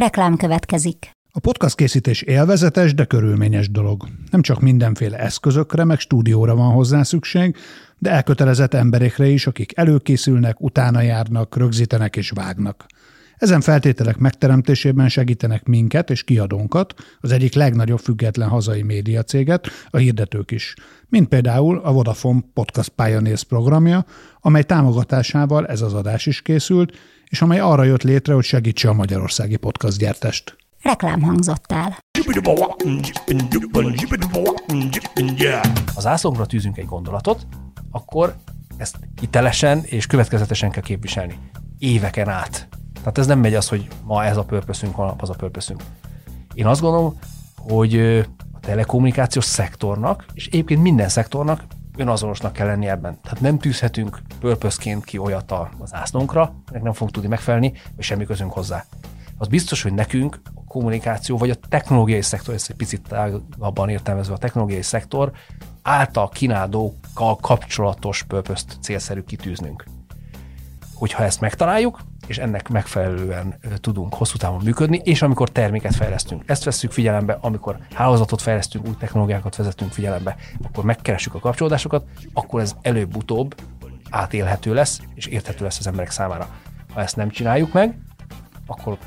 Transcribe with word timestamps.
Reklám 0.00 0.36
következik. 0.36 1.10
A 1.32 1.40
podcast 1.40 1.74
készítés 1.74 2.22
élvezetes, 2.22 2.94
de 2.94 3.04
körülményes 3.04 3.70
dolog. 3.70 4.08
Nem 4.30 4.42
csak 4.42 4.60
mindenféle 4.60 5.18
eszközökre, 5.18 5.84
meg 5.84 5.98
stúdióra 5.98 6.54
van 6.54 6.72
hozzá 6.72 7.02
szükség, 7.02 7.56
de 7.98 8.10
elkötelezett 8.10 8.74
emberekre 8.74 9.26
is, 9.26 9.46
akik 9.46 9.76
előkészülnek, 9.76 10.60
utána 10.60 11.00
járnak, 11.00 11.56
rögzítenek 11.56 12.16
és 12.16 12.30
vágnak. 12.30 12.86
Ezen 13.40 13.60
feltételek 13.60 14.16
megteremtésében 14.16 15.08
segítenek 15.08 15.64
minket 15.64 16.10
és 16.10 16.24
kiadónkat, 16.24 16.94
az 17.20 17.32
egyik 17.32 17.54
legnagyobb 17.54 17.98
független 17.98 18.48
hazai 18.48 18.82
médiacéget, 18.82 19.68
a 19.90 19.96
hirdetők 19.96 20.50
is, 20.50 20.74
mint 21.08 21.28
például 21.28 21.78
a 21.78 21.92
Vodafone 21.92 22.40
Podcast 22.54 22.88
Pioneers 22.88 23.44
programja, 23.44 24.04
amely 24.40 24.62
támogatásával 24.62 25.66
ez 25.66 25.80
az 25.80 25.94
adás 25.94 26.26
is 26.26 26.42
készült, 26.42 26.96
és 27.26 27.42
amely 27.42 27.60
arra 27.60 27.84
jött 27.84 28.02
létre, 28.02 28.34
hogy 28.34 28.44
segítse 28.44 28.88
a 28.88 28.92
magyarországi 28.92 29.56
podcast 29.56 29.98
gyártást. 29.98 30.56
Reklám 30.82 31.22
hangzott 31.22 31.72
el. 31.72 31.98
Ha 35.94 36.00
zászlónkra 36.00 36.46
tűzünk 36.46 36.78
egy 36.78 36.86
gondolatot, 36.86 37.46
akkor 37.90 38.36
ezt 38.76 38.96
hitelesen 39.20 39.82
és 39.84 40.06
következetesen 40.06 40.70
kell 40.70 40.82
képviselni. 40.82 41.38
Éveken 41.78 42.28
át. 42.28 42.68
Tehát 43.00 43.18
ez 43.18 43.26
nem 43.26 43.38
megy 43.38 43.54
az, 43.54 43.68
hogy 43.68 43.88
ma 44.04 44.24
ez 44.24 44.36
a 44.36 44.44
purpose 44.44 44.86
holnap 44.92 45.22
az 45.22 45.30
a 45.30 45.34
purpose 45.34 45.74
Én 46.54 46.66
azt 46.66 46.80
gondolom, 46.80 47.18
hogy 47.56 47.96
a 48.52 48.60
telekommunikációs 48.60 49.44
szektornak, 49.44 50.24
és 50.32 50.46
egyébként 50.46 50.82
minden 50.82 51.08
szektornak 51.08 51.62
önazonosnak 51.96 52.52
kell 52.52 52.66
lenni 52.66 52.88
ebben. 52.88 53.18
Tehát 53.22 53.40
nem 53.40 53.58
tűzhetünk 53.58 54.20
purpose 54.40 54.98
ki 55.04 55.18
olyat 55.18 55.52
az 55.78 55.94
ászlónkra, 55.94 56.54
ennek 56.68 56.82
nem 56.82 56.92
fogunk 56.92 57.10
tudni 57.10 57.28
megfelelni, 57.28 57.72
és 57.96 58.06
semmi 58.06 58.24
közünk 58.24 58.52
hozzá. 58.52 58.84
Az 59.38 59.48
biztos, 59.48 59.82
hogy 59.82 59.92
nekünk 59.92 60.40
a 60.54 60.64
kommunikáció, 60.64 61.36
vagy 61.36 61.50
a 61.50 61.54
technológiai 61.68 62.22
szektor, 62.22 62.54
ezt 62.54 62.70
egy 62.70 62.76
picit 62.76 63.08
tágabban 63.08 63.88
értelmezve 63.88 64.34
a 64.34 64.38
technológiai 64.38 64.82
szektor, 64.82 65.32
által 65.82 66.28
kínálókkal 66.28 67.36
kapcsolatos 67.36 68.22
purpose 68.22 68.64
célszerű 68.80 69.22
kitűznünk. 69.22 69.84
Hogyha 70.94 71.24
ezt 71.24 71.40
megtaláljuk, 71.40 72.00
és 72.30 72.38
ennek 72.38 72.68
megfelelően 72.68 73.54
tudunk 73.80 74.14
hosszú 74.14 74.36
távon 74.36 74.60
működni, 74.64 75.00
és 75.04 75.22
amikor 75.22 75.48
terméket 75.48 75.94
fejlesztünk, 75.94 76.42
ezt 76.46 76.64
veszük 76.64 76.92
figyelembe, 76.92 77.38
amikor 77.40 77.78
hálózatot 77.94 78.42
fejlesztünk, 78.42 78.86
új 78.86 78.94
technológiákat 78.98 79.56
vezetünk 79.56 79.92
figyelembe, 79.92 80.36
akkor 80.62 80.84
megkeressük 80.84 81.34
a 81.34 81.38
kapcsolódásokat, 81.38 82.04
akkor 82.32 82.60
ez 82.60 82.76
előbb-utóbb 82.82 83.54
átélhető 84.10 84.74
lesz, 84.74 85.00
és 85.14 85.26
érthető 85.26 85.64
lesz 85.64 85.78
az 85.78 85.86
emberek 85.86 86.10
számára. 86.10 86.48
Ha 86.94 87.00
ezt 87.00 87.16
nem 87.16 87.30
csináljuk 87.30 87.72
meg, 87.72 87.98
akkor 88.66 88.98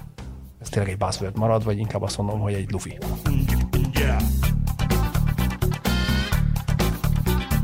ez 0.61 0.69
tényleg 0.69 0.91
egy 0.91 0.97
buzzword 0.97 1.37
marad, 1.37 1.63
vagy 1.63 1.77
inkább 1.77 2.01
azt 2.01 2.17
mondom, 2.17 2.39
hogy 2.39 2.53
egy 2.53 2.71
lufi. 2.71 2.97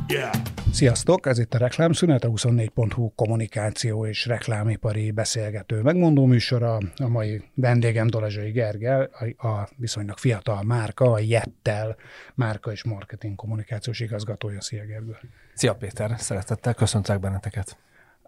Yeah. 0.07 0.48
Sziasztok, 0.79 1.25
ez 1.25 1.39
itt 1.39 1.53
a 1.53 1.57
Reklámszünet, 1.57 2.23
a 2.23 2.27
24.hu 2.27 3.11
kommunikáció 3.15 4.05
és 4.05 4.25
reklámipari 4.25 5.11
beszélgető 5.11 5.81
megmondó 5.81 6.25
műsora. 6.25 6.77
A 6.95 7.07
mai 7.07 7.43
vendégem 7.53 8.07
Dolezsai 8.07 8.51
Gergel, 8.51 9.01
a 9.37 9.69
viszonylag 9.75 10.17
fiatal 10.17 10.63
márka, 10.63 11.11
a 11.11 11.19
Jettel 11.19 11.95
márka 12.35 12.71
és 12.71 12.83
marketing 12.83 13.35
kommunikációs 13.35 13.99
igazgatója. 13.99 14.61
Szia 14.61 14.85
Gergő! 14.85 15.17
Szia 15.53 15.75
Péter, 15.75 16.15
szeretettel 16.17 16.73
köszöntek 16.73 17.19
benneteket! 17.19 17.77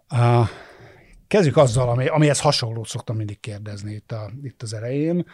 A 0.08 0.48
Kezdjük 1.32 1.56
azzal, 1.56 1.88
ami, 1.88 2.06
amihez 2.06 2.40
hasonlót 2.40 2.86
szoktam 2.86 3.16
mindig 3.16 3.40
kérdezni 3.40 3.92
itt, 3.92 4.12
a, 4.12 4.30
itt 4.42 4.62
az 4.62 4.74
elején. 4.74 5.26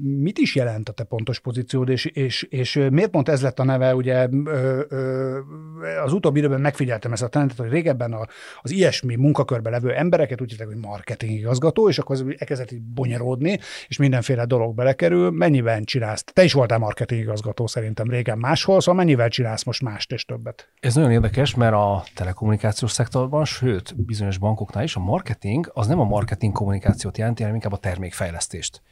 Mit 0.00 0.38
is 0.38 0.54
jelent 0.54 0.88
a 0.88 0.92
te 0.92 1.04
pontos 1.04 1.38
pozíciód, 1.38 1.88
és, 1.88 2.04
és, 2.04 2.42
és 2.42 2.74
miért 2.90 3.10
pont 3.10 3.28
ez 3.28 3.42
lett 3.42 3.58
a 3.58 3.64
neve? 3.64 3.94
Ugye 3.94 4.28
az 6.04 6.12
utóbbi 6.12 6.38
időben 6.38 6.60
megfigyeltem 6.60 7.12
ezt 7.12 7.22
a 7.22 7.28
trendet, 7.28 7.56
hogy 7.56 7.70
régebben 7.70 8.12
a, 8.12 8.26
az 8.60 8.70
ilyesmi 8.70 9.16
munkakörbe 9.16 9.70
levő 9.70 9.94
embereket 9.94 10.40
úgy 10.40 10.50
hívták, 10.50 10.66
hogy 10.66 10.76
marketing 10.76 11.32
igazgató, 11.32 11.88
és 11.88 11.98
akkor 11.98 12.16
az 12.16 12.24
elkezdett 12.38 12.72
így 12.72 12.82
bonyaródni, 12.82 13.58
és 13.88 13.96
mindenféle 13.96 14.44
dolog 14.44 14.74
belekerül. 14.74 15.30
Mennyiben 15.30 15.84
csinálsz? 15.84 16.24
Te 16.24 16.44
is 16.44 16.52
voltál 16.52 16.78
marketing 16.78 17.20
igazgató 17.20 17.66
szerintem 17.66 18.10
régen 18.10 18.38
máshol, 18.38 18.80
szóval 18.80 18.94
mennyivel 18.94 19.28
csinálsz 19.28 19.64
most 19.64 19.82
mást 19.82 20.12
és 20.12 20.24
többet? 20.24 20.68
Ez 20.80 20.94
nagyon 20.94 21.10
érdekes, 21.10 21.54
mert 21.54 21.74
a 21.74 22.04
telekommunikációs 22.14 22.90
szektorban, 22.90 23.44
sőt, 23.44 24.04
bizonyos 24.04 24.38
bankoknál 24.38 24.84
is 24.84 24.98
a 25.00 25.04
marketing 25.04 25.70
az 25.74 25.86
nem 25.86 26.00
a 26.00 26.04
marketing 26.04 26.52
kommunikációt 26.52 27.18
jelenti, 27.18 27.40
hanem 27.40 27.54
inkább 27.56 27.72
a 27.72 27.76
termékfejlesztést. 27.76 28.82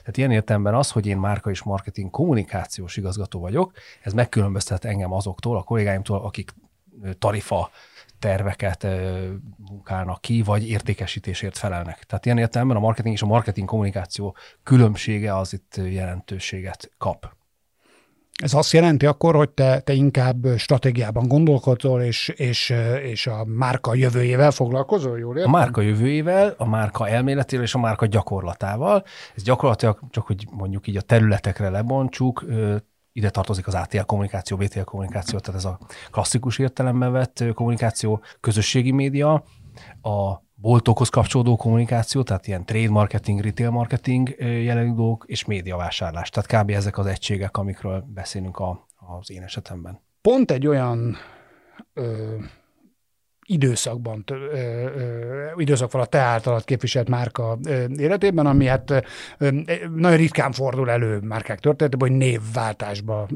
Tehát 0.00 0.16
ilyen 0.16 0.30
értelemben 0.30 0.74
az, 0.74 0.90
hogy 0.90 1.06
én 1.06 1.16
márka 1.18 1.50
és 1.50 1.62
marketing 1.62 2.10
kommunikációs 2.10 2.96
igazgató 2.96 3.40
vagyok, 3.40 3.72
ez 4.02 4.12
megkülönböztet 4.12 4.84
engem 4.84 5.12
azoktól, 5.12 5.56
a 5.56 5.62
kollégáimtól, 5.62 6.20
akik 6.20 6.54
tarifa 7.18 7.70
terveket 8.18 8.86
munkálnak 9.56 10.20
ki, 10.20 10.42
vagy 10.42 10.68
értékesítésért 10.68 11.58
felelnek. 11.58 12.04
Tehát 12.04 12.26
ilyen 12.26 12.38
értelemben 12.38 12.76
a 12.76 12.80
marketing 12.80 13.14
és 13.14 13.22
a 13.22 13.26
marketing 13.26 13.68
kommunikáció 13.68 14.36
különbsége 14.62 15.36
az 15.36 15.52
itt 15.52 15.76
jelentőséget 15.76 16.90
kap. 16.98 17.36
Ez 18.42 18.54
azt 18.54 18.72
jelenti 18.72 19.06
akkor, 19.06 19.34
hogy 19.34 19.50
te, 19.50 19.80
te 19.80 19.92
inkább 19.92 20.46
stratégiában 20.56 21.28
gondolkodol, 21.28 22.02
és, 22.02 22.28
és, 22.28 22.74
és 23.02 23.26
a 23.26 23.44
márka 23.44 23.94
jövőjével 23.94 24.50
foglalkozol, 24.50 25.18
jól 25.18 25.36
értem? 25.36 25.54
A 25.54 25.58
márka 25.58 25.80
jövőjével, 25.80 26.54
a 26.56 26.66
márka 26.66 27.08
elméletével 27.08 27.64
és 27.64 27.74
a 27.74 27.78
márka 27.78 28.06
gyakorlatával. 28.06 29.04
Ez 29.36 29.42
gyakorlatilag 29.42 30.00
csak, 30.10 30.26
hogy 30.26 30.46
mondjuk 30.50 30.86
így 30.86 30.96
a 30.96 31.00
területekre 31.00 31.68
lebontsuk, 31.68 32.44
ide 33.12 33.30
tartozik 33.30 33.66
az 33.66 33.74
ATL 33.74 34.00
kommunikáció, 34.00 34.56
BTL 34.56 34.80
kommunikáció, 34.80 35.38
tehát 35.38 35.60
ez 35.60 35.66
a 35.66 35.78
klasszikus 36.10 36.58
értelemben 36.58 37.12
vett 37.12 37.44
kommunikáció, 37.54 38.20
közösségi 38.40 38.90
média, 38.92 39.44
a 40.02 40.46
boltokhoz 40.60 41.08
kapcsolódó 41.08 41.56
kommunikáció, 41.56 42.22
tehát 42.22 42.46
ilyen 42.46 42.64
trade 42.64 42.90
marketing, 42.90 43.40
retail 43.40 43.70
marketing 43.70 44.34
jellegű 44.38 44.92
dolgok, 44.92 45.24
és 45.26 45.44
médiavásárlás. 45.44 46.30
Tehát 46.30 46.64
kb. 46.64 46.70
ezek 46.70 46.98
az 46.98 47.06
egységek, 47.06 47.56
amikről 47.56 48.04
beszélünk 48.08 48.58
a, 48.58 48.86
az 48.96 49.30
én 49.30 49.42
esetemben. 49.42 50.00
Pont 50.20 50.50
egy 50.50 50.66
olyan 50.66 51.16
időszakban, 53.48 54.24
időszak 55.56 55.94
a 55.94 56.04
te 56.04 56.18
általad 56.18 56.64
képviselt 56.64 57.08
márka 57.08 57.58
életében, 57.96 58.46
ami 58.46 58.66
hát 58.66 59.04
nagyon 59.94 60.16
ritkán 60.16 60.52
fordul 60.52 60.90
elő 60.90 61.18
márkák 61.18 61.58
történetében, 61.58 62.08
hogy 62.08 62.18
névváltásba 62.18 63.28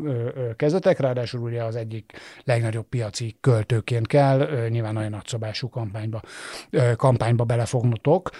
kezdetek, 0.57 0.99
ráadásul 0.99 1.41
ugye 1.41 1.63
az 1.63 1.77
egyik 1.77 2.13
legnagyobb 2.45 2.87
piaci 2.89 3.37
költőként 3.41 4.07
kell, 4.07 4.69
nyilván 4.69 4.93
nagyon 4.93 5.11
nagyszabású 5.11 5.69
kampányba, 5.69 6.21
kampányba 6.97 7.45
belefognotok, 7.45 8.31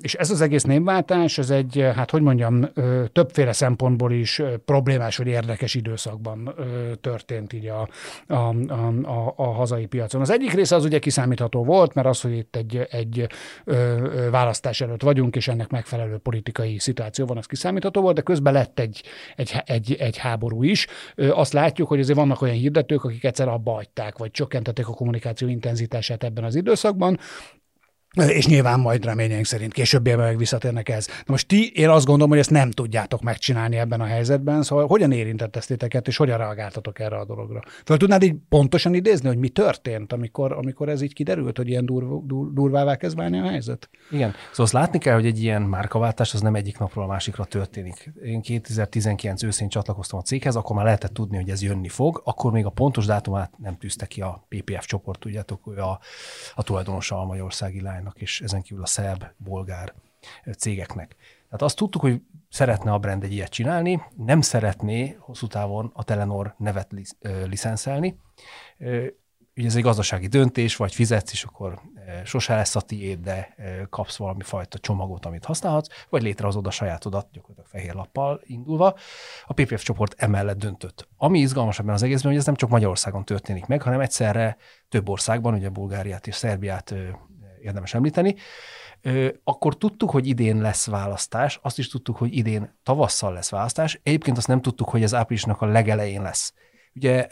és 0.00 0.14
ez 0.14 0.30
az 0.30 0.40
egész 0.40 0.62
névváltás, 0.62 1.38
ez 1.38 1.50
egy, 1.50 1.90
hát 1.94 2.10
hogy 2.10 2.22
mondjam, 2.22 2.68
többféle 3.12 3.52
szempontból 3.52 4.12
is 4.12 4.42
problémás 4.64 5.16
vagy 5.16 5.26
érdekes 5.26 5.74
időszakban 5.74 6.54
történt 7.00 7.52
így 7.52 7.66
a, 7.66 7.88
a, 8.26 8.34
a, 8.34 8.92
a, 9.02 9.34
a 9.36 9.46
hazai 9.46 9.86
piacon. 9.86 10.20
Az 10.20 10.30
egyik 10.30 10.52
része 10.52 10.74
az 10.74 10.84
ugye 10.84 10.98
kiszámítható 11.02 11.64
volt, 11.64 11.94
mert 11.94 12.06
az, 12.06 12.20
hogy 12.20 12.36
itt 12.36 12.56
egy, 12.56 12.86
egy 12.90 13.26
ö, 13.64 14.28
választás 14.30 14.80
előtt 14.80 15.02
vagyunk, 15.02 15.36
és 15.36 15.48
ennek 15.48 15.68
megfelelő 15.68 16.18
politikai 16.18 16.78
szituáció 16.78 17.26
van, 17.26 17.36
az 17.36 17.46
kiszámítható 17.46 18.00
volt, 18.00 18.14
de 18.14 18.20
közben 18.22 18.52
lett 18.52 18.78
egy, 18.78 19.02
egy, 19.36 19.62
egy, 19.64 19.92
egy 19.98 20.16
háború 20.16 20.62
is. 20.62 20.86
Ö, 21.14 21.30
azt 21.30 21.52
látjuk, 21.52 21.88
hogy 21.88 22.00
azért 22.00 22.18
vannak 22.18 22.42
olyan 22.42 22.54
hirdetők, 22.54 23.04
akik 23.04 23.24
egyszer 23.24 23.48
abba 23.48 23.72
hagyták, 23.72 24.18
vagy 24.18 24.30
csökkentették 24.30 24.88
a 24.88 24.92
kommunikáció 24.92 25.48
intenzitását 25.48 26.24
ebben 26.24 26.44
az 26.44 26.54
időszakban, 26.54 27.18
és 28.16 28.46
nyilván 28.46 28.80
majd 28.80 29.04
reményeink 29.04 29.44
szerint 29.44 29.72
későbbiekben 29.72 30.26
meg 30.26 30.36
visszatérnek 30.36 30.88
ez. 30.88 31.06
Na 31.06 31.24
most 31.26 31.46
ti, 31.46 31.72
én 31.74 31.88
azt 31.88 32.06
gondolom, 32.06 32.30
hogy 32.30 32.38
ezt 32.38 32.50
nem 32.50 32.70
tudjátok 32.70 33.22
megcsinálni 33.22 33.76
ebben 33.76 34.00
a 34.00 34.04
helyzetben, 34.04 34.62
szóval 34.62 34.86
hogyan 34.86 35.12
érintett 35.12 35.56
ezt 35.56 35.68
titeket, 35.68 36.06
és 36.06 36.16
hogyan 36.16 36.38
reagáltatok 36.38 36.98
erre 36.98 37.16
a 37.16 37.24
dologra? 37.24 37.62
Föl 37.84 37.96
tudnád 37.96 38.22
így 38.22 38.34
pontosan 38.48 38.94
idézni, 38.94 39.28
hogy 39.28 39.36
mi 39.36 39.48
történt, 39.48 40.12
amikor, 40.12 40.52
amikor 40.52 40.88
ez 40.88 41.00
így 41.02 41.12
kiderült, 41.12 41.56
hogy 41.56 41.68
ilyen 41.68 41.86
dur, 41.86 42.24
dur, 42.24 42.52
durvává 42.52 42.96
kezd 42.96 43.16
válni 43.16 43.38
a 43.38 43.48
helyzet? 43.48 43.88
Igen, 44.10 44.30
szóval 44.30 44.64
azt 44.64 44.72
látni 44.72 44.98
kell, 44.98 45.14
hogy 45.14 45.26
egy 45.26 45.42
ilyen 45.42 45.62
márkaváltás 45.62 46.34
az 46.34 46.40
nem 46.40 46.54
egyik 46.54 46.78
napról 46.78 47.04
a 47.04 47.06
másikra 47.06 47.44
történik. 47.44 48.12
Én 48.24 48.40
2019 48.40 49.42
őszén 49.42 49.68
csatlakoztam 49.68 50.18
a 50.18 50.22
céghez, 50.22 50.56
akkor 50.56 50.76
már 50.76 50.84
lehetett 50.84 51.12
tudni, 51.12 51.36
hogy 51.36 51.50
ez 51.50 51.62
jönni 51.62 51.88
fog, 51.88 52.20
akkor 52.24 52.52
még 52.52 52.64
a 52.64 52.70
pontos 52.70 53.06
dátumát 53.06 53.52
nem 53.58 53.76
tűzte 53.76 54.06
ki 54.06 54.20
a 54.20 54.46
PPF 54.48 54.86
csoport, 54.86 55.20
tudjátok, 55.20 55.66
a, 55.66 56.00
a 56.54 56.62
tulajdonosa 56.62 57.20
a 57.20 57.24
Magyarországi 57.24 57.80
Lány 57.80 58.01
Spotify-nak, 58.02 58.20
és 58.20 58.40
ezen 58.40 58.62
kívül 58.62 58.82
a 58.82 58.86
szerb, 58.86 59.24
bolgár 59.36 59.94
cégeknek. 60.58 61.16
Tehát 61.44 61.62
azt 61.62 61.76
tudtuk, 61.76 62.00
hogy 62.00 62.20
szeretne 62.48 62.92
a 62.92 62.98
brand 62.98 63.24
egy 63.24 63.32
ilyet 63.32 63.50
csinálni, 63.50 64.02
nem 64.16 64.40
szeretné 64.40 65.16
hosszú 65.18 65.46
távon 65.46 65.90
a 65.94 66.04
Telenor 66.04 66.54
nevet 66.58 66.92
licenszelni. 67.44 68.18
ugye 69.56 69.66
ez 69.66 69.76
egy 69.76 69.82
gazdasági 69.82 70.26
döntés, 70.26 70.76
vagy 70.76 70.94
fizetsz, 70.94 71.32
és 71.32 71.44
akkor 71.44 71.80
sose 72.24 72.54
lesz 72.54 72.76
a 72.76 72.80
tiéd, 72.80 73.20
de 73.20 73.54
kapsz 73.90 74.16
valami 74.16 74.42
fajta 74.42 74.78
csomagot, 74.78 75.26
amit 75.26 75.44
használhatsz, 75.44 75.88
vagy 76.08 76.22
létrehozod 76.22 76.66
a 76.66 76.70
sajátodat, 76.70 77.28
gyakorlatilag 77.32 77.70
fehér 77.70 77.94
lappal 77.94 78.40
indulva. 78.44 78.96
A 79.46 79.52
PPF 79.52 79.82
csoport 79.82 80.14
emellett 80.16 80.58
döntött. 80.58 81.08
Ami 81.16 81.38
izgalmas 81.38 81.78
ebben 81.78 81.94
az 81.94 82.02
egészben, 82.02 82.30
hogy 82.30 82.40
ez 82.40 82.46
nem 82.46 82.54
csak 82.54 82.70
Magyarországon 82.70 83.24
történik 83.24 83.66
meg, 83.66 83.82
hanem 83.82 84.00
egyszerre 84.00 84.56
több 84.88 85.08
országban, 85.08 85.54
ugye 85.54 85.68
Bulgáriát 85.68 86.26
és 86.26 86.34
Szerbiát 86.34 86.94
érdemes 87.62 87.94
említeni, 87.94 88.34
akkor 89.44 89.76
tudtuk, 89.76 90.10
hogy 90.10 90.26
idén 90.26 90.60
lesz 90.60 90.86
választás, 90.86 91.58
azt 91.62 91.78
is 91.78 91.88
tudtuk, 91.88 92.16
hogy 92.16 92.36
idén 92.36 92.74
tavasszal 92.82 93.32
lesz 93.32 93.50
választás. 93.50 94.00
Egyébként 94.02 94.36
azt 94.36 94.48
nem 94.48 94.60
tudtuk, 94.60 94.88
hogy 94.88 95.02
ez 95.02 95.14
áprilisnak 95.14 95.60
a 95.60 95.66
legelején 95.66 96.22
lesz. 96.22 96.54
Ugye, 96.94 97.26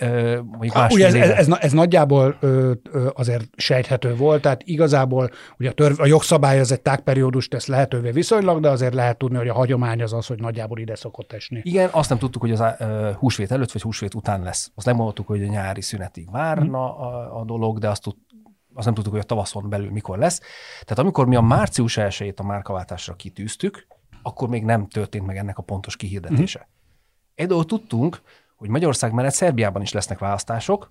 mondjuk 0.45 0.75
más 0.75 0.93
ugye 0.93 1.07
ez, 1.07 1.15
ez, 1.15 1.31
ez, 1.31 1.49
ez 1.61 1.73
nagyjából 1.73 2.37
ö, 2.41 2.73
ö, 2.93 3.09
azért 3.15 3.45
sejthető 3.57 4.17
volt, 4.17 4.43
tehát 4.43 4.63
igazából 4.65 5.31
ugye 5.59 5.69
a, 5.69 5.73
törv, 5.73 6.01
a 6.01 6.07
jogszabály 6.07 6.61
az 6.61 6.73
egy 6.73 6.81
tágperiódus 6.81 7.49
tesz 7.49 7.67
lehetővé 7.67 8.11
viszonylag, 8.11 8.61
de 8.61 8.69
azért 8.69 8.95
lehet 8.95 9.19
tudni, 9.19 9.37
hogy 9.37 9.49
a 9.49 9.55
hagyomány 9.55 10.03
az 10.03 10.13
az, 10.13 10.27
hogy 10.27 10.41
nagyjából 10.41 10.79
ide 10.79 10.95
szokott 10.95 11.33
esni. 11.33 11.61
Igen, 11.65 11.89
azt 11.93 12.09
nem 12.09 12.19
tudtuk, 12.19 12.41
hogy 12.41 12.51
az 12.51 12.61
uh, 12.61 13.11
húsvét 13.13 13.53
előtt 13.53 13.73
vagy 13.73 13.83
húsvét 13.83 14.15
után 14.15 14.43
lesz. 14.43 14.71
Azt 14.75 14.87
nem 14.87 14.97
mondtuk, 14.97 15.27
hogy 15.27 15.43
a 15.43 15.47
nyári 15.47 15.81
szünetig 15.81 16.31
várna 16.31 16.65
hmm. 16.65 16.75
a, 16.75 17.41
a 17.41 17.45
dolog, 17.45 17.79
de 17.79 17.89
azt 17.89 18.03
tud, 18.03 18.15
azt 18.75 18.85
nem 18.85 18.95
tudtuk, 18.95 19.13
hogy 19.13 19.23
a 19.23 19.27
tavaszon 19.27 19.69
belül 19.69 19.91
mikor 19.91 20.19
lesz. 20.19 20.41
Tehát 20.81 20.99
amikor 20.99 21.27
mi 21.27 21.37
a 21.37 21.41
március 21.41 21.97
1 21.97 22.35
a 22.37 22.43
márkaváltásra 22.43 23.15
kitűztük, 23.15 23.87
akkor 24.23 24.49
még 24.49 24.65
nem 24.65 24.89
történt 24.89 25.27
meg 25.27 25.37
ennek 25.37 25.59
a 25.59 25.63
pontos 25.63 25.97
kihirdetése. 25.97 26.59
Uh-huh. 26.59 26.75
Egy 27.35 27.47
dolgot 27.47 27.67
tudtunk, 27.67 28.23
hogy 28.57 28.69
Magyarország 28.69 29.13
mellett 29.13 29.33
Szerbiában 29.33 29.83
is 29.83 29.93
lesznek 29.93 30.19
választások, 30.19 30.91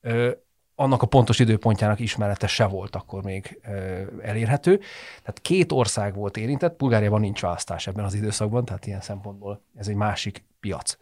ö, 0.00 0.30
annak 0.74 1.02
a 1.02 1.06
pontos 1.06 1.38
időpontjának 1.38 2.00
ismerete 2.00 2.46
se 2.46 2.66
volt 2.66 2.96
akkor 2.96 3.22
még 3.22 3.60
ö, 3.62 4.02
elérhető. 4.22 4.76
Tehát 5.20 5.40
két 5.42 5.72
ország 5.72 6.14
volt 6.14 6.36
érintett, 6.36 6.76
Bulgáriában 6.76 7.20
nincs 7.20 7.40
választás 7.40 7.86
ebben 7.86 8.04
az 8.04 8.14
időszakban, 8.14 8.64
tehát 8.64 8.86
ilyen 8.86 9.00
szempontból 9.00 9.62
ez 9.74 9.88
egy 9.88 9.94
másik 9.94 10.44
piac. 10.60 10.96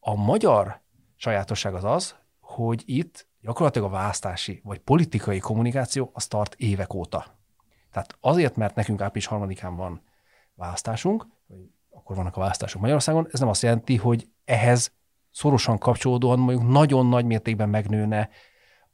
A 0.00 0.14
magyar 0.14 0.80
sajátosság 1.16 1.74
az 1.74 1.84
az, 1.84 2.14
hogy 2.40 2.82
itt 2.86 3.25
gyakorlatilag 3.46 3.88
a 3.88 3.92
választási 3.92 4.60
vagy 4.64 4.78
politikai 4.78 5.38
kommunikáció 5.38 6.10
az 6.14 6.26
tart 6.26 6.54
évek 6.54 6.94
óta. 6.94 7.38
Tehát 7.92 8.16
azért, 8.20 8.56
mert 8.56 8.74
nekünk 8.74 9.00
április 9.00 9.26
harmadikán 9.26 9.76
van 9.76 10.02
választásunk, 10.54 11.26
vagy 11.46 11.58
akkor 11.90 12.16
vannak 12.16 12.36
a 12.36 12.40
választások 12.40 12.80
Magyarországon, 12.80 13.28
ez 13.32 13.40
nem 13.40 13.48
azt 13.48 13.62
jelenti, 13.62 13.96
hogy 13.96 14.28
ehhez 14.44 14.92
szorosan 15.30 15.78
kapcsolódóan 15.78 16.38
mondjuk 16.38 16.68
nagyon 16.68 17.06
nagy 17.06 17.24
mértékben 17.24 17.68
megnőne 17.68 18.28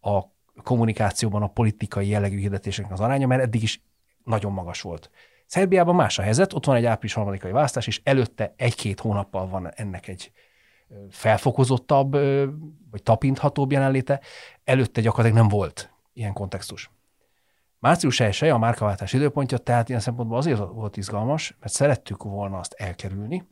a 0.00 0.22
kommunikációban 0.62 1.42
a 1.42 1.46
politikai 1.46 2.08
jellegű 2.08 2.38
hirdetéseknek 2.38 2.92
az 2.92 3.00
aránya, 3.00 3.26
mert 3.26 3.42
eddig 3.42 3.62
is 3.62 3.82
nagyon 4.24 4.52
magas 4.52 4.80
volt. 4.80 5.10
Szerbiában 5.46 5.94
más 5.94 6.18
a 6.18 6.22
helyzet, 6.22 6.52
ott 6.52 6.64
van 6.64 6.76
egy 6.76 6.84
április 6.84 7.14
harmadikai 7.14 7.50
választás, 7.50 7.86
és 7.86 8.00
előtte 8.04 8.54
egy-két 8.56 9.00
hónappal 9.00 9.48
van 9.48 9.72
ennek 9.74 10.08
egy 10.08 10.32
felfokozottabb, 11.10 12.12
vagy 12.90 13.02
tapinthatóbb 13.02 13.72
jelenléte, 13.72 14.20
előtte 14.64 15.00
gyakorlatilag 15.00 15.42
nem 15.42 15.58
volt 15.58 15.92
ilyen 16.12 16.32
kontextus. 16.32 16.90
Március 17.78 18.20
1 18.20 18.42
a 18.42 18.58
márkaváltás 18.58 19.12
időpontja, 19.12 19.58
tehát 19.58 19.88
ilyen 19.88 20.00
szempontból 20.00 20.38
azért 20.38 20.58
volt 20.58 20.96
izgalmas, 20.96 21.56
mert 21.60 21.72
szerettük 21.72 22.22
volna 22.22 22.58
azt 22.58 22.72
elkerülni, 22.72 23.48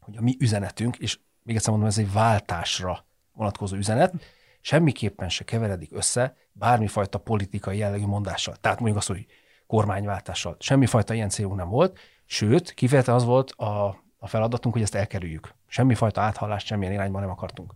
hogy 0.00 0.16
a 0.16 0.20
mi 0.20 0.36
üzenetünk, 0.38 0.96
és 0.96 1.18
még 1.42 1.56
egyszer 1.56 1.70
mondom, 1.70 1.88
ez 1.88 1.98
egy 1.98 2.12
váltásra 2.12 3.04
vonatkozó 3.32 3.76
üzenet, 3.76 4.14
semmiképpen 4.60 5.28
se 5.28 5.44
keveredik 5.44 5.90
össze 5.92 6.36
bármifajta 6.52 7.18
politikai 7.18 7.78
jellegű 7.78 8.06
mondással. 8.06 8.56
Tehát 8.56 8.78
mondjuk 8.78 8.98
azt, 8.98 9.08
hogy 9.08 9.26
kormányváltással. 9.66 10.56
Semmifajta 10.58 11.14
ilyen 11.14 11.28
célunk 11.28 11.56
nem 11.56 11.68
volt, 11.68 11.98
sőt, 12.24 12.74
kifejezetten 12.74 13.14
az 13.14 13.24
volt 13.24 13.50
a, 13.50 14.02
a 14.22 14.26
feladatunk, 14.26 14.74
hogy 14.74 14.82
ezt 14.82 14.94
elkerüljük. 14.94 15.54
Semmifajta 15.66 16.20
áthallást 16.20 16.66
semmilyen 16.66 16.92
irányban 16.92 17.20
nem 17.20 17.30
akartunk. 17.30 17.74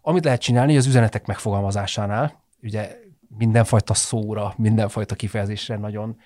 Amit 0.00 0.24
lehet 0.24 0.40
csinálni, 0.40 0.76
az 0.76 0.86
üzenetek 0.86 1.26
megfogalmazásánál, 1.26 2.42
ugye 2.62 2.98
mindenfajta 3.38 3.94
szóra, 3.94 4.54
mindenfajta 4.56 5.14
kifejezésre 5.14 5.76
nagyon 5.76 6.16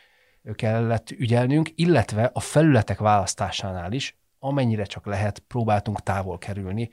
kellett 0.54 1.10
ügyelnünk, 1.10 1.70
illetve 1.74 2.30
a 2.32 2.40
felületek 2.40 2.98
választásánál 2.98 3.92
is 3.92 4.18
amennyire 4.38 4.84
csak 4.84 5.06
lehet, 5.06 5.38
próbáltunk 5.38 6.00
távol 6.02 6.38
kerülni 6.38 6.90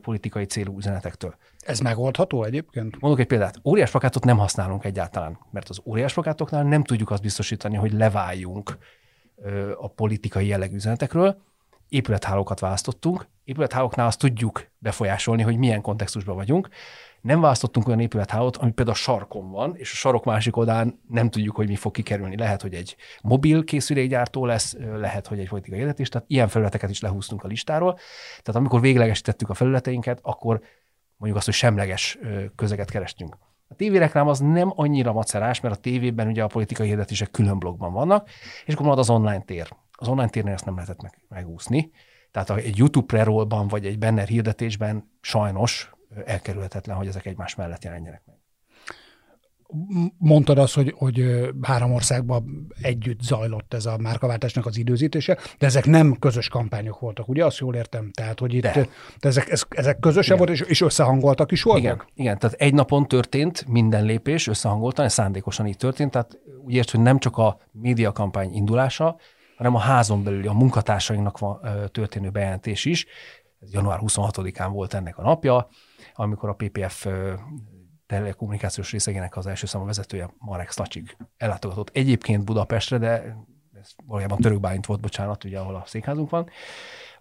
politikai 0.00 0.44
célú 0.44 0.76
üzenetektől. 0.76 1.36
Ez 1.58 1.80
megoldható 1.80 2.44
egyébként? 2.44 3.00
Mondok 3.00 3.20
egy 3.20 3.26
példát. 3.26 3.60
Óriás 3.64 3.90
plakátot 3.90 4.24
nem 4.24 4.38
használunk 4.38 4.84
egyáltalán, 4.84 5.38
mert 5.50 5.68
az 5.68 5.80
óriás 5.84 6.12
plakátoknál 6.12 6.62
nem 6.62 6.84
tudjuk 6.84 7.10
azt 7.10 7.22
biztosítani, 7.22 7.76
hogy 7.76 7.92
leváljunk 7.92 8.78
a 9.76 9.88
politikai 9.88 10.46
jellegű 10.46 10.74
üzenetekről. 10.74 11.42
Épülethálókat 11.94 12.60
választottunk. 12.60 13.28
Épülethálóknál 13.44 14.06
azt 14.06 14.18
tudjuk 14.18 14.70
befolyásolni, 14.78 15.42
hogy 15.42 15.56
milyen 15.56 15.80
kontextusban 15.80 16.34
vagyunk 16.34 16.68
nem 17.24 17.40
választottunk 17.40 17.86
olyan 17.86 18.00
épülethálót, 18.00 18.56
ami 18.56 18.70
például 18.70 18.96
a 18.96 19.00
sarkon 19.00 19.50
van, 19.50 19.76
és 19.76 19.92
a 19.92 19.94
sarok 19.94 20.24
másik 20.24 20.56
oldán 20.56 21.00
nem 21.08 21.30
tudjuk, 21.30 21.56
hogy 21.56 21.68
mi 21.68 21.76
fog 21.76 21.92
kikerülni. 21.92 22.36
Lehet, 22.36 22.62
hogy 22.62 22.74
egy 22.74 22.96
mobil 23.22 23.64
készülékgyártó 23.64 24.46
lesz, 24.46 24.76
lehet, 24.96 25.26
hogy 25.26 25.38
egy 25.38 25.48
politikai 25.48 25.78
érdetés, 25.78 26.08
tehát 26.08 26.28
ilyen 26.30 26.48
felületeket 26.48 26.90
is 26.90 27.00
lehúztunk 27.00 27.44
a 27.44 27.48
listáról. 27.48 27.98
Tehát 28.42 28.60
amikor 28.60 28.80
véglegesítettük 28.80 29.48
a 29.48 29.54
felületeinket, 29.54 30.18
akkor 30.22 30.60
mondjuk 31.16 31.36
azt, 31.36 31.46
hogy 31.46 31.54
semleges 31.54 32.18
közeget 32.56 32.90
kerestünk. 32.90 33.36
A 33.68 33.74
tévéreklám 33.74 34.28
az 34.28 34.38
nem 34.38 34.72
annyira 34.76 35.12
macerás, 35.12 35.60
mert 35.60 35.74
a 35.76 35.80
tévében 35.80 36.28
ugye 36.28 36.42
a 36.42 36.46
politikai 36.46 36.86
hirdetések 36.86 37.30
külön 37.30 37.58
blogban 37.58 37.92
vannak, 37.92 38.28
és 38.64 38.72
akkor 38.72 38.84
marad 38.84 39.00
az 39.00 39.10
online 39.10 39.42
tér. 39.42 39.68
Az 39.96 40.08
online 40.08 40.28
térnél 40.28 40.52
ezt 40.52 40.64
nem 40.64 40.74
lehetett 40.74 41.02
meg, 41.02 41.18
megúszni. 41.28 41.90
Tehát 42.30 42.50
egy 42.50 42.78
YouTube 42.78 43.06
pre 43.06 43.24
vagy 43.68 43.86
egy 43.86 43.98
banner 43.98 44.28
hirdetésben 44.28 45.10
sajnos 45.20 45.90
elkerülhetetlen, 46.24 46.96
hogy 46.96 47.06
ezek 47.06 47.26
egymás 47.26 47.54
mellett 47.54 47.84
jelenjenek 47.84 48.22
meg. 48.26 48.36
Mondtad 50.18 50.58
azt, 50.58 50.74
hogy, 50.74 50.94
hogy 50.96 51.48
három 51.62 51.92
országban 51.92 52.72
együtt 52.80 53.20
zajlott 53.20 53.74
ez 53.74 53.86
a 53.86 53.98
márkaváltásnak 53.98 54.66
az 54.66 54.76
időzítése, 54.76 55.38
de 55.58 55.66
ezek 55.66 55.86
nem 55.86 56.16
közös 56.18 56.48
kampányok 56.48 56.98
voltak, 56.98 57.28
ugye? 57.28 57.44
Azt 57.44 57.58
jól 57.58 57.74
értem. 57.74 58.10
Tehát, 58.12 58.38
hogy 58.38 58.54
itt 58.54 58.62
de. 58.62 58.88
De 59.20 59.28
ezek, 59.28 59.58
ezek 59.68 59.98
közösen 59.98 60.36
volt, 60.36 60.50
és, 60.50 60.60
és 60.60 60.80
összehangoltak 60.80 61.52
is 61.52 61.62
voltak? 61.62 61.82
Igen, 61.82 62.02
igen, 62.14 62.38
tehát 62.38 62.56
egy 62.60 62.74
napon 62.74 63.08
történt 63.08 63.66
minden 63.68 64.04
lépés 64.04 64.46
összehangoltan, 64.46 65.04
ez 65.04 65.12
szándékosan 65.12 65.66
így 65.66 65.76
történt, 65.76 66.10
tehát 66.10 66.38
úgy 66.64 66.74
ért, 66.74 66.90
hogy 66.90 67.00
nem 67.00 67.18
csak 67.18 67.36
a 67.36 67.58
médiakampány 67.72 68.52
indulása, 68.52 69.16
hanem 69.56 69.74
a 69.74 69.78
házon 69.78 70.24
belüli, 70.24 70.46
a 70.46 70.52
munkatársainknak 70.52 71.38
van, 71.38 71.60
történő 71.92 72.30
bejelentés 72.30 72.84
is. 72.84 73.06
Ez 73.60 73.72
január 73.72 73.98
26-án 74.02 74.68
volt 74.72 74.94
ennek 74.94 75.18
a 75.18 75.22
napja, 75.22 75.68
amikor 76.14 76.48
a 76.48 76.54
PPF 76.54 77.06
telekommunikációs 78.06 78.90
részegének 78.90 79.36
az 79.36 79.46
első 79.46 79.66
számú 79.66 79.84
vezetője 79.84 80.34
Marek 80.38 80.70
Stacsig 80.70 81.16
ellátogatott 81.36 81.90
egyébként 81.92 82.44
Budapestre, 82.44 82.98
de 82.98 83.36
ez 83.80 83.90
valójában 84.06 84.38
Török 84.38 84.60
Bálint 84.60 84.86
volt, 84.86 85.00
bocsánat, 85.00 85.44
ugye, 85.44 85.58
ahol 85.58 85.74
a 85.74 85.82
székházunk 85.86 86.30
van. 86.30 86.48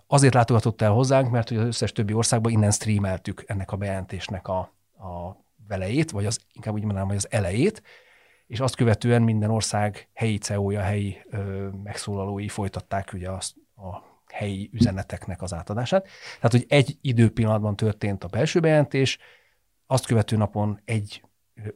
Azért 0.07 0.33
látogatott 0.33 0.81
el 0.81 0.91
hozzánk, 0.91 1.31
mert 1.31 1.49
hogy 1.49 1.57
az 1.57 1.65
összes 1.65 1.91
többi 1.91 2.13
országban 2.13 2.51
innen 2.51 2.71
streameltük 2.71 3.43
ennek 3.47 3.71
a 3.71 3.77
bejelentésnek 3.77 4.47
a, 4.47 4.59
a 4.97 5.37
velejét, 5.67 6.11
vagy 6.11 6.25
az, 6.25 6.39
inkább 6.53 6.73
úgy 6.73 6.83
mondanám, 6.83 7.07
hogy 7.07 7.15
az 7.15 7.27
elejét, 7.31 7.83
és 8.53 8.59
azt 8.59 8.75
követően 8.75 9.21
minden 9.21 9.49
ország 9.49 10.09
helyi 10.13 10.37
CEO-ja, 10.37 10.81
helyi 10.81 11.17
ö, 11.29 11.67
megszólalói 11.83 12.47
folytatták 12.47 13.11
ugye 13.13 13.29
azt 13.29 13.55
a 13.75 13.97
helyi 14.33 14.69
üzeneteknek 14.73 15.41
az 15.41 15.53
átadását. 15.53 16.07
Tehát, 16.35 16.51
hogy 16.51 16.65
egy 16.67 16.97
időpillanatban 17.01 17.75
történt 17.75 18.23
a 18.23 18.27
belső 18.27 18.59
bejelentés, 18.59 19.17
azt 19.87 20.05
követő 20.05 20.37
napon 20.37 20.81
egy 20.85 21.23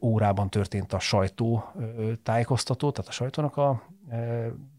órában 0.00 0.50
történt 0.50 0.92
a 0.92 0.98
sajtó 0.98 1.64
tájékoztató, 2.22 2.90
tehát 2.90 3.10
a 3.10 3.14
sajtónak 3.14 3.56
a 3.56 3.82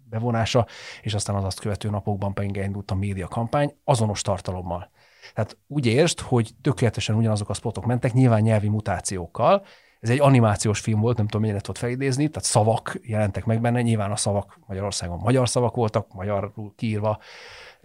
bevonása, 0.10 0.68
és 1.02 1.14
aztán 1.14 1.36
az 1.36 1.44
azt 1.44 1.60
követő 1.60 1.90
napokban 1.90 2.34
pedig 2.34 2.58
elindult 2.58 2.92
a 2.92 2.96
média 2.96 3.28
kampány 3.28 3.76
azonos 3.84 4.22
tartalommal. 4.22 4.92
Tehát 5.34 5.58
úgy 5.68 5.86
érst, 5.86 6.20
hogy 6.20 6.52
tökéletesen 6.62 7.16
ugyanazok 7.16 7.50
a 7.50 7.54
spotok 7.54 7.86
mentek, 7.86 8.14
nyilván 8.14 8.42
nyelvi 8.42 8.68
mutációkkal. 8.68 9.66
Ez 10.00 10.10
egy 10.10 10.20
animációs 10.20 10.80
film 10.80 11.00
volt, 11.00 11.18
nem 11.18 11.26
tudom, 11.26 11.42
mennyire 11.42 11.60
tudott 11.60 11.78
felidézni, 11.78 12.28
tehát 12.28 12.48
szavak 12.48 13.00
jelentek 13.02 13.46
meg 13.46 13.62
benne, 13.62 13.82
nyilván 13.82 14.12
a 14.12 14.16
szavak 14.16 14.60
Magyarországon 14.68 15.20
magyar 15.20 15.50
szavak 15.50 15.76
voltak, 15.76 16.14
magyarul 16.14 16.74
kiírva, 16.76 17.20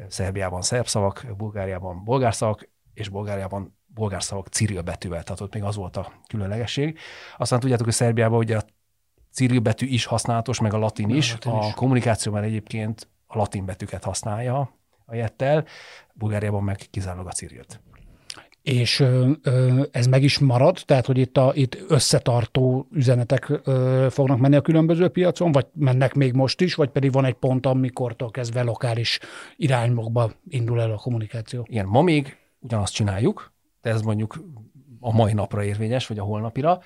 Szerbiában 0.08 0.62
szerb 0.62 0.86
szavak, 0.86 1.26
Bulgáriában 1.36 2.04
bolgár 2.04 2.34
szavak, 2.34 2.68
és 2.94 3.08
Bulgáriában 3.08 3.78
bolgár 3.86 4.22
szavak 4.22 4.46
ciril 4.46 4.82
betűvel, 4.82 5.22
tehát 5.22 5.40
ott 5.40 5.54
még 5.54 5.62
az 5.62 5.76
volt 5.76 5.96
a 5.96 6.12
különlegesség. 6.26 6.98
Aztán 7.36 7.60
tudjátok, 7.60 7.84
hogy 7.84 7.94
Szerbiában 7.94 8.38
ugye 8.38 8.56
a 8.56 8.64
ciril 9.32 9.60
betű 9.60 9.86
is 9.86 10.04
használatos, 10.04 10.60
meg 10.60 10.74
a 10.74 10.78
latin 10.78 11.10
is. 11.10 11.30
A, 11.30 11.34
latin 11.34 11.68
is. 11.68 11.72
a 11.72 11.74
kommunikációban 11.74 12.42
egyébként 12.42 13.08
a 13.26 13.36
latin 13.38 13.64
betűket 13.64 14.04
használja 14.04 14.78
a 15.04 15.14
jettel, 15.14 15.64
Bulgáriában 16.12 16.62
meg 16.62 16.86
kizárólag 16.90 17.26
a 17.26 17.32
cirilt. 17.32 17.80
És 18.64 19.04
ez 19.90 20.06
meg 20.06 20.22
is 20.22 20.38
marad, 20.38 20.82
tehát 20.84 21.06
hogy 21.06 21.18
itt, 21.18 21.36
a, 21.36 21.52
itt 21.54 21.78
összetartó 21.88 22.86
üzenetek 22.90 23.60
ö, 23.64 24.06
fognak 24.10 24.38
menni 24.38 24.56
a 24.56 24.60
különböző 24.60 25.08
piacon, 25.08 25.52
vagy 25.52 25.66
mennek 25.72 26.14
még 26.14 26.32
most 26.32 26.60
is, 26.60 26.74
vagy 26.74 26.88
pedig 26.88 27.12
van 27.12 27.24
egy 27.24 27.34
pont, 27.34 27.66
amikortól 27.66 28.30
kezdve 28.30 28.62
lokális 28.62 29.18
irányokba 29.56 30.32
indul 30.48 30.80
el 30.80 30.90
a 30.90 30.96
kommunikáció. 30.96 31.66
Igen, 31.68 31.86
ma 31.86 32.02
még 32.02 32.36
ugyanazt 32.60 32.94
csináljuk, 32.94 33.52
de 33.82 33.90
ez 33.90 34.02
mondjuk 34.02 34.44
a 35.00 35.12
mai 35.12 35.32
napra 35.32 35.64
érvényes, 35.64 36.06
vagy 36.06 36.18
a 36.18 36.24
holnapira. 36.24 36.80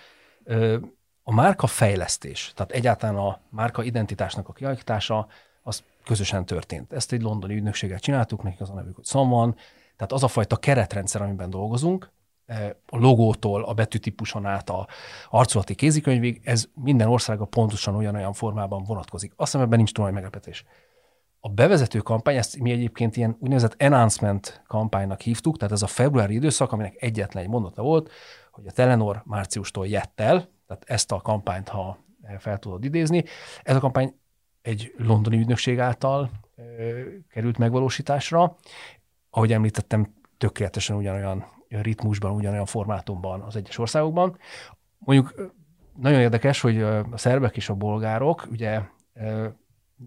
A 1.22 1.34
márka 1.34 1.66
fejlesztés, 1.66 2.52
tehát 2.54 2.72
egyáltalán 2.72 3.16
a 3.16 3.40
márka 3.50 3.82
identitásnak 3.82 4.48
a 4.48 4.52
kialakítása, 4.52 5.26
az 5.62 5.82
közösen 6.04 6.44
történt. 6.44 6.92
Ezt 6.92 7.12
egy 7.12 7.22
londoni 7.22 7.54
ügynökséggel 7.54 7.98
csináltuk, 7.98 8.42
nekik 8.42 8.60
az 8.60 8.70
a 8.70 8.74
nevük, 8.74 8.94
hogy 8.94 9.04
Someone, 9.04 9.54
tehát 9.98 10.12
az 10.12 10.22
a 10.22 10.28
fajta 10.28 10.56
keretrendszer, 10.56 11.22
amiben 11.22 11.50
dolgozunk, 11.50 12.12
a 12.86 12.96
logótól, 12.96 13.64
a 13.64 13.72
betűtípuson 13.74 14.46
át 14.46 14.70
a 14.70 14.86
arculati 15.30 15.74
kézikönyvig, 15.74 16.40
ez 16.44 16.68
minden 16.74 17.08
országa 17.08 17.44
pontosan 17.44 17.94
olyan-olyan 17.94 18.32
formában 18.32 18.84
vonatkozik. 18.84 19.32
Azt 19.36 19.50
hiszem, 19.50 19.66
ebben 19.66 19.76
nincs 19.76 19.92
túl 19.92 20.04
nagy 20.04 20.14
meglepetés. 20.14 20.64
A 21.40 21.48
bevezető 21.48 21.98
kampány, 21.98 22.36
ezt 22.36 22.58
mi 22.58 22.70
egyébként 22.70 23.16
ilyen 23.16 23.36
úgynevezett 23.40 23.74
enhancement 23.76 24.62
kampánynak 24.66 25.20
hívtuk, 25.20 25.56
tehát 25.56 25.74
ez 25.74 25.82
a 25.82 25.86
februári 25.86 26.34
időszak, 26.34 26.72
aminek 26.72 27.02
egyetlen 27.02 27.42
egy 27.42 27.48
mondata 27.48 27.82
volt, 27.82 28.10
hogy 28.50 28.66
a 28.66 28.72
Telenor 28.72 29.22
márciustól 29.24 29.86
jött 29.86 30.20
el, 30.20 30.48
tehát 30.66 30.84
ezt 30.86 31.12
a 31.12 31.20
kampányt, 31.20 31.68
ha 31.68 31.98
fel 32.38 32.58
tudod 32.58 32.84
idézni. 32.84 33.24
Ez 33.62 33.76
a 33.76 33.80
kampány 33.80 34.14
egy 34.62 34.94
londoni 34.96 35.38
ügynökség 35.38 35.78
által 35.78 36.30
ö, 36.56 37.00
került 37.28 37.58
megvalósításra. 37.58 38.56
Ahogy 39.38 39.52
említettem, 39.52 40.14
tökéletesen 40.38 40.96
ugyanolyan 40.96 41.44
ritmusban, 41.68 42.30
ugyanolyan 42.30 42.66
formátumban 42.66 43.40
az 43.40 43.56
egyes 43.56 43.78
országokban. 43.78 44.38
Mondjuk 44.98 45.52
nagyon 46.00 46.20
érdekes, 46.20 46.60
hogy 46.60 46.82
a 46.82 47.06
szerbek 47.14 47.56
és 47.56 47.68
a 47.68 47.74
bolgárok 47.74 48.48
ugye 48.50 48.80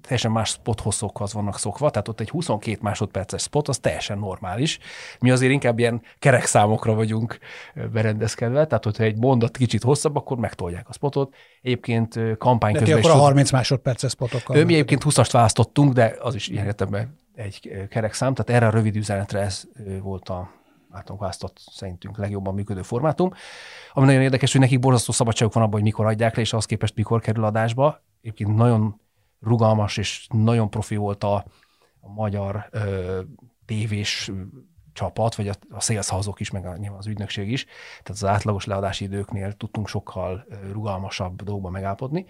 teljesen 0.02 0.32
más 0.32 0.50
spot 0.50 0.80
hosszokhoz 0.80 1.34
vannak 1.34 1.58
szokva, 1.58 1.90
tehát 1.90 2.08
ott 2.08 2.20
egy 2.20 2.30
22 2.30 2.78
másodperces 2.82 3.42
spot, 3.42 3.68
az 3.68 3.80
teljesen 3.80 4.18
normális. 4.18 4.80
Mi 5.20 5.32
azért 5.32 5.52
inkább 5.52 5.80
ilyen 5.80 6.02
kerek 6.20 6.46
számokra 6.46 6.94
vagyunk 6.94 7.38
berendezkedve, 7.92 8.66
tehát 8.68 8.84
hogyha 8.84 9.04
egy 9.04 9.18
mondat 9.18 9.58
kicsit 9.58 9.84
hosszabb, 9.84 10.16
akkor 10.16 10.38
megtolják 10.38 10.90
a 10.90 10.94
spotot. 10.94 11.36
Egyébként 11.62 12.20
kampány 12.38 12.74
közben 12.74 12.98
akkor 12.98 13.12
a 13.12 13.16
30 13.16 13.52
másodperces 13.52 14.12
spotokkal. 14.12 14.64
Mi 14.64 14.74
egyébként 14.74 15.04
20-ast 15.06 15.30
választottunk, 15.32 15.94
de 15.94 16.16
az 16.20 16.36
is 16.36 16.48
ilyen 16.48 16.66
értelemben 16.66 17.20
egy 17.42 17.88
kerek 17.90 18.14
szám, 18.14 18.34
tehát 18.34 18.62
erre 18.62 18.72
a 18.72 18.76
rövid 18.76 18.96
üzenetre 18.96 19.40
ez 19.40 19.64
volt 20.02 20.30
a 20.30 20.52
általunk 20.92 21.22
választott 21.22 21.58
szerintünk 21.72 22.18
legjobban 22.18 22.54
működő 22.54 22.82
formátum. 22.82 23.32
Ami 23.94 24.06
nagyon 24.06 24.22
érdekes, 24.22 24.52
hogy 24.52 24.62
nekik 24.62 24.80
borzasztó 24.80 25.12
szabadságuk 25.12 25.54
van 25.54 25.64
abban, 25.64 25.74
hogy 25.74 25.84
mikor 25.84 26.06
adják 26.06 26.36
le, 26.36 26.42
és 26.42 26.54
az 26.54 26.66
képest 26.66 26.96
mikor 26.96 27.22
kerül 27.22 27.44
adásba. 27.44 28.04
Egyébként 28.22 28.56
nagyon 28.56 29.02
rugalmas 29.40 29.98
és 29.98 30.28
nagyon 30.34 30.70
profi 30.70 30.96
volt 30.96 31.24
a, 31.24 31.46
a 32.00 32.10
magyar 32.14 32.68
ö, 32.72 33.22
tévés 33.66 34.32
csapat, 34.94 35.36
vagy 35.36 35.48
a, 35.48 35.54
a 35.70 35.80
szélszhazok 35.80 36.40
is, 36.40 36.50
meg 36.52 36.66
a, 36.66 36.78
nyilván 36.78 37.00
az 37.00 37.08
ügynökség 37.08 37.52
is. 37.52 37.66
Tehát 37.90 38.22
az 38.22 38.26
átlagos 38.26 38.66
leadási 38.66 39.04
időknél 39.04 39.54
tudtunk 39.54 39.88
sokkal 39.88 40.46
rugalmasabb 40.72 41.42
dolgokban 41.44 41.72
megállapodni. 41.72 42.26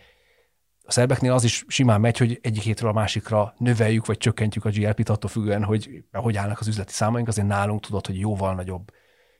A 0.84 0.92
szerbeknél 0.92 1.32
az 1.32 1.44
is 1.44 1.66
simán 1.68 2.02
megy, 2.02 2.18
hogy 2.18 2.40
egyik 2.42 2.64
hétről 2.64 2.90
a 2.90 2.94
másikra 2.94 3.54
növeljük, 3.58 4.06
vagy 4.06 4.18
csökkentjük 4.18 4.66
a 4.66 4.70
GLP-t 4.70 5.10
attól 5.10 5.30
függően, 5.30 5.64
hogy 5.64 6.04
hogy 6.12 6.38
állnak 6.38 6.60
az 6.60 6.68
üzleti 6.68 6.94
számaink, 6.94 7.28
azért 7.28 7.48
nálunk 7.48 7.82
tudod, 7.82 8.06
hogy 8.06 8.20
jóval 8.20 8.56
nagyobb 8.56 8.92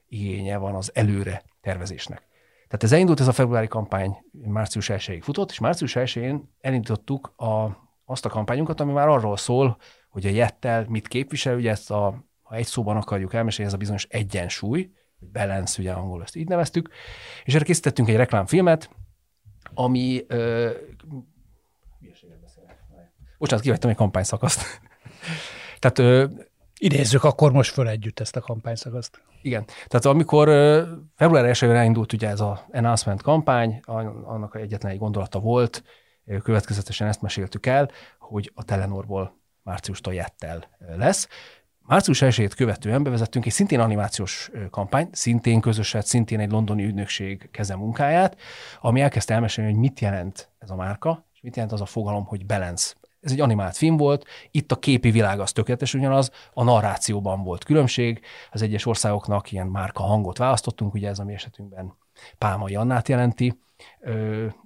igénye 0.08 0.58
van 0.58 0.76
az 0.76 0.92
előre 0.94 1.44
tervezésnek. 1.62 2.30
Tehát 2.68 2.84
ez 2.86 2.92
elindult 2.92 3.20
ez 3.20 3.28
a 3.28 3.32
februári 3.32 3.68
kampány, 3.68 4.18
március 4.32 4.90
1 4.90 5.20
futott, 5.22 5.52
és 5.52 5.60
március 5.60 5.94
1-én 5.96 6.54
elindítottuk 6.62 7.34
a, 7.36 7.78
azt 8.06 8.26
a 8.26 8.30
kampányunkat, 8.30 8.80
ami 8.80 8.92
már 8.92 9.08
arról 9.08 9.38
szól, 9.38 9.78
hogy 10.10 10.26
a 10.26 10.30
jettel 10.30 10.86
mit 10.90 11.08
képvisel, 11.08 11.56
ugye 11.56 11.70
ezt 11.70 11.92
a, 11.92 12.26
ha 12.42 12.56
egy 12.56 12.66
szóban 12.66 12.98
akarjuk 12.98 13.34
elmesélni, 13.34 13.70
ez 13.70 13.76
a 13.76 13.80
bizonyos 13.80 14.06
egyensúly, 14.10 14.92
vagy 15.20 15.30
balance, 15.30 15.82
ugye 15.82 15.92
angol 15.92 16.22
ezt 16.22 16.36
így 16.36 16.48
neveztük, 16.48 16.90
és 17.44 17.56
erre 17.56 17.64
készítettünk 17.64 18.10
egy 18.10 18.16
reklámfilmet, 18.16 18.90
ami 19.74 20.24
ö, 20.28 20.70
Bocsánat, 23.42 23.64
kivettem 23.64 23.90
egy 23.90 23.96
kampányszakaszt. 23.96 24.82
Tehát 25.80 26.00
ö, 26.00 26.26
Idézzük 26.78 27.24
akkor 27.24 27.52
most 27.52 27.72
föl 27.72 27.88
együtt 27.88 28.20
ezt 28.20 28.36
a 28.36 28.40
kampányszakaszt. 28.40 29.22
Igen. 29.42 29.66
Tehát 29.66 30.06
amikor 30.06 30.48
február 31.16 31.46
1 31.46 31.64
elindult 31.64 32.14
ugye 32.14 32.28
ez 32.28 32.40
a 32.40 32.68
announcement 32.72 33.22
kampány, 33.22 33.80
annak 34.26 34.56
egyetlen 34.56 34.92
egy 34.92 34.98
gondolata 34.98 35.40
volt, 35.40 35.84
következetesen 36.44 37.08
ezt 37.08 37.22
meséltük 37.22 37.66
el, 37.66 37.90
hogy 38.20 38.52
a 38.56 38.64
Telenorból 38.64 39.38
márciustól 39.64 40.14
jettel 40.14 40.70
lesz. 40.98 41.28
Március 41.80 42.22
1 42.22 42.54
követően 42.54 43.04
bevezettünk 43.04 43.46
egy 43.46 43.52
szintén 43.52 43.80
animációs 43.80 44.52
kampány, 44.70 45.10
szintén 45.12 45.62
közöset, 45.62 46.06
szintén 46.06 46.40
egy 46.40 46.52
londoni 46.52 46.84
ügynökség 46.84 47.50
kezemunkáját, 47.52 48.38
ami 48.82 49.02
elkezdte 49.02 49.34
elmesélni, 49.34 49.72
hogy 49.72 49.80
mit 49.80 50.00
jelent 50.00 50.50
ez 50.60 50.70
a 50.70 50.76
márka, 50.76 51.26
és 51.34 51.42
mit 51.42 51.56
jelent 51.56 51.74
az 51.74 51.82
a 51.82 51.86
fogalom, 51.86 52.26
hogy 52.26 52.46
balance 52.46 52.94
ez 53.22 53.32
egy 53.32 53.42
animált 53.42 53.78
film 53.78 53.98
volt, 53.98 54.26
itt 54.52 54.72
a 54.72 54.76
képi 54.76 55.12
világ 55.12 55.40
az 55.40 55.52
tökéletes 55.52 55.94
ugyanaz, 55.94 56.32
a 56.54 56.64
narrációban 56.64 57.44
volt 57.44 57.64
különbség, 57.64 58.22
az 58.52 58.62
egyes 58.62 58.86
országoknak 58.86 59.52
ilyen 59.52 59.68
márka 59.68 60.04
hangot 60.04 60.38
választottunk, 60.38 60.94
ugye 60.94 61.08
ez 61.08 61.20
a 61.20 61.24
mi 61.24 61.34
esetünkben 61.34 61.98
Pálmai 62.38 62.76
Annát 62.76 63.08
jelenti, 63.08 63.60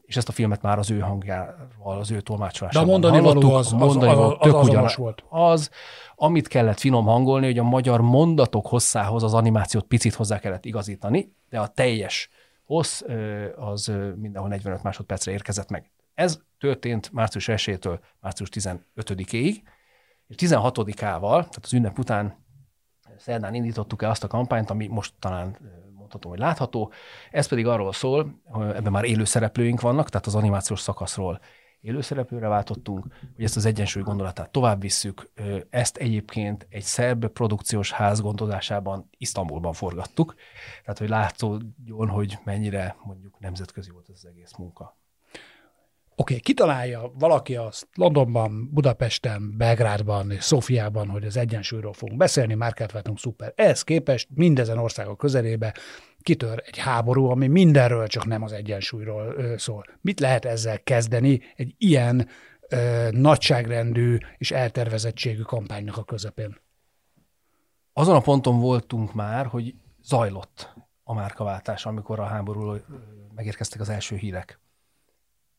és 0.06 0.18
ezt 0.18 0.30
a 0.30 0.32
filmet 0.32 0.62
már 0.62 0.80
az 0.80 0.92
ő 0.92 1.00
hangjával, 1.00 2.00
az 2.00 2.12
ő 2.12 2.22
tolmácsolásával 2.22 3.00
De 3.00 3.08
a 3.08 3.12
mondani 3.12 3.34
való 3.34 3.54
az, 3.54 3.74
a 3.74 3.78
mondani 3.78 4.12
az, 4.12 4.18
való, 4.18 4.38
az, 4.40 4.54
az, 4.54 4.68
az, 4.68 4.76
az 4.76 4.96
volt. 4.96 5.24
Az, 5.30 5.70
amit 6.16 6.48
kellett 6.48 6.80
finom 6.80 7.06
hangolni, 7.06 7.46
hogy 7.46 7.58
a 7.58 7.64
magyar 7.64 8.02
mondatok 8.02 8.68
hosszához 8.68 9.24
az 9.24 9.34
animációt 9.34 9.86
picit 9.86 10.14
hozzá 10.14 10.40
kellett 10.40 10.66
igazítani, 10.66 11.34
de 11.50 11.60
a 11.60 11.68
teljes 11.68 12.30
hossz 12.66 13.02
az 13.56 13.92
mindenhol 14.16 14.50
45 14.50 14.84
másodpercre 14.84 15.32
érkezett 15.32 15.70
meg. 15.70 15.92
Ez 16.16 16.40
történt 16.60 17.12
március 17.12 17.46
1-től 17.48 18.00
március 18.20 18.50
15-ig, 18.52 19.62
és 20.28 20.36
16-ával, 20.38 21.38
tehát 21.38 21.60
az 21.62 21.74
ünnep 21.74 22.00
után 22.00 22.46
szerdán 23.18 23.54
indítottuk 23.54 24.02
el 24.02 24.10
azt 24.10 24.24
a 24.24 24.28
kampányt, 24.28 24.70
ami 24.70 24.88
most 24.88 25.14
talán 25.20 25.58
mondhatom, 25.94 26.32
hogy 26.32 26.40
látható. 26.40 26.92
Ez 27.32 27.48
pedig 27.48 27.68
arról 27.68 27.94
szól, 27.94 28.42
hogy 28.44 28.70
ebben 28.70 28.92
már 28.92 29.04
élő 29.04 29.24
szereplőink 29.24 29.82
vannak, 29.82 30.10
tehát 30.10 30.28
az 30.28 30.36
animációs 30.36 30.80
szakaszról 30.80 31.40
élőszereplőre 31.82 32.48
váltottunk, 32.48 33.08
hogy 33.36 33.44
ezt 33.44 33.56
az 33.56 33.66
egyensúly 33.66 34.04
gondolatát 34.04 34.52
tovább 34.52 34.82
visszük. 34.82 35.32
Ezt 35.70 35.98
egyébként 35.98 36.68
egy 36.70 36.84
szerb 36.84 37.28
produkciós 37.28 37.92
ház 37.92 38.22
gondozásában 38.22 39.10
Isztambulban 39.18 39.74
forgattuk, 39.74 40.36
tehát 40.82 40.98
hogy 40.98 41.10
látszódjon, 41.10 42.08
hogy 42.08 42.38
mennyire 42.44 42.96
mondjuk 43.04 43.40
nemzetközi 43.40 43.92
volt 43.92 44.10
ez 44.10 44.16
az 44.16 44.26
egész 44.26 44.56
munka. 44.58 44.98
Oké, 46.18 46.34
okay, 46.34 46.44
kitalálja 46.44 47.12
valaki 47.14 47.56
azt 47.56 47.88
Londonban, 47.96 48.70
Budapesten, 48.74 49.58
Belgrádban 49.58 50.32
és 50.32 50.44
Szofiában, 50.44 51.10
hogy 51.10 51.26
az 51.26 51.38
egyensúlyról 51.38 51.94
fogunk 51.94 52.18
beszélni, 52.18 52.54
márkát 52.54 52.92
váltunk, 52.92 53.20
szuper. 53.20 53.54
Ez 53.56 53.84
képest 53.84 54.28
mindezen 54.34 54.78
országok 54.78 55.18
közelébe 55.18 55.76
kitör 56.22 56.64
egy 56.66 56.78
háború, 56.78 57.26
ami 57.26 57.48
mindenről, 57.48 58.08
csak 58.08 58.26
nem 58.26 58.44
az 58.44 58.52
egyensúlyról 58.52 59.58
szól. 59.58 59.86
Mit 60.02 60.20
lehet 60.20 60.46
ezzel 60.46 60.84
kezdeni 60.84 61.42
egy 61.56 61.76
ilyen 61.78 62.28
ö, 62.70 63.08
nagyságrendű 63.12 64.18
és 64.38 64.52
eltervezettségű 64.52 65.42
kampánynak 65.42 65.98
a 65.98 66.04
közepén? 66.04 66.58
Azon 67.94 68.16
a 68.16 68.22
ponton 68.22 68.60
voltunk 68.60 69.14
már, 69.14 69.46
hogy 69.46 69.76
zajlott 70.04 70.74
a 71.04 71.14
márkaváltás, 71.14 71.86
amikor 71.86 72.20
a 72.20 72.26
háborúról 72.26 72.86
megérkeztek 73.36 73.82
az 73.82 73.90
első 73.90 74.16
hírek 74.16 74.60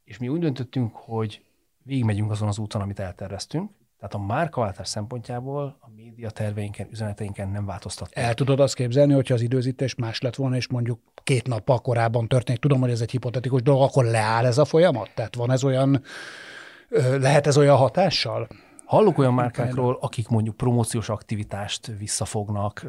és 0.07 0.19
mi 0.19 0.29
úgy 0.29 0.41
döntöttünk, 0.41 0.95
hogy 0.95 1.43
végigmegyünk 1.83 2.31
azon 2.31 2.49
az 2.49 2.59
úton, 2.59 2.81
amit 2.81 2.99
elterveztünk, 2.99 3.71
tehát 3.99 4.15
a 4.15 4.19
márkaváltás 4.19 4.89
szempontjából 4.89 5.77
a 5.81 5.89
média 5.97 6.31
terveinken, 6.31 6.89
üzeneteinken 6.91 7.49
nem 7.49 7.67
változtat. 7.67 8.11
El 8.13 8.35
tudod 8.35 8.61
azt 8.61 8.75
képzelni, 8.75 9.13
hogyha 9.13 9.35
az 9.35 9.41
időzítés 9.41 9.95
más 9.95 10.21
lett 10.21 10.35
volna, 10.35 10.57
és 10.57 10.69
mondjuk 10.69 11.01
két 11.23 11.47
nappal 11.47 11.79
korábban 11.79 12.29
történik, 12.29 12.61
tudom, 12.61 12.81
hogy 12.81 12.91
ez 12.91 13.01
egy 13.01 13.11
hipotetikus 13.11 13.63
dolog, 13.63 13.83
akkor 13.83 14.05
leáll 14.05 14.47
ez 14.47 14.59
a 14.59 14.65
folyamat? 14.65 15.11
Tehát 15.15 15.35
van 15.35 15.51
ez 15.51 15.65
olyan, 15.65 16.03
lehet 17.19 17.47
ez 17.47 17.57
olyan 17.57 17.77
hatással? 17.77 18.49
Hallok 18.85 19.19
olyan 19.19 19.35
márkákról, 19.35 19.99
akik 20.01 20.29
mondjuk 20.29 20.57
promóciós 20.57 21.09
aktivitást 21.09 21.87
visszafognak, 21.99 22.87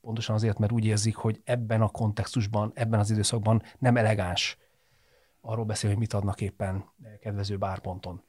pontosan 0.00 0.34
azért, 0.34 0.58
mert 0.58 0.72
úgy 0.72 0.84
érzik, 0.84 1.16
hogy 1.16 1.40
ebben 1.44 1.80
a 1.80 1.88
kontextusban, 1.88 2.72
ebben 2.74 3.00
az 3.00 3.10
időszakban 3.10 3.62
nem 3.78 3.96
elegáns 3.96 4.58
arról 5.40 5.64
beszél, 5.64 5.90
hogy 5.90 5.98
mit 5.98 6.12
adnak 6.12 6.40
éppen 6.40 6.84
kedvező 7.20 7.56
bárponton. 7.56 8.22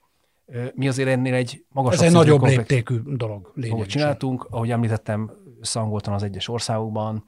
Mi 0.74 0.88
azért 0.88 1.10
ennél 1.10 1.34
egy 1.34 1.66
magasabb 1.70 2.02
Ez 2.02 2.08
egy 2.08 2.14
nagyobb 2.14 2.44
léptékű 2.44 3.02
dolog 3.06 3.52
lényegesen. 3.56 3.88
csináltunk, 3.88 4.48
ahogy 4.50 4.72
említettem, 4.72 5.32
összehangoltan 5.60 6.14
az 6.14 6.24
egyes 6.24 6.48
országokban. 6.48 7.26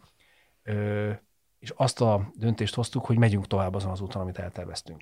És 1.59 1.73
azt 1.75 2.01
a 2.01 2.31
döntést 2.35 2.75
hoztuk, 2.75 3.05
hogy 3.05 3.17
megyünk 3.17 3.47
tovább 3.47 3.75
azon 3.75 3.91
az 3.91 4.01
úton, 4.01 4.21
amit 4.21 4.37
elterveztünk. 4.37 5.01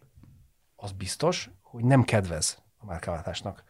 Az 0.76 0.92
biztos, 0.92 1.50
hogy 1.62 1.84
nem 1.84 2.04
kedvez 2.04 2.64
a 2.78 2.86
márkaváltásnak. 2.86 3.64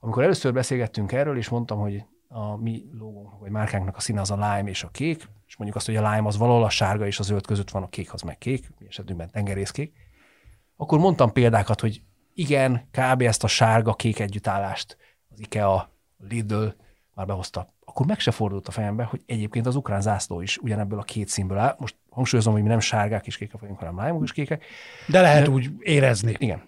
Amikor 0.00 0.22
először 0.22 0.52
beszélgettünk 0.52 1.12
erről, 1.12 1.36
és 1.36 1.48
mondtam, 1.48 1.78
hogy 1.78 2.04
a 2.28 2.56
mi 2.56 2.84
logónk, 2.98 3.38
vagy 3.38 3.50
márkánknak 3.50 3.96
a 3.96 4.00
színe 4.00 4.20
az 4.20 4.30
a 4.30 4.34
lime 4.34 4.68
és 4.68 4.82
a 4.82 4.88
kék, 4.88 5.28
és 5.46 5.56
mondjuk 5.56 5.78
azt, 5.78 5.86
hogy 5.86 5.96
a 5.96 6.10
lime 6.10 6.26
az 6.26 6.36
valahol 6.36 6.64
a 6.64 6.70
sárga 6.70 7.06
és 7.06 7.18
a 7.18 7.22
zöld 7.22 7.46
között 7.46 7.70
van, 7.70 7.82
a 7.82 7.88
kék 7.88 8.12
az 8.12 8.22
meg 8.22 8.38
kék, 8.38 8.70
mi 8.78 8.86
esetünkben 8.86 9.30
tengerészkék, 9.30 10.01
akkor 10.82 10.98
mondtam 10.98 11.32
példákat, 11.32 11.80
hogy 11.80 12.02
igen, 12.34 12.88
kb. 12.90 13.22
ezt 13.22 13.44
a 13.44 13.46
sárga-kék 13.46 14.18
együttállást 14.18 14.96
az 15.28 15.40
IKEA, 15.40 15.90
Lidl 16.28 16.66
már 17.14 17.26
behozta. 17.26 17.74
Akkor 17.84 18.06
meg 18.06 18.18
se 18.18 18.30
fordult 18.30 18.68
a 18.68 18.70
fejembe, 18.70 19.04
hogy 19.04 19.22
egyébként 19.26 19.66
az 19.66 19.76
ukrán 19.76 20.00
zászló 20.00 20.40
is 20.40 20.58
ugyanebből 20.58 20.98
a 20.98 21.02
két 21.02 21.28
színből 21.28 21.58
áll. 21.58 21.76
Most 21.78 21.96
hangsúlyozom, 22.10 22.52
hogy 22.52 22.62
mi 22.62 22.68
nem 22.68 22.80
sárgák 22.80 23.26
és 23.26 23.36
kékek 23.36 23.60
vagyunk, 23.60 23.78
hanem 23.78 24.04
lime 24.04 24.24
és 24.24 24.32
kékek. 24.32 24.64
De 25.08 25.20
lehet 25.20 25.48
úgy 25.48 25.70
érezni. 25.78 26.34
Igen. 26.38 26.62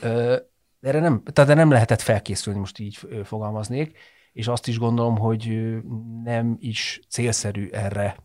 Ö, 0.00 0.36
erre 0.80 1.00
nem, 1.00 1.22
tehát 1.32 1.54
nem 1.54 1.70
lehetett 1.70 2.00
felkészülni, 2.00 2.58
most 2.58 2.78
így 2.78 2.98
fogalmaznék, 3.24 3.98
és 4.32 4.48
azt 4.48 4.68
is 4.68 4.78
gondolom, 4.78 5.18
hogy 5.18 5.76
nem 6.22 6.56
is 6.60 7.00
célszerű 7.08 7.68
erre 7.68 8.16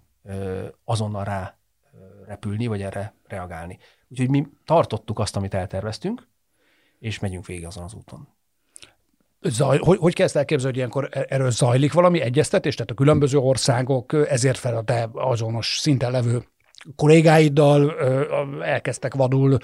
azonnal 0.84 1.24
rá 1.24 1.61
repülni, 2.32 2.68
vagy 2.68 2.82
erre 2.82 3.14
reagálni. 3.28 3.78
Úgyhogy 4.08 4.30
mi 4.30 4.48
tartottuk 4.66 5.20
azt, 5.20 5.36
amit 5.36 5.54
elterveztünk, 5.54 6.28
és 7.00 7.20
megyünk 7.20 7.46
végig 7.46 7.66
azon 7.66 7.84
az 7.84 7.94
úton. 7.94 8.28
Zaj, 9.42 9.78
hogy, 9.78 9.98
hogy 9.98 10.14
kezd 10.14 10.36
elképzelni, 10.36 10.70
hogy 10.70 10.78
ilyenkor 10.78 11.10
e- 11.12 11.26
erről 11.30 11.52
zajlik 11.52 11.94
valami 11.94 12.22
egyeztetés? 12.22 12.76
Tehát 12.76 12.92
a 12.92 12.94
különböző 12.94 13.38
országok 13.38 14.14
ezért 14.14 14.58
fel 14.58 14.78
a 14.78 14.84
te 14.84 15.10
azonos 15.14 15.78
szinten 15.80 16.12
levő 16.12 16.46
kollégáiddal 16.96 17.96
elkezdtek 18.62 19.14
vadul 19.14 19.58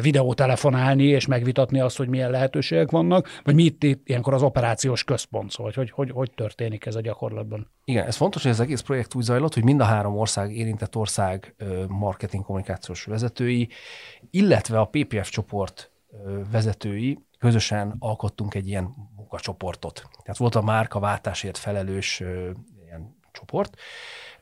videótelefonálni 0.00 1.04
és 1.04 1.26
megvitatni 1.26 1.80
azt, 1.80 1.96
hogy 1.96 2.08
milyen 2.08 2.30
lehetőségek 2.30 2.90
vannak, 2.90 3.40
vagy 3.44 3.54
mi 3.54 3.62
itt, 3.62 3.82
itt 3.82 4.08
ilyenkor 4.08 4.34
az 4.34 4.42
operációs 4.42 5.04
központ 5.04 5.50
szól, 5.50 5.72
hogy, 5.74 5.90
hogy 5.90 6.10
hogy 6.10 6.30
történik 6.34 6.86
ez 6.86 6.94
a 6.94 7.00
gyakorlatban? 7.00 7.70
Igen, 7.84 8.06
ez 8.06 8.16
fontos, 8.16 8.42
hogy 8.42 8.50
az 8.50 8.60
egész 8.60 8.80
projekt 8.80 9.14
úgy 9.14 9.22
zajlott, 9.22 9.54
hogy 9.54 9.64
mind 9.64 9.80
a 9.80 9.84
három 9.84 10.16
ország, 10.16 10.56
érintett 10.56 10.96
ország 10.96 11.54
marketing 11.88 12.44
kommunikációs 12.44 13.04
vezetői, 13.04 13.68
illetve 14.30 14.80
a 14.80 14.84
PPF 14.84 15.28
csoport 15.28 15.90
vezetői 16.50 17.18
közösen 17.38 17.96
alkottunk 17.98 18.54
egy 18.54 18.68
ilyen 18.68 18.94
munkacsoportot. 19.16 20.08
Tehát 20.22 20.36
volt 20.36 20.54
a 20.54 20.62
márkaváltásért 20.62 21.58
felelős 21.58 22.20
ilyen 22.84 23.16
csoport, 23.32 23.76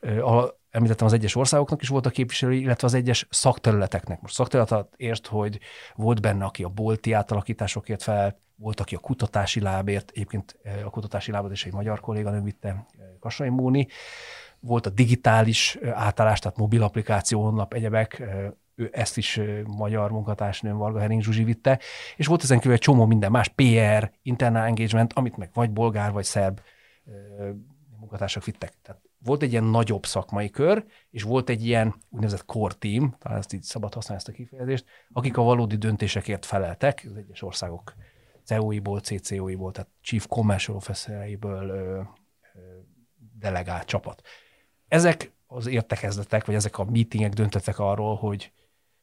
ahol 0.01 0.61
említettem 0.73 1.07
az 1.07 1.13
egyes 1.13 1.35
országoknak 1.35 1.81
is 1.81 1.87
voltak 1.87 2.11
képviselői, 2.11 2.61
illetve 2.61 2.87
az 2.87 2.93
egyes 2.93 3.27
szakterületeknek. 3.29 4.21
Most 4.21 4.33
szakterületet 4.33 4.93
ért, 4.97 5.27
hogy 5.27 5.59
volt 5.95 6.21
benne, 6.21 6.45
aki 6.45 6.63
a 6.63 6.69
bolti 6.69 7.11
átalakításokért 7.13 8.03
fel, 8.03 8.41
volt, 8.55 8.79
aki 8.79 8.95
a 8.95 8.99
kutatási 8.99 9.59
lábért, 9.59 10.11
egyébként 10.13 10.57
a 10.85 10.89
kutatási 10.89 11.31
lábot 11.31 11.51
is 11.51 11.65
egy 11.65 11.73
magyar 11.73 11.99
kolléganő 11.99 12.41
vitte, 12.41 12.85
Kassai 13.19 13.49
Móni, 13.49 13.87
volt 14.59 14.85
a 14.85 14.89
digitális 14.89 15.77
átállás, 15.91 16.39
tehát 16.39 16.57
mobil 16.57 16.83
applikáció, 16.83 17.43
honlap, 17.43 17.73
egyebek, 17.73 18.21
ő 18.75 18.89
ezt 18.91 19.17
is 19.17 19.39
magyar 19.65 20.11
munkatársnőm 20.11 20.77
Varga 20.77 20.99
Hering 20.99 21.21
Zsuzsi 21.21 21.43
vitte, 21.43 21.79
és 22.15 22.27
volt 22.27 22.43
ezen 22.43 22.57
kívül 22.57 22.73
egy 22.73 22.79
csomó 22.79 23.05
minden 23.05 23.31
más, 23.31 23.47
PR, 23.47 24.11
internal 24.21 24.65
engagement, 24.65 25.13
amit 25.13 25.37
meg 25.37 25.49
vagy 25.53 25.71
bolgár, 25.71 26.11
vagy 26.11 26.23
szerb 26.23 26.59
munkatársak 27.99 28.43
vittek. 28.43 28.73
Tehát 28.81 29.01
volt 29.23 29.41
egy 29.41 29.51
ilyen 29.51 29.63
nagyobb 29.63 30.05
szakmai 30.05 30.49
kör, 30.49 30.85
és 31.09 31.23
volt 31.23 31.49
egy 31.49 31.65
ilyen 31.65 31.95
úgynevezett 32.09 32.45
core 32.45 32.73
team, 32.73 33.15
talán 33.19 33.37
ezt 33.37 33.53
így 33.53 33.63
szabad 33.63 33.93
használni 33.93 34.23
ezt 34.25 34.33
a 34.33 34.37
kifejezést, 34.37 34.85
akik 35.11 35.37
a 35.37 35.41
valódi 35.41 35.75
döntésekért 35.75 36.45
feleltek, 36.45 37.05
az 37.09 37.15
egyes 37.15 37.41
országok 37.41 37.93
CEO-iból, 38.43 38.99
CCO-iból, 38.99 39.71
tehát 39.71 39.89
Chief 40.01 40.27
Commercial 40.27 40.77
Officer-eiből 40.77 42.07
delegált 43.39 43.85
csapat. 43.85 44.21
Ezek 44.87 45.31
az 45.47 45.67
értekezletek, 45.67 46.45
vagy 46.45 46.55
ezek 46.55 46.77
a 46.77 46.83
meetingek 46.83 47.33
döntöttek 47.33 47.79
arról, 47.79 48.15
hogy, 48.15 48.51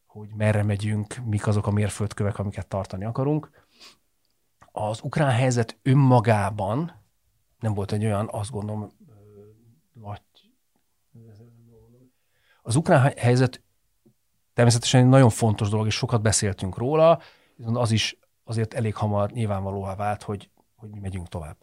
hogy 0.06 0.28
merre 0.36 0.62
megyünk, 0.62 1.16
mik 1.24 1.46
azok 1.46 1.66
a 1.66 1.70
mérföldkövek, 1.70 2.38
amiket 2.38 2.66
tartani 2.66 3.04
akarunk. 3.04 3.50
Az 4.72 5.00
ukrán 5.02 5.30
helyzet 5.30 5.78
önmagában 5.82 7.00
nem 7.58 7.74
volt 7.74 7.92
egy 7.92 8.04
olyan, 8.04 8.28
azt 8.30 8.50
gondolom, 8.50 8.90
nagy... 10.00 10.22
Az 12.62 12.76
ukrán 12.76 13.12
helyzet 13.16 13.62
természetesen 14.52 15.00
egy 15.00 15.08
nagyon 15.08 15.30
fontos 15.30 15.68
dolog, 15.68 15.86
és 15.86 15.94
sokat 15.94 16.22
beszéltünk 16.22 16.76
róla, 16.76 17.20
viszont 17.56 17.76
az 17.76 17.90
is 17.90 18.18
azért 18.44 18.74
elég 18.74 18.94
hamar 18.94 19.30
nyilvánvalóvá 19.30 19.94
vált, 19.94 20.22
hogy, 20.22 20.50
hogy 20.76 20.90
mi 20.90 20.98
megyünk 20.98 21.28
tovább. 21.28 21.56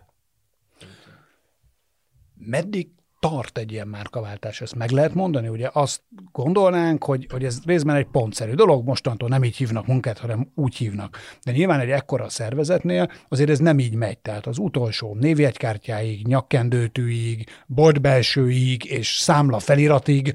Meddig 2.33 2.89
tart 3.19 3.57
egy 3.57 3.71
ilyen 3.71 3.87
márkaváltás, 3.87 4.61
ezt 4.61 4.75
meg 4.75 4.89
lehet 4.89 5.13
mondani? 5.13 5.47
Ugye 5.47 5.69
azt 5.73 6.01
gondolnánk, 6.31 7.03
hogy, 7.03 7.27
hogy 7.29 7.43
ez 7.43 7.59
részben 7.65 7.95
egy 7.95 8.05
pontszerű 8.05 8.53
dolog, 8.53 8.85
mostantól 8.85 9.29
nem 9.29 9.43
így 9.43 9.55
hívnak 9.55 9.87
munkát, 9.87 10.17
hanem 10.17 10.51
úgy 10.55 10.75
hívnak. 10.75 11.17
De 11.43 11.51
nyilván 11.51 11.79
egy 11.79 11.89
ekkora 11.89 12.29
szervezetnél 12.29 13.11
azért 13.29 13.49
ez 13.49 13.59
nem 13.59 13.79
így 13.79 13.95
megy. 13.95 14.17
Tehát 14.17 14.45
az 14.45 14.57
utolsó 14.57 15.15
névjegykártyáig, 15.19 16.27
nyakkendőtűig, 16.27 17.49
boltbelsőig 17.65 18.85
és 18.85 19.07
számla 19.07 19.59
feliratig, 19.59 20.33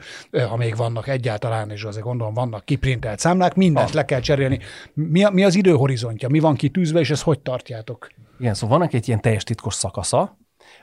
ha 0.48 0.56
még 0.56 0.76
vannak 0.76 1.08
egyáltalán, 1.08 1.70
és 1.70 1.84
azért 1.84 2.04
gondolom 2.04 2.34
vannak 2.34 2.64
kiprintelt 2.64 3.18
számlák, 3.18 3.54
mindent 3.54 3.88
ah. 3.88 3.94
le 3.94 4.04
kell 4.04 4.20
cserélni. 4.20 4.58
Mi, 4.94 5.24
a, 5.24 5.30
mi 5.30 5.44
az 5.44 5.54
időhorizontja? 5.54 6.28
Mi 6.28 6.38
van 6.38 6.54
kitűzve, 6.54 7.00
és 7.00 7.10
ezt 7.10 7.22
hogy 7.22 7.40
tartjátok? 7.40 8.08
Igen, 8.38 8.54
szóval 8.54 8.78
vannak 8.78 8.92
egy 8.92 9.08
ilyen 9.08 9.20
teljes 9.20 9.44
titkos 9.44 9.74
szakasza, 9.74 10.38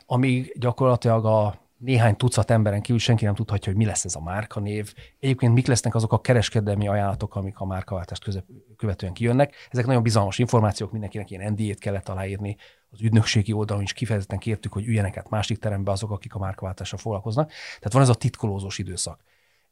amíg 0.05 0.53
gyakorlatilag 0.59 1.25
a 1.25 1.67
néhány 1.79 2.15
tucat 2.15 2.51
emberen 2.51 2.81
kívül 2.81 2.99
senki 2.99 3.25
nem 3.25 3.35
tudhatja, 3.35 3.71
hogy 3.71 3.81
mi 3.81 3.87
lesz 3.87 4.05
ez 4.05 4.15
a 4.15 4.21
márkanév. 4.21 4.93
Egyébként 5.19 5.53
mik 5.53 5.67
lesznek 5.67 5.95
azok 5.95 6.13
a 6.13 6.21
kereskedelmi 6.21 6.87
ajánlatok, 6.87 7.35
amik 7.35 7.59
a 7.59 7.65
márkaváltást 7.65 8.23
közep, 8.23 8.45
követően 8.77 9.13
kijönnek. 9.13 9.55
Ezek 9.69 9.85
nagyon 9.85 10.03
bizalmas 10.03 10.37
információk, 10.37 10.91
mindenkinek 10.91 11.31
ilyen 11.31 11.51
NDA-t 11.51 11.79
kellett 11.79 12.09
aláírni. 12.09 12.55
Az 12.89 13.01
ügynökségi 13.01 13.51
oldalon 13.51 13.83
is 13.83 13.93
kifejezetten 13.93 14.37
kértük, 14.37 14.73
hogy 14.73 14.87
üljenek 14.87 15.17
át 15.17 15.29
másik 15.29 15.59
terembe 15.59 15.91
azok, 15.91 16.11
akik 16.11 16.33
a 16.33 16.39
márkaváltással 16.39 16.99
foglalkoznak. 16.99 17.47
Tehát 17.49 17.93
van 17.93 18.01
ez 18.01 18.09
a 18.09 18.13
titkolózós 18.15 18.77
időszak. 18.77 19.23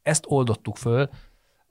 Ezt 0.01 0.25
oldottuk 0.27 0.77
föl 0.77 1.09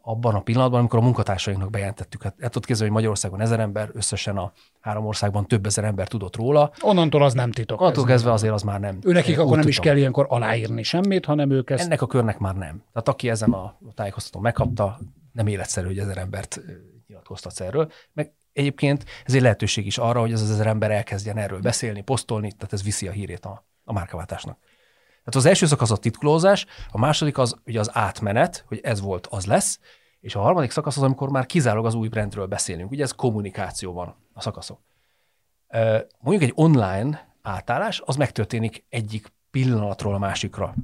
abban 0.09 0.35
a 0.35 0.41
pillanatban, 0.41 0.79
amikor 0.79 0.99
a 0.99 1.03
munkatársainknak 1.03 1.71
bejelentettük. 1.71 2.23
Hát, 2.23 2.57
ott 2.57 2.65
kezdve, 2.65 2.87
hogy 2.87 2.95
Magyarországon 2.95 3.41
ezer 3.41 3.61
ember, 3.61 3.91
összesen 3.93 4.37
a 4.37 4.53
három 4.81 5.07
országban 5.07 5.47
több 5.47 5.67
ezer 5.67 5.85
ember 5.85 6.09
tudott 6.09 6.37
róla. 6.37 6.71
Onnantól 6.81 7.23
az 7.23 7.33
nem 7.35 7.51
titok. 7.51 7.81
Onnantól 7.81 8.05
kezdve 8.05 8.33
azért 8.33 8.53
az 8.53 8.63
már 8.63 8.81
nem. 8.81 8.99
Őnekik 9.05 9.39
akkor 9.39 9.57
nem 9.57 9.69
is 9.69 9.79
kell 9.79 9.97
ilyenkor 9.97 10.27
aláírni 10.29 10.83
semmit, 10.83 11.25
hanem 11.25 11.51
ők 11.51 11.71
ezt... 11.71 11.85
Ennek 11.85 12.03
a 12.03 12.07
körnek 12.07 12.39
már 12.39 12.55
nem. 12.55 12.83
Tehát 12.93 13.09
aki 13.09 13.29
ezen 13.29 13.53
a 13.53 13.79
tájékoztatón 13.95 14.43
megkapta, 14.43 14.99
nem 15.33 15.47
életszerű, 15.47 15.87
hogy 15.87 15.99
ezer 15.99 16.19
embert 16.19 16.61
nyilatkoztatsz 17.07 17.61
erről. 17.61 17.91
Meg 18.13 18.33
egyébként 18.53 19.05
ez 19.25 19.35
egy 19.35 19.43
lehetőség 19.43 19.87
is 19.87 19.99
arra, 19.99 20.21
hogy 20.21 20.33
az 20.33 20.43
az 20.43 20.51
ezer 20.51 20.67
ember 20.67 20.91
elkezdjen 20.91 21.39
erről 21.39 21.61
beszélni, 21.61 22.03
posztolni, 22.03 22.53
tehát 22.53 22.73
ez 22.73 22.83
viszi 22.83 23.09
a 23.09 23.13
hírét 23.13 23.45
a, 23.45 23.67
a 23.85 23.93
márkaváltásnak. 23.93 24.59
Tehát 25.27 25.41
az 25.41 25.47
első 25.47 25.67
szakasz 25.67 25.91
a 25.91 25.97
titkolózás, 25.97 26.67
a 26.91 26.99
második 26.99 27.39
az 27.39 27.57
ugye 27.67 27.81
az 27.81 27.91
átmenet, 27.93 28.65
hogy 28.69 28.81
ez 28.83 29.01
volt, 29.01 29.27
az 29.27 29.47
lesz, 29.47 29.81
és 30.21 30.35
a 30.35 30.41
harmadik 30.41 30.71
szakasz 30.71 30.97
az, 30.97 31.03
amikor 31.03 31.29
már 31.29 31.47
kizárólag 31.47 31.87
az 31.87 31.95
új 31.95 32.09
brandről 32.09 32.47
beszélünk. 32.47 32.91
Ugye 32.91 33.03
ez 33.03 33.13
kommunikáció 33.13 33.93
van 33.93 34.15
a 34.33 34.41
szakaszok. 34.41 34.81
Mondjuk 36.21 36.51
egy 36.51 36.53
online 36.55 37.35
átállás, 37.43 38.03
az 38.05 38.17
megtörténik 38.17 38.85
egyik 38.89 39.33
pillanatról 39.51 40.15
a 40.15 40.19
másikra. 40.19 40.75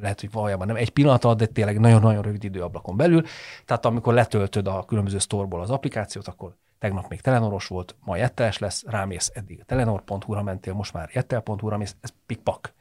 Lehet, 0.00 0.20
hogy 0.20 0.30
valójában 0.30 0.66
nem 0.66 0.76
egy 0.76 0.90
pillanat 0.90 1.24
alatt, 1.24 1.38
de 1.38 1.46
tényleg 1.46 1.80
nagyon-nagyon 1.80 2.22
rövid 2.22 2.44
időablakon 2.44 2.96
belül. 2.96 3.22
Tehát 3.64 3.86
amikor 3.86 4.14
letöltöd 4.14 4.66
a 4.66 4.84
különböző 4.84 5.18
sztorból 5.18 5.60
az 5.60 5.70
applikációt, 5.70 6.28
akkor 6.28 6.56
tegnap 6.78 7.08
még 7.08 7.20
Telenoros 7.20 7.66
volt, 7.66 7.96
ma 8.00 8.16
Jetteles 8.16 8.58
lesz, 8.58 8.84
rámész 8.86 9.30
eddig 9.34 9.62
telenor.hu-ra 9.66 10.42
mentél, 10.42 10.72
most 10.72 10.92
már 10.92 11.10
jettel.hu-ra 11.12 11.76
mész, 11.76 11.96
ez 12.00 12.10
pikpak. 12.26 12.72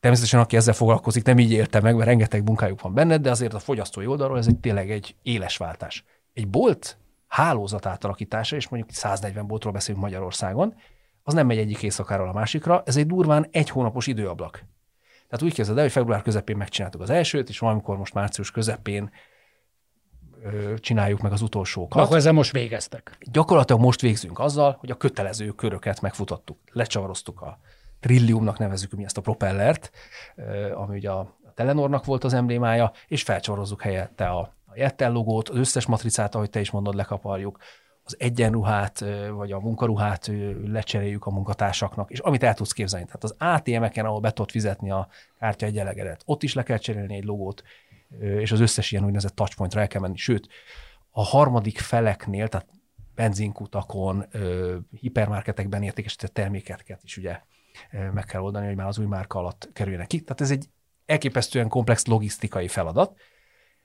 Természetesen, 0.00 0.40
aki 0.40 0.56
ezzel 0.56 0.74
foglalkozik, 0.74 1.24
nem 1.24 1.38
így 1.38 1.52
érte 1.52 1.80
meg, 1.80 1.94
mert 1.94 2.06
rengeteg 2.06 2.42
munkájuk 2.42 2.80
van 2.80 2.94
benne, 2.94 3.18
de 3.18 3.30
azért 3.30 3.54
a 3.54 3.58
fogyasztói 3.58 4.06
oldalról 4.06 4.38
ez 4.38 4.46
egy 4.46 4.58
tényleg 4.58 4.90
egy 4.90 5.16
éles 5.22 5.56
váltás. 5.56 6.04
Egy 6.32 6.48
bolt 6.48 6.98
hálózat 7.26 7.86
átalakítása, 7.86 8.56
és 8.56 8.68
mondjuk 8.68 8.92
140 8.92 9.46
boltról 9.46 9.72
beszélünk 9.72 10.04
Magyarországon, 10.04 10.74
az 11.22 11.34
nem 11.34 11.46
megy 11.46 11.58
egyik 11.58 11.82
éjszakáról 11.82 12.28
a 12.28 12.32
másikra, 12.32 12.82
ez 12.86 12.96
egy 12.96 13.06
durván 13.06 13.46
egy 13.50 13.70
hónapos 13.70 14.06
időablak. 14.06 14.64
Tehát 15.28 15.44
úgy 15.44 15.54
kezded 15.54 15.76
el, 15.76 15.82
hogy 15.82 15.92
február 15.92 16.22
közepén 16.22 16.56
megcsináltuk 16.56 17.00
az 17.00 17.10
elsőt, 17.10 17.48
és 17.48 17.58
valamikor 17.58 17.96
most 17.96 18.14
március 18.14 18.50
közepén 18.50 19.10
ö, 20.42 20.74
csináljuk 20.78 21.20
meg 21.20 21.32
az 21.32 21.42
utolsókat. 21.42 22.02
Akkor 22.02 22.16
ezzel 22.16 22.32
most 22.32 22.52
végeztek. 22.52 23.18
Gyakorlatilag 23.20 23.80
most 23.80 24.00
végzünk 24.00 24.38
azzal, 24.38 24.76
hogy 24.80 24.90
a 24.90 24.96
kötelező 24.96 25.50
köröket 25.50 26.00
megfutattuk. 26.00 26.58
Lecsavaroztuk 26.72 27.40
a 27.40 27.58
trilliumnak 28.00 28.58
nevezük 28.58 28.92
mi 28.92 29.04
ezt 29.04 29.16
a 29.16 29.20
propellert, 29.20 29.90
ami 30.74 30.96
ugye 30.96 31.10
a 31.10 31.34
Telenornak 31.54 32.04
volt 32.04 32.24
az 32.24 32.34
emblémája, 32.34 32.92
és 33.06 33.22
felcsorozzuk 33.22 33.82
helyette 33.82 34.28
a 34.28 34.54
Jettel 34.74 35.12
logót, 35.12 35.48
az 35.48 35.56
összes 35.56 35.86
matricát, 35.86 36.34
ahogy 36.34 36.50
te 36.50 36.60
is 36.60 36.70
mondod, 36.70 36.94
lekaparjuk, 36.94 37.58
az 38.04 38.16
egyenruhát, 38.18 39.04
vagy 39.30 39.52
a 39.52 39.60
munkaruhát 39.60 40.30
lecseréljük 40.64 41.26
a 41.26 41.30
munkatársaknak, 41.30 42.10
és 42.10 42.18
amit 42.18 42.42
el 42.42 42.54
tudsz 42.54 42.72
képzelni. 42.72 43.06
Tehát 43.06 43.24
az 43.24 43.34
ATM-eken, 43.38 44.04
ahol 44.04 44.20
be 44.20 44.30
tudod 44.30 44.50
fizetni 44.50 44.90
a 44.90 45.08
kártya 45.38 45.66
egyelegedet, 45.66 46.22
ott 46.24 46.42
is 46.42 46.54
le 46.54 46.62
kell 46.62 46.78
cserélni 46.78 47.14
egy 47.14 47.24
logót, 47.24 47.62
és 48.18 48.52
az 48.52 48.60
összes 48.60 48.92
ilyen 48.92 49.04
úgynevezett 49.04 49.34
touchpointra 49.34 49.80
el 49.80 49.88
kell 49.88 50.00
menni. 50.00 50.16
Sőt, 50.16 50.48
a 51.10 51.22
harmadik 51.22 51.78
feleknél, 51.78 52.48
tehát 52.48 52.66
benzinkutakon, 53.14 54.26
hipermarketekben 55.00 55.82
értékesített 55.82 56.34
termékeket 56.34 57.00
is 57.02 57.16
ugye 57.16 57.40
meg 58.12 58.24
kell 58.24 58.40
oldani, 58.40 58.66
hogy 58.66 58.76
már 58.76 58.86
az 58.86 58.98
új 58.98 59.06
márka 59.06 59.38
alatt 59.38 59.68
kerüljenek 59.72 60.06
ki. 60.06 60.20
Tehát 60.20 60.40
ez 60.40 60.50
egy 60.50 60.68
elképesztően 61.06 61.68
komplex 61.68 62.06
logisztikai 62.06 62.68
feladat, 62.68 63.20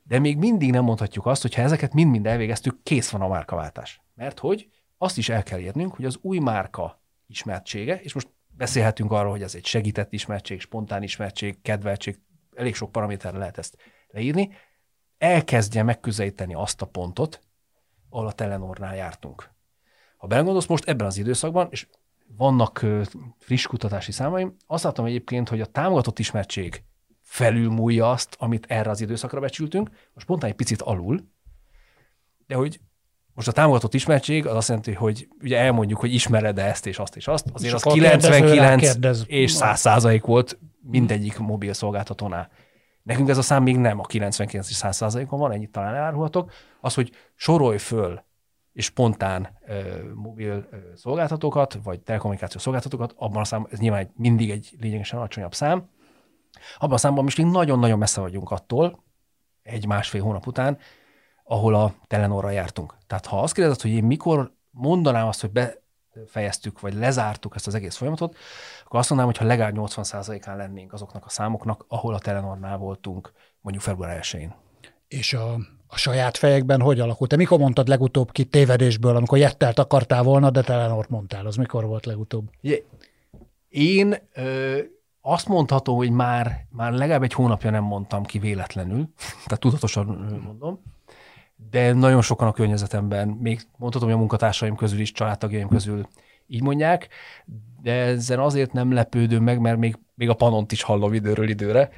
de 0.04 0.20
még 0.20 0.38
mindig 0.38 0.72
nem 0.72 0.84
mondhatjuk 0.84 1.26
azt, 1.26 1.42
hogy 1.42 1.56
ha 1.56 1.62
ezeket 1.62 1.94
mind-mind 1.94 2.28
elvégeztük, 2.28 2.84
kész 2.84 3.10
van 3.10 3.22
a 3.22 3.28
márkaváltás. 3.28 4.02
Mert 4.14 4.40
hogy 4.40 4.70
azt 4.98 5.18
is 5.18 5.30
el 5.30 5.44
kell 5.44 5.60
érnünk, 5.60 5.96
hogy 5.96 6.06
az 6.06 6.18
új 6.22 6.40
márka 6.40 7.02
ismertsége, 7.28 8.02
és 8.02 8.14
most 8.14 8.28
beszélhetünk 8.48 9.12
arról, 9.12 9.32
hogy 9.32 9.42
ez 9.42 9.56
egy 9.56 9.66
segített 9.66 10.14
ismertség, 10.14 10.60
spontán 10.60 11.04
ismertség, 11.04 11.62
kedveltség, 11.62 12.20
elég 12.56 12.76
sok 12.76 12.92
paraméterre 12.92 13.38
lehet 13.38 13.58
ezt 13.58 13.78
leírni, 14.08 14.54
elkezdje 15.18 15.84
megközelíteni 15.84 16.54
azt 16.54 16.82
a 16.82 16.86
pontot, 16.86 17.42
ahol 18.10 18.28
a 18.28 18.32
Telenornál 18.32 18.96
jártunk. 18.96 19.52
Ha 20.18 20.28
belegondolsz 20.28 20.66
most 20.66 20.88
ebben 20.88 21.08
az 21.08 21.18
időszakban, 21.18 21.68
és 21.72 21.88
vannak 22.38 22.86
friss 23.38 23.66
kutatási 23.66 24.12
számaim, 24.12 24.56
azt 24.68 24.84
látom 24.84 25.06
egyébként, 25.06 25.50
hogy 25.50 25.62
a 25.62 25.66
támogatott 25.66 26.20
ismertség 26.20 26.84
felülmúlja 27.22 28.12
azt, 28.12 28.36
amit 28.40 28.66
erre 28.70 28.90
az 28.90 29.02
időszakra 29.02 29.40
becsültünk, 29.40 29.90
most 29.90 30.26
spontán 30.26 30.50
egy 30.50 30.56
picit 30.56 30.82
alul, 30.82 31.30
de 32.48 32.56
hogy 32.56 32.80
most 33.34 33.48
a 33.48 33.52
támogatott 33.52 33.94
ismertség 33.94 34.48
az 34.48 34.56
azt 34.56 34.68
jelenti, 34.68 34.94
hogy 34.94 35.28
ugye 35.42 35.58
elmondjuk, 35.58 36.00
hogy 36.00 36.14
ismered-e 36.14 36.66
ezt 36.66 36.86
és 36.86 37.00
azt 37.00 37.16
és 37.16 37.28
azt, 37.28 37.50
azért 37.54 37.74
és 37.76 37.84
az 37.84 37.94
99 37.94 39.24
és 39.26 39.52
100 39.52 39.80
százalék 39.80 40.26
volt 40.26 40.60
mindegyik 40.82 41.38
mobil 41.38 41.74
szolgáltatónál. 41.74 42.50
Nekünk 43.04 43.30
ez 43.30 43.38
a 43.38 43.42
szám 43.42 43.64
még 43.64 43.78
nem. 43.78 44.00
A 44.00 44.04
99 44.04 44.70
és 44.70 44.76
100 44.76 44.96
százalékon 44.96 45.40
van, 45.40 45.52
ennyit 45.52 45.72
talán 45.72 45.96
elárulhatok. 45.96 46.52
Az, 46.82 46.94
hogy 46.94 47.12
sorolj 47.36 47.78
föl 47.78 48.24
és 48.74 48.86
spontán 48.86 49.58
ö, 49.66 49.82
mobil 50.14 50.68
ö, 50.72 50.78
szolgáltatókat, 50.96 51.78
vagy 51.84 52.00
telekommunikációs 52.00 52.62
szolgáltatókat, 52.62 53.14
abban 53.18 53.42
a 53.42 53.46
számban 53.46 53.72
ez 53.72 53.80
nyilván 53.80 54.00
egy, 54.00 54.10
mindig 54.16 54.50
egy 54.50 54.76
lényegesen 54.80 55.20
alacsonyabb 55.20 55.54
szám. 55.54 55.90
Abban 56.78 56.94
a 56.94 56.98
számban 56.98 57.24
most 57.24 57.38
még 57.38 57.46
nagyon-nagyon 57.46 57.98
messze 57.98 58.22
vagyunk 58.22 58.52
attól, 58.52 59.04
egy-másfél 59.64 60.22
hónap 60.22 60.48
után, 60.48 60.78
ahol 61.44 61.76
a 61.76 61.94
Telenorra 62.08 62.50
jártunk. 62.50 62.96
Tehát 63.08 63.26
ha 63.26 63.42
azt 63.42 63.54
kérdezed, 63.54 63.82
hogy 63.82 63.92
én 63.92 64.04
mikor 64.04 64.54
mondanám 64.70 65.28
azt, 65.28 65.42
hogy 65.42 65.52
befejeztük, 65.52 66.80
vagy 66.80 66.94
lezártuk 66.94 67.56
ezt 67.56 67.68
az 67.68 67.76
egész 67.76 67.96
folyamatot, 67.96 68.38
akkor 68.84 69.00
azt 69.00 69.10
mondanám, 69.10 69.34
hogy 69.34 69.42
ha 69.42 69.50
legalább 69.50 69.76
80%-án 69.78 70.58
lennénk 70.58 70.94
azoknak 70.94 71.26
a 71.26 71.30
számoknak, 71.30 71.86
ahol 71.88 72.14
a 72.14 72.20
Telenornál 72.20 72.78
voltunk 72.78 73.32
mondjuk 73.62 73.84
február 73.84 74.20
1-én. 74.24 74.54
És 75.08 75.34
a, 75.34 75.58
a 75.94 75.98
saját 75.98 76.38
fejekben 76.38 76.82
hogy 76.82 77.00
alakult? 77.00 77.30
Te 77.30 77.36
mikor 77.36 77.60
mondtad 77.60 77.88
legutóbb 77.88 78.32
ki 78.32 78.44
tévedésből, 78.44 79.16
amikor 79.16 79.38
jettelt 79.38 79.80
akartál 79.80 80.24
volna, 80.24 80.50
de 80.50 80.62
Telenort 80.62 81.10
mondtál? 81.10 81.46
Az 81.46 81.56
mikor 81.56 81.86
volt 81.86 82.06
legutóbb? 82.06 82.50
Én 83.70 84.16
ö, 84.34 84.78
azt 85.22 85.48
mondhatom, 85.48 85.96
hogy 85.96 86.12
már, 86.12 86.66
már 86.70 86.92
legalább 86.92 87.24
egy 87.24 87.34
hónapja 87.34 87.70
nem 87.70 87.84
mondtam 87.84 88.24
ki 88.24 88.40
véletlenül, 88.40 89.10
tehát 89.46 89.60
tudatosan 89.60 90.06
mondom, 90.46 90.82
de 91.72 91.94
nagyon 91.94 92.22
sokan 92.22 92.48
a 92.48 92.52
környezetemben, 92.52 93.28
még 93.28 93.62
mondhatom, 93.78 94.08
hogy 94.08 94.18
a 94.18 94.20
munkatársaim 94.20 94.76
közül 94.76 95.00
is, 95.00 95.12
családtagjaim 95.12 95.68
közül 95.68 96.08
így 96.48 96.62
mondják, 96.62 97.08
de 97.82 97.94
ezen 97.94 98.40
azért 98.40 98.74
nem 98.74 98.94
lepődöm 98.94 99.44
meg, 99.44 99.60
mert 99.60 99.78
még, 99.78 99.98
még 100.16 100.30
a 100.30 100.34
panont 100.34 100.72
is 100.72 100.82
hallom 100.82 101.14
időről 101.14 101.50
időre, 101.50 101.90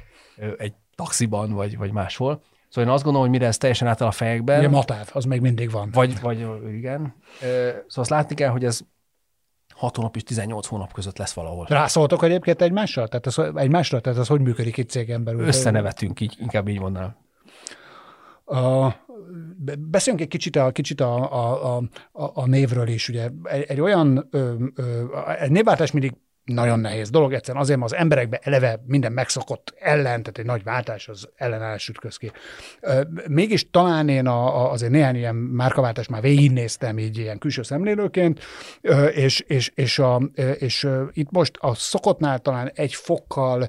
egy 0.58 0.74
taxiban 0.94 1.52
vagy, 1.52 1.76
vagy 1.76 1.92
máshol. 1.92 2.42
Szóval 2.74 2.90
én 2.90 2.94
azt 2.96 3.04
gondolom, 3.04 3.28
hogy 3.28 3.38
mire 3.38 3.48
ez 3.50 3.58
teljesen 3.58 3.88
átáll 3.88 4.08
a 4.08 4.10
fejekben. 4.10 4.58
Ugye 4.58 4.68
matáv, 4.68 5.10
az 5.12 5.24
még 5.24 5.40
mindig 5.40 5.70
van. 5.70 5.90
Vagy, 5.92 6.20
vagy 6.20 6.38
igen. 6.72 7.14
Szóval 7.40 7.82
azt 7.94 8.10
látni 8.10 8.34
kell, 8.34 8.48
hogy 8.48 8.64
ez 8.64 8.80
6 9.74 9.96
hónap 9.96 10.16
és 10.16 10.22
18 10.22 10.66
hónap 10.66 10.92
között 10.92 11.18
lesz 11.18 11.32
valahol. 11.32 11.66
Rászóltok 11.68 12.22
egyébként 12.22 12.62
egymásra? 12.62 13.06
Tehát 13.08 13.26
az, 13.26 13.38
egymásra? 13.54 14.00
Tehát 14.00 14.18
az 14.18 14.26
hogy 14.26 14.40
működik 14.40 14.76
itt 14.76 14.90
cégen 14.90 15.24
belül? 15.24 15.46
Összenevetünk, 15.46 16.20
így, 16.20 16.36
inkább 16.38 16.68
így 16.68 16.80
mondanám. 16.80 17.16
A, 18.44 18.92
beszéljünk 19.78 20.24
egy 20.24 20.30
kicsit 20.30 20.56
a, 20.56 20.70
kicsit 20.70 21.00
a, 21.00 21.32
a, 21.32 21.76
a, 22.12 22.30
a 22.34 22.46
névről 22.46 22.88
is. 22.88 23.08
Ugye 23.08 23.30
egy, 23.42 23.62
egy 23.62 23.80
olyan, 23.80 24.28
ö, 24.30 24.54
ö, 24.74 25.04
egy 25.38 25.50
névváltás 25.50 25.90
mindig 25.90 26.14
nagyon 26.44 26.80
nehéz 26.80 27.10
dolog, 27.10 27.32
egyszerűen 27.32 27.62
azért, 27.62 27.78
mert 27.78 27.92
az 27.92 27.98
emberekbe 27.98 28.38
eleve 28.42 28.80
minden 28.86 29.12
megszokott 29.12 29.74
ellen, 29.78 30.22
tehát 30.22 30.38
egy 30.38 30.44
nagy 30.44 30.62
váltás 30.62 31.08
az 31.08 31.28
ellenállás 31.36 31.88
ütköz 31.88 32.16
ki. 32.16 32.32
Mégis 33.28 33.70
talán 33.70 34.08
én 34.08 34.26
a, 34.26 34.64
a, 34.64 34.70
azért 34.70 34.92
néhány 34.92 35.16
ilyen 35.16 35.34
márkaváltást 35.34 36.10
már 36.10 36.20
végignéztem 36.20 36.98
így 36.98 37.18
ilyen 37.18 37.38
külső 37.38 37.62
szemlélőként, 37.62 38.40
és, 39.14 39.40
és, 39.40 39.72
és, 39.74 39.98
a, 39.98 40.22
és 40.58 40.88
itt 41.12 41.30
most 41.30 41.56
a 41.58 41.74
szokottnál 41.74 42.38
talán 42.38 42.70
egy 42.74 42.94
fokkal 42.94 43.68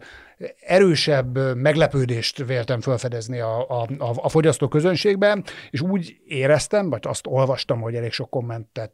erősebb 0.59 1.55
meglepődést 1.55 2.45
véltem 2.45 2.81
felfedezni 2.81 3.39
a, 3.39 3.69
a, 3.69 3.87
a, 3.97 4.13
a 4.15 4.29
fogyasztó 4.29 4.67
közönségben, 4.67 5.43
és 5.69 5.81
úgy 5.81 6.17
éreztem, 6.25 6.89
vagy 6.89 7.03
azt 7.07 7.27
olvastam, 7.27 7.81
hogy 7.81 7.95
elég 7.95 8.11
sok 8.11 8.29
kommentet 8.29 8.93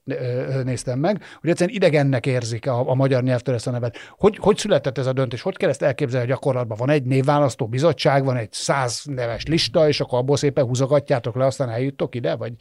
néztem 0.63 0.99
meg, 0.99 1.23
hogy 1.41 1.49
egyszerűen 1.49 1.75
idegennek 1.75 2.25
érzik 2.25 2.67
a, 2.67 2.89
a 2.89 2.93
magyar 2.93 3.23
nyelvtől 3.23 3.56
ezt 3.56 3.67
a 3.67 3.71
nevet. 3.71 3.97
Hogy, 4.17 4.38
hogy 4.41 4.58
született 4.58 4.97
ez 4.97 5.06
a 5.06 5.13
döntés? 5.13 5.41
Hogy 5.41 5.58
kell 5.58 5.69
ezt 5.69 5.82
elképzelni 5.82 6.25
a 6.25 6.30
gyakorlatban? 6.30 6.77
Van 6.77 6.89
egy 6.89 7.04
névválasztó 7.04 7.67
bizottság, 7.67 8.23
van 8.23 8.38
egy 8.38 8.51
száz 8.51 9.04
neves 9.06 9.45
lista, 9.45 9.88
és 9.88 9.99
akkor 9.99 10.19
abból 10.19 10.38
szépen 10.38 10.65
húzogatjátok 10.65 11.36
le, 11.36 11.45
aztán 11.45 11.69
eljuttok 11.69 12.15
ide, 12.15 12.36
vagy? 12.36 12.54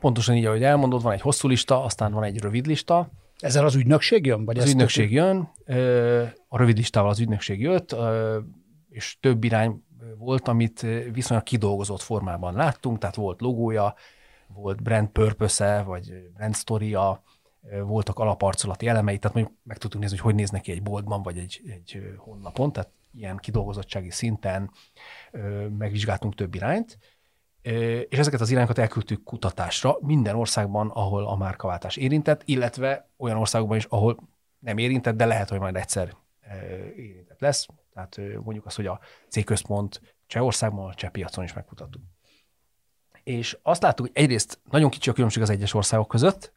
Pontosan 0.00 0.34
így, 0.34 0.44
ahogy 0.44 0.62
elmondod, 0.62 1.02
van 1.02 1.12
egy 1.12 1.20
hosszú 1.20 1.48
lista, 1.48 1.84
aztán 1.84 2.12
van 2.12 2.22
egy 2.22 2.40
rövid 2.40 2.66
lista, 2.66 3.10
ezzel 3.38 3.64
az 3.64 3.74
ügynökség 3.74 4.26
jön? 4.26 4.44
Vagy 4.44 4.58
az 4.58 4.70
ügynökség 4.70 5.12
jön, 5.12 5.52
a 6.48 6.56
rövid 6.56 6.76
listával 6.76 7.10
az 7.10 7.20
ügynökség 7.20 7.60
jött, 7.60 7.96
és 8.88 9.16
több 9.20 9.44
irány 9.44 9.82
volt, 10.16 10.48
amit 10.48 10.80
viszonylag 11.12 11.46
kidolgozott 11.46 12.00
formában 12.00 12.54
láttunk, 12.54 12.98
tehát 12.98 13.16
volt 13.16 13.40
logója, 13.40 13.94
volt 14.46 14.82
brand 14.82 15.08
purpose 15.08 15.82
vagy 15.82 16.12
brand 16.34 16.56
story 16.56 16.96
voltak 17.82 18.18
alaparcolati 18.18 18.86
elemei, 18.86 19.18
tehát 19.18 19.36
mondjuk 19.36 19.56
meg 19.64 19.78
tudtunk 19.78 20.02
nézni, 20.02 20.18
hogy 20.18 20.26
hogy 20.26 20.40
néz 20.40 20.50
neki 20.50 20.72
egy 20.72 20.82
boltban, 20.82 21.22
vagy 21.22 21.38
egy, 21.38 21.60
egy 21.66 22.14
honlapon, 22.16 22.72
tehát 22.72 22.90
ilyen 23.12 23.36
kidolgozottsági 23.36 24.10
szinten 24.10 24.70
megvizsgáltunk 25.78 26.34
több 26.34 26.54
irányt, 26.54 26.98
és 28.08 28.18
ezeket 28.18 28.40
az 28.40 28.50
irányokat 28.50 28.78
elküldtük 28.78 29.24
kutatásra 29.24 29.96
minden 30.00 30.36
országban, 30.36 30.88
ahol 30.88 31.26
a 31.26 31.36
márkaváltás 31.36 31.96
érintett, 31.96 32.42
illetve 32.44 33.08
olyan 33.16 33.36
országokban 33.36 33.76
is, 33.76 33.84
ahol 33.84 34.16
nem 34.58 34.78
érintett, 34.78 35.16
de 35.16 35.26
lehet, 35.26 35.48
hogy 35.48 35.58
majd 35.58 35.76
egyszer 35.76 36.14
érintett 36.96 37.40
lesz. 37.40 37.66
Tehát 37.94 38.18
mondjuk 38.42 38.66
azt, 38.66 38.76
hogy 38.76 38.86
a 38.86 39.00
cégközpont 39.28 40.00
Csehországban, 40.26 40.88
a 40.88 40.94
cseh 40.94 41.10
piacon 41.10 41.44
is 41.44 41.52
megkutattuk. 41.52 42.02
És 43.22 43.58
azt 43.62 43.82
láttuk, 43.82 44.06
hogy 44.06 44.22
egyrészt 44.22 44.60
nagyon 44.70 44.90
kicsi 44.90 45.10
a 45.10 45.12
különbség 45.12 45.42
az 45.42 45.50
egyes 45.50 45.74
országok 45.74 46.08
között, 46.08 46.52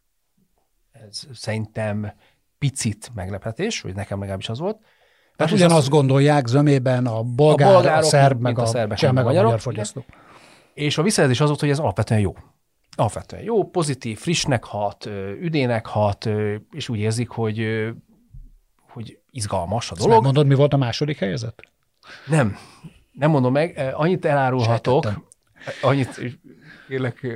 ez 0.92 1.28
szerintem 1.34 2.14
picit 2.58 3.12
meglepetés, 3.14 3.82
hogy 3.82 3.96
nekem 3.96 4.20
legalábbis 4.20 4.50
az 4.50 4.60
volt. 4.60 4.78
Tehát 5.36 5.54
ugyanazt 5.54 5.90
gondolják 5.90 6.48
zömében 6.48 7.06
a 7.06 7.24
bolgár, 7.24 7.70
a, 7.70 7.74
bolgárok, 7.74 8.04
a 8.04 8.08
szerb, 8.08 8.42
meg 8.42 8.60
a, 8.60 8.62
a 8.62 8.96
cseh, 8.96 9.12
meg 9.12 9.26
a 9.26 9.32
magyar 9.32 9.60
fogyasztók. 9.60 10.06
És 10.74 10.98
a 10.98 11.02
visszajelzés 11.02 11.42
az 11.42 11.48
volt, 11.48 11.60
hogy 11.60 11.70
ez 11.70 11.80
alapvetően 11.80 12.20
jó. 12.22 12.36
Alapvetően 12.96 13.44
jó, 13.44 13.70
pozitív, 13.70 14.18
frissnek 14.18 14.64
hat, 14.64 15.06
üdének 15.40 15.86
hat, 15.86 16.30
és 16.72 16.90
úgy 16.90 17.00
érzik, 17.00 17.30
hogy, 17.30 17.90
hogy 18.90 19.20
izgalmas 19.32 19.92
a 19.92 19.96
dolog. 19.96 20.12
Ezt 20.12 20.22
mondod, 20.22 20.48
mi 20.48 20.56
volt 20.56 20.74
a 20.74 20.78
második 20.78 21.18
helyzet? 21.18 21.62
Nem, 22.28 22.56
nem 23.12 23.30
mondom 23.30 23.52
meg. 23.52 23.92
Annyit 23.94 24.26
elárulhatok, 24.26 25.04
Sejtettem. 25.04 25.28
annyit, 25.82 26.40
kérlek, 26.88 27.28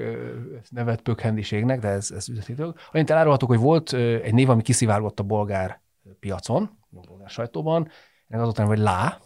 nevet 0.69 1.02
pökhendiségnek, 1.02 1.80
de 1.80 1.88
ez, 1.88 2.12
ez 2.12 2.30
üzleti 2.30 2.54
dolog. 2.54 2.76
Annyit 2.91 3.10
elárulhatok, 3.10 3.50
hogy 3.50 3.60
volt 3.60 3.93
egy 3.93 4.34
név, 4.34 4.50
ami 4.50 4.62
kiszivárgott 4.62 5.19
a 5.19 5.24
bolgár 5.24 5.82
piacon, 6.19 6.78
a 6.95 7.00
bolgár 7.08 7.30
sajtóban, 7.30 7.89
ennek 8.28 8.43
azután, 8.43 8.65
hogy 8.65 8.78
lá, 8.78 9.19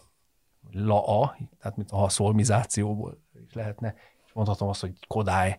la-a, 0.72 1.36
tehát 1.60 1.76
mint 1.76 1.90
a 1.90 2.08
szolmizációból 2.08 3.18
is 3.50 3.56
lehetne, 3.56 3.94
és 4.26 4.32
mondhatom 4.32 4.68
azt, 4.68 4.80
hogy 4.80 4.92
Kodály 5.06 5.58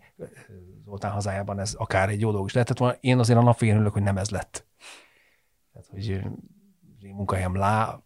Zoltán 0.85 1.11
hazájában 1.11 1.59
ez 1.59 1.73
akár 1.73 2.09
egy 2.09 2.21
jó 2.21 2.31
dolog 2.31 2.45
is 2.45 2.53
lehetett 2.53 2.77
volna. 2.77 2.95
Én 2.99 3.19
azért 3.19 3.39
a 3.39 3.41
nap 3.41 3.59
végén 3.59 3.77
ülök, 3.77 3.93
hogy 3.93 4.03
nem 4.03 4.17
ez 4.17 4.29
lett. 4.29 4.65
Tehát, 5.73 5.87
hogy 5.91 6.21
munkahelyem 7.13 7.55
lá, 7.55 8.03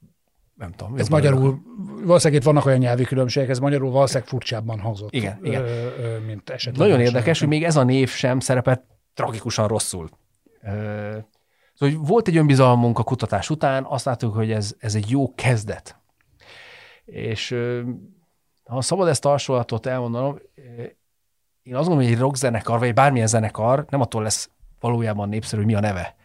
nem 0.53 0.71
tudom. 0.71 0.97
Ez 0.97 1.07
magyarul, 1.07 1.61
valószínűleg 2.03 2.41
itt 2.41 2.47
vannak 2.47 2.65
olyan 2.65 2.79
nyelvi 2.79 3.03
különbségek, 3.03 3.49
ez 3.49 3.59
magyarul 3.59 3.91
valószínűleg 3.91 4.27
furcsábban 4.27 4.79
hangzott. 4.79 5.13
Igen, 5.13 5.39
igen. 5.43 5.61
Ö, 5.63 6.19
mint 6.19 6.49
esetleg. 6.49 6.87
Nagyon 6.87 7.05
érdekes, 7.05 7.39
hogy 7.39 7.47
még 7.47 7.63
ez 7.63 7.75
a 7.75 7.83
név 7.83 8.09
sem 8.09 8.39
szerepet 8.39 8.83
tragikusan 9.13 9.67
rosszul. 9.67 10.09
Ö, 10.61 11.17
Szóval 11.75 11.95
hogy 11.97 12.07
volt 12.07 12.27
egy 12.27 12.37
önbizalmunk 12.37 12.99
a 12.99 13.03
kutatás 13.03 13.49
után, 13.49 13.83
azt 13.83 14.05
láttuk, 14.05 14.33
hogy 14.33 14.51
ez, 14.51 14.75
ez 14.79 14.95
egy 14.95 15.09
jó 15.09 15.35
kezdet. 15.35 15.99
És 17.05 17.55
ha 18.65 18.81
szabad 18.81 19.07
ezt 19.07 19.25
a 19.25 19.29
hasonlatot 19.29 19.85
elmondanom, 19.85 20.39
ö, 20.55 20.61
én 21.63 21.75
azt 21.75 21.87
gondolom, 21.87 22.03
hogy 22.03 22.13
egy 22.13 22.19
rockzenekar, 22.19 22.79
vagy 22.79 22.93
bármilyen 22.93 23.27
zenekar 23.27 23.85
nem 23.89 24.01
attól 24.01 24.23
lesz 24.23 24.49
valójában 24.79 25.29
népszerű, 25.29 25.61
hogy 25.61 25.71
mi 25.71 25.77
a 25.77 25.79
neve. 25.79 26.15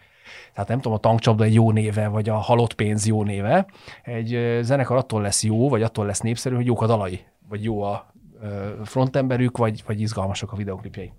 Tehát 0.52 0.68
nem 0.68 0.80
tudom, 0.80 0.92
a 0.92 1.00
tankcsapda 1.00 1.44
egy 1.44 1.54
jó 1.54 1.70
néve, 1.70 2.08
vagy 2.08 2.28
a 2.28 2.34
halott 2.34 2.74
pénz 2.74 3.06
jó 3.06 3.22
néve. 3.22 3.66
Egy 4.02 4.34
ö, 4.34 4.60
zenekar 4.62 4.96
attól 4.96 5.22
lesz 5.22 5.42
jó, 5.42 5.68
vagy 5.68 5.82
attól 5.82 6.06
lesz 6.06 6.20
népszerű, 6.20 6.54
hogy 6.54 6.66
jók 6.66 6.82
a 6.82 6.86
dalai, 6.86 7.24
vagy 7.48 7.64
jó 7.64 7.82
a 7.82 8.12
ö, 8.40 8.70
frontemberük, 8.84 9.56
vagy, 9.56 9.82
vagy 9.86 10.00
izgalmasak 10.00 10.52
a 10.52 10.56
videoklipjei. 10.56 11.12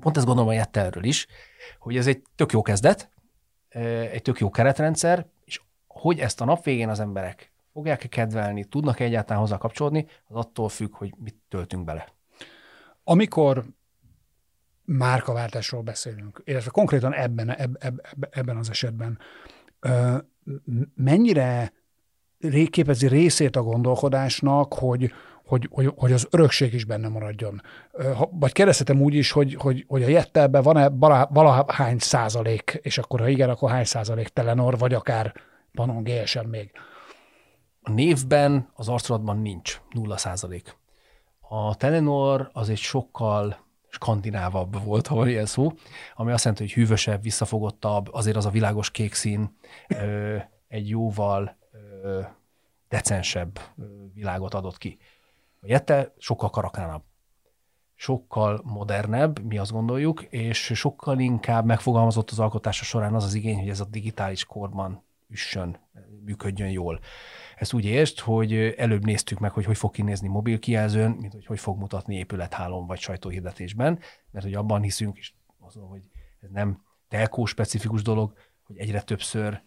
Pont 0.00 0.16
ezt 0.16 0.26
gondolom 0.26 0.50
a 0.50 0.54
Jettelről 0.54 1.04
is, 1.04 1.26
hogy 1.78 1.96
ez 1.96 2.06
egy 2.06 2.22
tök 2.34 2.52
jó 2.52 2.62
kezdet, 2.62 3.10
egy 4.12 4.22
tök 4.22 4.38
jó 4.38 4.50
keretrendszer, 4.50 5.26
és 5.44 5.60
hogy 5.86 6.18
ezt 6.18 6.40
a 6.40 6.44
nap 6.44 6.64
végén 6.64 6.88
az 6.88 7.00
emberek 7.00 7.53
fogják-e 7.74 8.08
kedvelni, 8.08 8.64
tudnak 8.64 9.00
-e 9.00 9.04
egyáltalán 9.04 9.42
hozzá 9.42 9.56
kapcsolódni, 9.56 10.06
az 10.24 10.36
attól 10.36 10.68
függ, 10.68 10.96
hogy 10.96 11.14
mit 11.18 11.36
töltünk 11.48 11.84
bele. 11.84 12.08
Amikor 13.04 13.64
márkaváltásról 14.84 15.82
beszélünk, 15.82 16.42
illetve 16.44 16.70
konkrétan 16.70 17.14
ebben, 17.14 17.50
eb, 17.50 17.76
eb, 17.80 18.00
eb, 18.02 18.26
ebben 18.30 18.56
az 18.56 18.70
esetben, 18.70 19.18
ö, 19.80 20.16
mennyire 20.94 21.72
képezi 22.70 23.06
részét 23.06 23.56
a 23.56 23.62
gondolkodásnak, 23.62 24.74
hogy, 24.74 25.12
hogy, 25.44 25.68
hogy, 25.70 25.92
hogy 25.96 26.12
az 26.12 26.26
örökség 26.30 26.74
is 26.74 26.84
benne 26.84 27.08
maradjon. 27.08 27.62
Ha- 28.14 28.30
Vagy 28.32 28.52
kérdezhetem 28.52 29.00
úgy 29.00 29.14
is, 29.14 29.30
hogy, 29.30 29.54
hogy, 29.54 29.84
hogy 29.88 30.02
a 30.02 30.08
jettelben 30.08 30.62
van-e 30.62 30.88
vala- 30.88 31.28
valahány 31.32 31.98
százalék, 31.98 32.78
és 32.82 32.98
akkor 32.98 33.20
ha 33.20 33.28
igen, 33.28 33.50
akkor 33.50 33.70
hány 33.70 33.84
százalék 33.84 34.28
Telenor, 34.28 34.78
vagy 34.78 34.94
akár 34.94 35.34
Panon 35.72 36.02
GSM 36.02 36.48
még. 36.48 36.70
A 37.86 37.90
névben, 37.90 38.68
az 38.74 38.88
arculatban 38.88 39.38
nincs, 39.38 39.80
nulla 39.90 40.16
százalék. 40.16 40.76
A 41.40 41.74
Telenor 41.74 42.50
az 42.52 42.68
egy 42.68 42.78
sokkal 42.78 43.56
skandinávabb 43.88 44.84
volt, 44.84 45.06
ha 45.06 45.14
van 45.14 45.28
ilyen 45.28 45.46
szó, 45.46 45.72
ami 46.14 46.32
azt 46.32 46.44
jelenti, 46.44 46.64
hogy 46.64 46.72
hűvösebb, 46.72 47.22
visszafogottabb, 47.22 48.08
azért 48.12 48.36
az 48.36 48.46
a 48.46 48.50
világos 48.50 48.90
kék 48.90 49.14
szín 49.14 49.56
ö, 49.88 50.36
egy 50.68 50.88
jóval 50.88 51.56
ö, 52.02 52.20
decensebb 52.88 53.60
világot 54.14 54.54
adott 54.54 54.78
ki. 54.78 54.98
A 55.60 55.66
Jette 55.66 56.12
sokkal 56.18 56.50
karakánabb, 56.50 57.02
sokkal 57.94 58.60
modernebb, 58.64 59.42
mi 59.42 59.58
azt 59.58 59.72
gondoljuk, 59.72 60.22
és 60.22 60.72
sokkal 60.74 61.18
inkább 61.18 61.64
megfogalmazott 61.64 62.30
az 62.30 62.38
alkotása 62.38 62.84
során 62.84 63.14
az 63.14 63.24
az 63.24 63.34
igény, 63.34 63.58
hogy 63.58 63.68
ez 63.68 63.80
a 63.80 63.84
digitális 63.84 64.44
korban 64.44 65.02
üssön, 65.28 65.78
működjön 66.24 66.70
jól. 66.70 67.00
Ezt 67.56 67.72
úgy 67.72 67.84
értsd, 67.84 68.18
hogy 68.20 68.74
előbb 68.76 69.04
néztük 69.04 69.38
meg, 69.38 69.50
hogy 69.50 69.64
hogy 69.64 69.76
fog 69.76 69.90
kinézni 69.90 70.28
mobil 70.28 70.58
kijelzőn, 70.58 71.10
mint 71.10 71.32
hogy 71.32 71.46
hogy 71.46 71.58
fog 71.60 71.78
mutatni 71.78 72.16
épülethálón 72.16 72.86
vagy 72.86 72.98
sajtóhirdetésben, 72.98 73.98
mert 74.30 74.44
hogy 74.44 74.54
abban 74.54 74.82
hiszünk, 74.82 75.18
és 75.18 75.32
mondom, 75.58 75.88
hogy 75.88 76.02
ez 76.40 76.50
nem 76.50 76.82
telkó 77.08 77.44
specifikus 77.44 78.02
dolog, 78.02 78.32
hogy 78.62 78.76
egyre 78.78 79.02
többször 79.02 79.62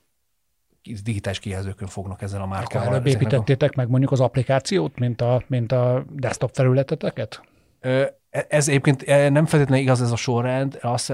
digitális 1.04 1.39
kijelzőkön 1.39 1.88
fognak 1.88 2.21
ezzel 2.21 2.41
a 2.41 2.45
márkával. 2.45 2.88
előbb 2.88 3.06
ezeknek 3.06 3.21
a- 3.21 3.36
építettétek 3.36 3.76
meg 3.76 3.89
mondjuk 3.89 4.12
az 4.12 4.19
applikációt, 4.19 5.00
mint 5.00 5.21
a, 5.21 5.43
mint 5.47 5.71
a 5.71 6.06
desktop 6.10 6.54
felületeteket? 6.54 7.41
Ö, 7.80 8.06
Ez 8.30 8.67
egyébként 8.67 9.02
eh, 9.02 9.30
nem 9.30 9.45
feltétlenül 9.45 9.84
igaz 9.84 10.02
ez 10.02 10.12
a 10.12 10.15
sorrend, 10.15 10.78
azt 10.82 11.13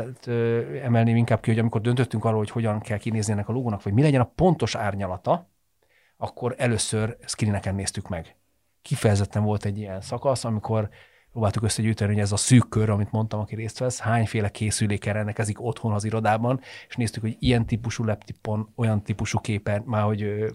emelném 0.84 1.16
inkább 1.16 1.40
ki, 1.42 1.50
hogy 1.50 1.60
amikor 1.60 1.82
döntöttünk 1.82 2.26
arról, 2.26 2.38
hogy 2.38 2.50
hogyan 2.50 2.80
kell 2.80 2.98
kinézni 2.98 3.34
ennek 3.34 3.50
a 3.50 3.52
logónak, 3.52 3.84
vagy 3.84 3.94
mi 3.94 4.02
legyen 4.02 4.22
a 4.22 4.32
pontos 4.36 4.76
árnyalata, 4.76 5.52
akkor 6.24 6.56
először 6.58 7.18
screeneken 7.26 7.76
néztük 7.76 8.10
meg. 8.10 8.36
Kifejezetten 8.82 9.44
volt 9.44 9.66
egy 9.66 9.78
ilyen 9.78 10.02
szakasz, 10.02 10.44
amikor 10.46 10.90
próbáltuk 11.32 11.64
összegyűjteni, 11.64 12.14
hogy 12.14 12.22
ez 12.22 12.32
a 12.32 12.38
szűk 12.38 12.70
kör, 12.70 12.90
amit 12.90 13.12
mondtam, 13.12 13.40
aki 13.40 13.56
részt 13.56 13.78
vesz, 13.78 14.00
hányféle 14.00 14.50
készülékkel 14.50 15.14
rendelkezik 15.14 15.62
otthon 15.62 15.94
az 15.94 16.04
irodában, 16.04 16.60
és 16.88 16.96
néztük, 16.96 17.22
hogy 17.22 17.36
ilyen 17.40 17.66
típusú 17.66 18.04
laptopon, 18.04 18.72
olyan 18.76 19.04
típusú 19.04 19.40
képer, 19.40 19.80
már 19.80 20.04
hogy 20.04 20.46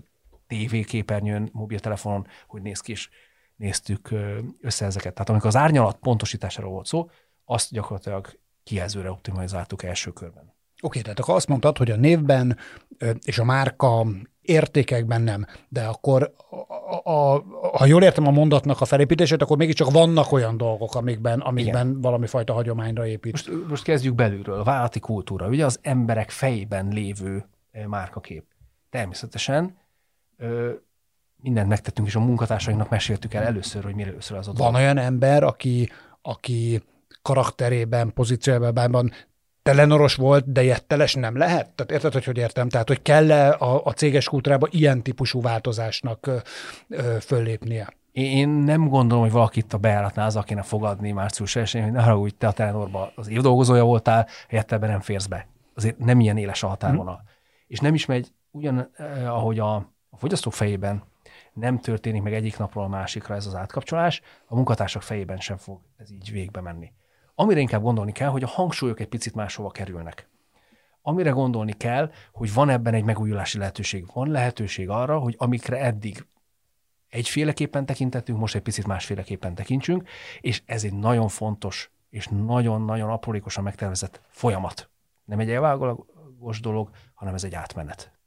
TV 0.46 0.76
képernyőn, 0.86 1.48
mobiltelefonon, 1.52 2.26
hogy 2.46 2.62
néz 2.62 2.80
ki, 2.80 2.92
és 2.92 3.08
néztük 3.56 4.14
össze 4.60 4.84
ezeket. 4.84 5.12
Tehát 5.12 5.28
amikor 5.28 5.48
az 5.48 5.56
árnyalat 5.56 5.96
pontosításáról 5.96 6.70
volt 6.70 6.86
szó, 6.86 7.10
azt 7.44 7.72
gyakorlatilag 7.72 8.38
kijelzőre 8.62 9.10
optimalizáltuk 9.10 9.82
első 9.82 10.12
körben. 10.12 10.56
Oké, 10.82 11.00
tehát 11.00 11.18
akkor 11.18 11.34
azt 11.34 11.48
mondtad, 11.48 11.78
hogy 11.78 11.90
a 11.90 11.96
névben 11.96 12.56
és 13.24 13.38
a 13.38 13.44
márka 13.44 14.06
értékekben 14.42 15.22
nem, 15.22 15.46
de 15.68 15.84
akkor, 15.84 16.34
a, 16.50 17.10
a, 17.10 17.34
a, 17.34 17.44
ha 17.72 17.86
jól 17.86 18.02
értem 18.02 18.26
a 18.26 18.30
mondatnak 18.30 18.80
a 18.80 18.84
felépítését, 18.84 19.42
akkor 19.42 19.56
mégiscsak 19.56 19.90
vannak 19.90 20.32
olyan 20.32 20.56
dolgok, 20.56 20.94
amikben, 20.94 21.40
amikben 21.40 22.00
valami 22.00 22.26
fajta 22.26 22.52
hagyományra 22.52 23.06
épít. 23.06 23.32
Most, 23.32 23.50
most 23.68 23.84
kezdjük 23.84 24.14
belülről. 24.14 24.60
A 24.60 24.64
vállalati 24.64 25.00
kultúra, 25.00 25.48
ugye 25.48 25.64
az 25.64 25.78
emberek 25.82 26.30
fejében 26.30 26.88
lévő 26.88 27.48
márkakép. 27.86 28.44
Természetesen 28.90 29.76
ö, 30.36 30.70
mindent 31.36 31.68
megtettünk, 31.68 32.08
és 32.08 32.14
a 32.14 32.20
munkatársainknak 32.20 32.90
meséltük 32.90 33.34
el 33.34 33.42
először, 33.42 33.84
hogy 33.84 33.94
mire 33.94 34.10
először 34.10 34.36
az 34.36 34.48
a 34.48 34.52
Van 34.52 34.74
olyan 34.74 34.98
ember, 34.98 35.42
aki, 35.42 35.90
aki 36.22 36.82
karakterében, 37.22 38.12
pozíciójában 38.12 39.12
telenoros 39.68 40.14
volt, 40.14 40.52
de 40.52 40.62
jetteles 40.62 41.14
nem 41.14 41.36
lehet? 41.36 41.70
Tehát 41.70 41.92
érted, 41.92 42.12
hogy 42.12 42.24
hogy 42.24 42.36
értem? 42.36 42.68
Tehát, 42.68 42.88
hogy 42.88 43.02
kell-e 43.02 43.48
a, 43.50 43.84
a 43.84 43.92
céges 43.92 44.28
kultúrába 44.28 44.66
ilyen 44.70 45.02
típusú 45.02 45.40
változásnak 45.40 46.26
ö, 46.26 46.36
ö, 46.88 47.16
föllépnie? 47.20 47.88
Én 48.12 48.48
nem 48.48 48.88
gondolom, 48.88 49.22
hogy 49.22 49.32
valakit 49.32 49.72
a 49.72 49.78
bejáratnál 49.78 50.26
azzal 50.26 50.42
kéne 50.42 50.62
fogadni 50.62 51.10
március 51.10 51.56
1 51.56 51.72
hogy 51.72 51.92
ne 51.92 52.02
haragudj, 52.02 52.34
te 52.38 52.46
a 52.46 52.52
Telenorban 52.52 53.12
az 53.14 53.28
évdolgozója 53.28 53.84
voltál, 53.84 54.26
Jettelben 54.50 54.90
nem 54.90 55.00
férsz 55.00 55.26
be. 55.26 55.46
Azért 55.74 55.98
nem 55.98 56.20
ilyen 56.20 56.36
éles 56.36 56.62
a 56.62 56.68
határvonal. 56.68 57.22
És 57.66 57.78
nem 57.78 57.94
is 57.94 58.06
megy 58.06 58.32
ugyan, 58.50 58.90
eh, 58.96 59.34
ahogy 59.34 59.58
a, 59.58 59.74
a 60.10 60.16
fogyasztók 60.16 60.52
fejében 60.52 61.02
nem 61.52 61.78
történik 61.78 62.22
meg 62.22 62.34
egyik 62.34 62.58
napról 62.58 62.84
a 62.84 62.88
másikra 62.88 63.34
ez 63.34 63.46
az 63.46 63.54
átkapcsolás, 63.54 64.20
a 64.46 64.54
munkatársak 64.54 65.02
fejében 65.02 65.38
sem 65.38 65.56
fog 65.56 65.80
ez 65.96 66.10
így 66.10 66.30
végbe 66.30 66.60
menni. 66.60 66.92
Amire 67.40 67.60
inkább 67.60 67.82
gondolni 67.82 68.12
kell, 68.12 68.28
hogy 68.28 68.42
a 68.42 68.46
hangsúlyok 68.46 69.00
egy 69.00 69.08
picit 69.08 69.34
máshova 69.34 69.70
kerülnek. 69.70 70.28
Amire 71.02 71.30
gondolni 71.30 71.72
kell, 71.72 72.10
hogy 72.32 72.54
van 72.54 72.70
ebben 72.70 72.94
egy 72.94 73.04
megújulási 73.04 73.58
lehetőség. 73.58 74.06
Van 74.12 74.28
lehetőség 74.28 74.88
arra, 74.88 75.18
hogy 75.18 75.34
amikre 75.38 75.76
eddig 75.76 76.26
egyféleképpen 77.08 77.86
tekintettünk, 77.86 78.38
most 78.38 78.54
egy 78.54 78.62
picit 78.62 78.86
másféleképpen 78.86 79.54
tekintsünk, 79.54 80.08
és 80.40 80.62
ez 80.66 80.84
egy 80.84 80.92
nagyon 80.92 81.28
fontos 81.28 81.90
és 82.10 82.28
nagyon-nagyon 82.28 83.10
aprólékosan 83.10 83.64
megtervezett 83.64 84.20
folyamat. 84.28 84.90
Nem 85.24 85.38
egy 85.38 85.50
elvágólagos 85.50 86.60
dolog, 86.60 86.90
hanem 87.14 87.34
ez 87.34 87.44
egy 87.44 87.54
átmenet. 87.54 88.17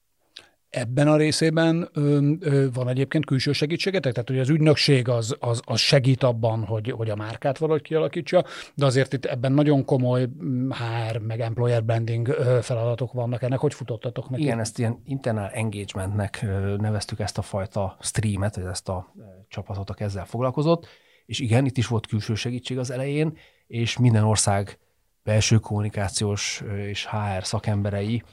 Ebben 0.72 1.08
a 1.08 1.16
részében 1.16 1.90
ö, 1.94 2.32
ö, 2.40 2.68
van 2.74 2.88
egyébként 2.88 3.26
külső 3.26 3.52
segítségetek? 3.52 4.14
Tehát, 4.14 4.30
hogy 4.30 4.40
az 4.40 4.50
ügynökség 4.50 5.08
az, 5.08 5.36
az, 5.40 5.62
az 5.66 5.80
segít 5.80 6.24
abban, 6.24 6.64
hogy, 6.64 6.92
hogy 6.92 7.10
a 7.10 7.16
márkát 7.16 7.58
valahogy 7.58 7.82
kialakítsa, 7.82 8.46
de 8.76 8.86
azért 8.86 9.14
itt 9.14 9.26
ebben 9.26 9.52
nagyon 9.52 9.86
komoly 9.86 10.26
mm, 10.44 10.70
HR, 10.70 11.18
meg 11.18 11.40
employer 11.40 11.84
branding 11.84 12.28
feladatok 12.62 13.14
vannak. 13.14 13.42
Ennek 13.42 13.60
hogy 13.60 13.74
futottatok 13.74 14.30
neki? 14.30 14.42
Igen, 14.42 14.60
ezt 14.60 14.80
ilyen 14.80 15.02
internal 15.06 15.50
engagementnek 15.50 16.46
neveztük 16.78 17.20
ezt 17.20 17.38
a 17.38 17.42
fajta 17.42 17.98
streamet, 18.00 18.56
vagy 18.56 18.66
ezt 18.66 18.90
a 18.90 19.14
csapatot, 19.48 19.90
aki 19.90 20.04
ezzel 20.04 20.26
foglalkozott, 20.26 20.88
és 21.26 21.40
igen, 21.40 21.66
itt 21.66 21.78
is 21.78 21.88
volt 21.88 22.08
külső 22.08 22.36
segítség 22.36 22.78
az 22.78 22.92
elején, 22.92 23.38
és 23.68 23.98
minden 23.98 24.24
ország 24.24 24.80
belső 25.24 25.58
kommunikációs 25.58 26.64
és 26.88 27.08
HR 27.08 27.44
szakemberei 27.44 28.24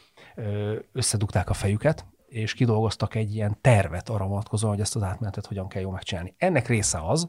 összedugták 0.92 1.50
a 1.50 1.54
fejüket, 1.54 2.06
és 2.28 2.54
kidolgoztak 2.54 3.14
egy 3.14 3.34
ilyen 3.34 3.58
tervet 3.60 4.08
arra 4.08 4.26
vonatkozóan, 4.26 4.72
hogy 4.72 4.82
ezt 4.82 4.96
az 4.96 5.02
átmenetet 5.02 5.46
hogyan 5.46 5.68
kell 5.68 5.82
jól 5.82 5.92
megcsinálni. 5.92 6.34
Ennek 6.38 6.68
része 6.68 6.98
az, 7.06 7.28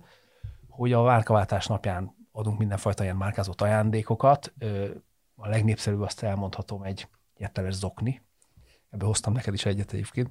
hogy 0.67 0.93
a 0.93 1.01
márkaváltás 1.03 1.67
napján 1.67 2.15
adunk 2.31 2.59
mindenfajta 2.59 3.03
ilyen 3.03 3.15
márkázott 3.15 3.61
ajándékokat. 3.61 4.53
A 5.35 5.47
legnépszerűbb 5.47 6.01
azt 6.01 6.23
elmondhatom 6.23 6.83
egy 6.83 7.07
jetteles 7.37 7.73
zokni. 7.73 8.21
Ebből 8.89 9.07
hoztam 9.07 9.33
neked 9.33 9.53
is 9.53 9.65
egyet 9.65 9.93
egyébként. 9.93 10.29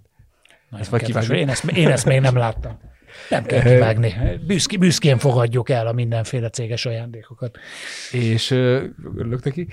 Nagyon 0.71 0.87
Ezt 0.87 1.03
kedves. 1.03 1.29
Én 1.29 1.49
ezt, 1.49 1.65
én 1.65 1.89
ezt 1.89 2.05
még 2.05 2.21
nem 2.21 2.37
láttam. 2.37 2.79
Nem 3.31 3.45
kell 3.45 3.63
kivágni. 3.63 4.15
Büszki, 4.47 4.77
büszkén 4.77 5.19
fogadjuk 5.19 5.69
el 5.69 5.87
a 5.87 5.93
mindenféle 5.93 6.51
céges 6.51 6.87
ajándékokat. 6.87 7.59
És 8.13 8.51
örülök 8.51 9.45
neki. 9.45 9.69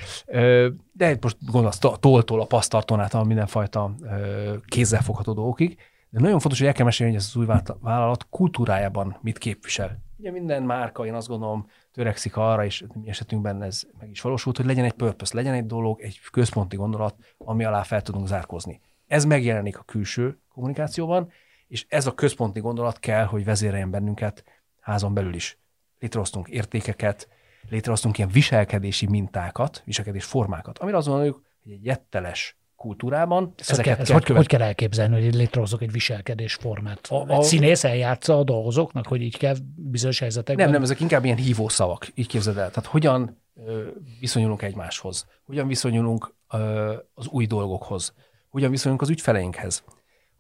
De 0.92 1.18
most 1.22 1.38
gondolsz, 1.52 1.78
to- 1.78 2.00
tolltól 2.00 2.42
a 2.42 2.46
pasztartonától 2.46 3.24
mindenfajta 3.24 3.96
ö, 4.02 4.54
kézzelfogható 4.68 5.34
dolgokig, 5.34 5.78
De 6.10 6.20
nagyon 6.22 6.40
fontos, 6.40 6.60
hogy 6.60 6.68
el 6.68 6.74
kell 6.74 6.86
mesélni, 6.86 7.12
hogy 7.14 7.22
ez 7.22 7.28
az 7.34 7.42
új 7.42 7.46
vállalat 7.82 8.28
kultúrájában 8.30 9.18
mit 9.22 9.38
képvisel. 9.38 10.04
Ugye 10.18 10.32
minden 10.32 10.64
márka, 10.64 11.06
én 11.06 11.14
azt 11.14 11.28
gondolom, 11.28 11.68
törekszik 11.92 12.38
arra, 12.38 12.66
és 12.66 12.84
mi 12.94 13.10
esetünkben 13.10 13.64
ez 13.64 13.82
meg 14.00 14.10
is 14.10 14.22
valósult, 14.22 14.58
hogy 14.58 14.66
legyen 14.66 14.86
egy 14.86 14.94
purpose, 14.94 15.36
legyen 15.36 15.54
egy 15.54 15.66
dolog, 15.66 16.02
egy 16.02 16.20
központi 16.32 16.76
gondolat, 16.76 17.16
ami 17.38 17.64
alá 17.64 17.84
fel 17.84 18.02
tudunk 18.02 18.28
zárkozni. 18.28 18.82
Ez 19.08 19.26
megjelenik 19.26 19.78
a 19.78 19.84
külső 19.84 20.40
kommunikációban, 20.54 21.32
és 21.76 21.86
ez 21.88 22.06
a 22.06 22.14
központi 22.14 22.60
gondolat 22.60 23.00
kell, 23.00 23.26
hogy 23.26 23.46
vezéreljen 23.46 23.92
bennünket 23.92 24.44
házon 24.80 25.14
belül 25.14 25.34
is. 25.34 25.58
Létrehoztunk 26.00 26.48
értékeket, 26.48 27.28
létrehoztunk 27.70 28.18
ilyen 28.18 28.30
viselkedési 28.30 29.08
mintákat, 29.08 29.82
viselkedés 29.86 30.26
formákat, 30.26 30.80
amire 30.80 30.98
azt 30.98 31.08
gondoljuk, 31.08 31.42
hogy 31.64 31.72
egy 31.72 31.86
jetteles 31.86 32.58
kultúrában. 32.76 33.54
Ezt 33.58 33.70
ezeket 33.70 34.00
ez 34.00 34.10
hogy, 34.10 34.26
hogy 34.26 34.48
kell 34.48 34.62
elképzelni, 34.62 35.22
hogy 35.22 35.36
létrehozok 35.36 35.82
egy 35.82 35.92
viselkedés 35.92 36.54
formát? 36.54 37.08
A, 37.10 37.16
a, 37.16 37.30
egy 37.30 37.44
színész 37.44 37.84
eljátsza 37.84 38.38
a 38.38 38.44
dolgozóknak, 38.44 39.08
hogy 39.08 39.22
így 39.22 39.38
kell 39.38 39.56
bizonyos 39.76 40.20
helyzetekben? 40.20 40.66
Nem, 40.66 40.74
nem, 40.74 40.84
ezek 40.84 41.00
inkább 41.00 41.26
ilyen 41.26 41.38
hívószavak, 41.38 42.08
így 42.14 42.28
képzeld 42.28 42.58
el. 42.58 42.70
Tehát 42.70 42.90
hogyan 42.90 43.42
ö, 43.66 43.88
viszonyulunk 44.20 44.62
egymáshoz, 44.62 45.28
hogyan 45.46 45.68
viszonyulunk 45.68 46.36
ö, 46.52 46.94
az 47.14 47.28
új 47.28 47.46
dolgokhoz, 47.46 48.14
hogyan 48.50 48.70
viszonyulunk 48.70 49.02
az 49.02 49.10
ügyfeleinkhez, 49.10 49.84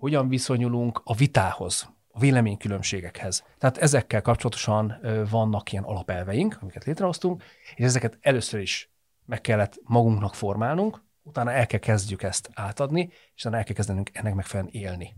hogyan 0.06 0.28
viszonyulunk 0.28 1.02
a 1.04 1.16
vitához, 1.16 1.90
a 2.08 2.20
véleménykülönbségekhez. 2.20 3.44
Tehát 3.58 3.78
ezekkel 3.78 4.22
kapcsolatosan 4.22 5.00
vannak 5.30 5.72
ilyen 5.72 5.84
alapelveink, 5.84 6.58
amiket 6.62 6.84
létrehoztunk, 6.84 7.44
és 7.76 7.86
ezeket 7.86 8.18
először 8.22 8.60
is 8.60 8.92
meg 9.26 9.42
kellett 9.42 9.80
magunknak 9.84 10.36
formálnunk, 10.36 11.04
utána 11.24 11.52
el 11.52 11.68
kell 11.68 11.80
kezdjük 11.80 12.24
ezt 12.24 12.50
átadni, 12.54 13.10
és 13.36 13.42
utána 13.42 13.58
el 13.58 13.64
kell 13.64 13.76
kezdenünk 13.76 14.10
ennek 14.14 14.34
megfelelően 14.34 14.74
élni. 14.74 15.16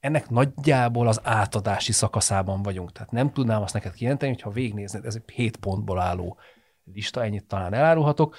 Ennek 0.00 0.28
nagyjából 0.28 1.08
az 1.08 1.20
átadási 1.22 1.92
szakaszában 1.92 2.62
vagyunk. 2.62 2.92
Tehát 2.92 3.10
nem 3.10 3.32
tudnám 3.32 3.62
azt 3.62 3.74
neked 3.74 3.92
kijelenteni, 3.92 4.32
hogyha 4.32 4.50
végignéznéd, 4.50 5.04
ez 5.04 5.14
egy 5.14 5.30
7 5.34 5.56
pontból 5.56 6.00
álló 6.00 6.38
lista, 6.84 7.24
ennyit 7.24 7.46
talán 7.46 7.74
elárulhatok. 7.74 8.36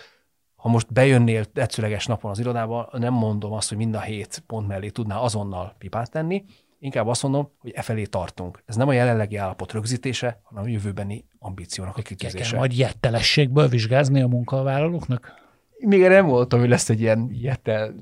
Ha 0.60 0.70
most 0.70 0.94
bejönnél 0.94 1.46
tetszőleges 1.46 2.06
napon 2.06 2.32
az 2.32 2.40
irodába, 2.40 2.90
nem 2.92 3.14
mondom 3.14 3.52
azt, 3.52 3.70
hogy 3.70 3.78
mind 3.78 3.96
a 3.96 4.02
hét 4.02 4.44
pont 4.48 4.68
mellé 4.68 4.90
tudná 4.90 5.18
azonnal 5.18 5.76
pipát 5.78 6.12
tenni, 6.12 6.46
inkább 6.80 7.08
azt 7.08 7.24
mondom, 7.24 7.52
hogy 7.58 7.72
e 7.76 7.82
felé 7.82 8.04
tartunk. 8.04 8.64
Ez 8.66 8.76
nem 8.76 8.88
a 8.88 8.94
jelenlegi 8.94 9.36
állapot 9.36 9.72
rögzítése, 9.72 10.40
hanem 10.44 10.64
a 10.64 10.68
jövőbeni 10.68 11.26
ambíciónak 11.40 11.98
a 11.98 12.02
kitűzése. 12.02 12.50
Kell 12.50 12.60
majd 12.60 12.78
jettelességből 12.78 13.68
vizsgázni 13.68 14.22
a 14.22 14.28
munkavállalóknak? 14.28 15.34
Még 15.78 16.02
nem 16.02 16.26
voltam, 16.26 16.60
hogy 16.60 16.70
lesz 16.70 16.90
egy 16.90 17.02
ilyen 17.02 17.30
jettel 17.32 17.94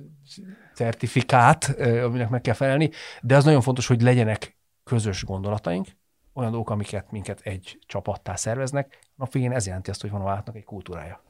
certifikát, 0.74 1.76
aminek 1.80 2.30
meg 2.30 2.42
kell 2.42 2.54
felelni, 2.54 2.90
de 3.22 3.36
az 3.36 3.44
nagyon 3.44 3.62
fontos, 3.62 3.88
hogy 3.88 4.02
legyenek 4.02 4.58
közös 4.84 5.24
gondolataink, 5.24 5.88
olyan 6.34 6.52
dolgok, 6.52 6.70
amiket 6.70 7.12
minket 7.12 7.40
egy 7.44 7.80
csapattá 7.86 8.36
szerveznek. 8.36 9.00
Nap 9.16 9.32
végén 9.32 9.52
ez 9.52 9.66
jelenti 9.66 9.90
azt, 9.90 10.02
hogy 10.02 10.10
van 10.10 10.22
a 10.22 10.24
vállalatnak 10.24 10.56
egy 10.56 10.64
kultúrája. 10.64 11.22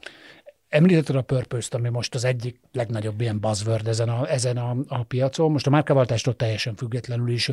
Említetted 0.69 1.15
a 1.15 1.21
purpose 1.21 1.77
ami 1.77 1.89
most 1.89 2.15
az 2.15 2.23
egyik 2.23 2.59
legnagyobb 2.71 3.21
ilyen 3.21 3.39
buzzword 3.39 3.87
ezen 3.87 4.09
a, 4.09 4.31
ezen 4.31 4.57
a, 4.57 4.75
a 4.87 5.03
piacon. 5.03 5.51
Most 5.51 5.67
a 5.67 5.69
márkaváltástól 5.69 6.35
teljesen 6.35 6.75
függetlenül 6.75 7.29
is. 7.29 7.51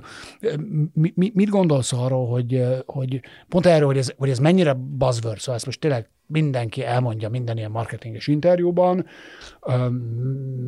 Mi, 0.93 1.13
mi, 1.15 1.33
mit 1.35 1.49
gondolsz 1.49 1.93
arról, 1.93 2.27
hogy, 2.27 2.65
hogy 2.87 3.21
pont 3.49 3.67
erről, 3.67 3.87
hogy 3.87 3.99
ez, 3.99 4.13
hogy 4.17 4.31
ez 4.31 4.39
mennyire 4.39 4.73
buzzword, 4.73 5.39
szóval 5.39 5.55
ezt 5.55 5.67
most 5.67 5.81
tényleg 5.81 6.09
mindenki 6.27 6.85
elmondja 6.85 7.29
minden 7.29 7.57
ilyen 7.57 7.71
marketinges 7.71 8.27
interjúban, 8.27 9.07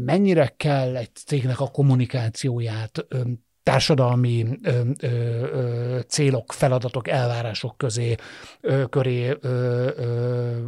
mennyire 0.04 0.54
kell 0.56 0.96
egy 0.96 1.14
cégnek 1.14 1.60
a 1.60 1.70
kommunikációját 1.70 3.06
társadalmi 3.66 4.46
ö, 4.62 4.80
ö, 5.00 5.06
ö, 5.08 6.00
célok, 6.08 6.52
feladatok, 6.52 7.08
elvárások 7.08 7.76
közé, 7.76 8.14
ö, 8.60 8.84
köré 8.84 9.28
ö, 9.28 9.36
ö, 9.40 9.88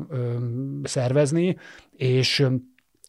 ö, 0.08 0.36
szervezni, 0.82 1.56
és 1.96 2.46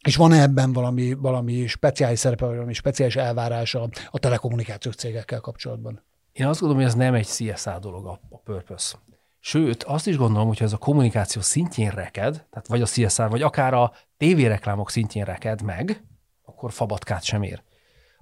és 0.01 0.15
van-e 0.15 0.41
ebben 0.41 0.73
valami, 0.73 1.13
valami 1.13 1.67
speciális 1.67 2.19
szerepe, 2.19 2.45
valami 2.45 2.73
speciális 2.73 3.15
elvárás 3.15 3.75
a, 3.75 3.89
telekommunikációs 4.11 4.95
cégekkel 4.95 5.39
kapcsolatban? 5.39 6.03
Én 6.31 6.45
azt 6.45 6.59
gondolom, 6.59 6.83
hogy 6.83 6.91
ez 6.91 6.97
nem 6.97 7.13
egy 7.13 7.27
CSA 7.27 7.79
dolog 7.79 8.05
a, 8.05 8.19
a 8.29 8.37
purpose. 8.37 8.97
Sőt, 9.39 9.83
azt 9.83 10.07
is 10.07 10.17
gondolom, 10.17 10.47
hogy 10.47 10.61
ez 10.61 10.73
a 10.73 10.77
kommunikáció 10.77 11.41
szintjén 11.41 11.89
reked, 11.89 12.45
tehát 12.49 12.67
vagy 12.67 12.81
a 12.81 12.85
CSR, 12.85 13.29
vagy 13.29 13.41
akár 13.41 13.73
a 13.73 13.91
tévéreklámok 14.17 14.89
szintjén 14.89 15.25
reked 15.25 15.61
meg, 15.61 16.03
akkor 16.45 16.71
fabatkát 16.71 17.23
sem 17.23 17.43
ér 17.43 17.63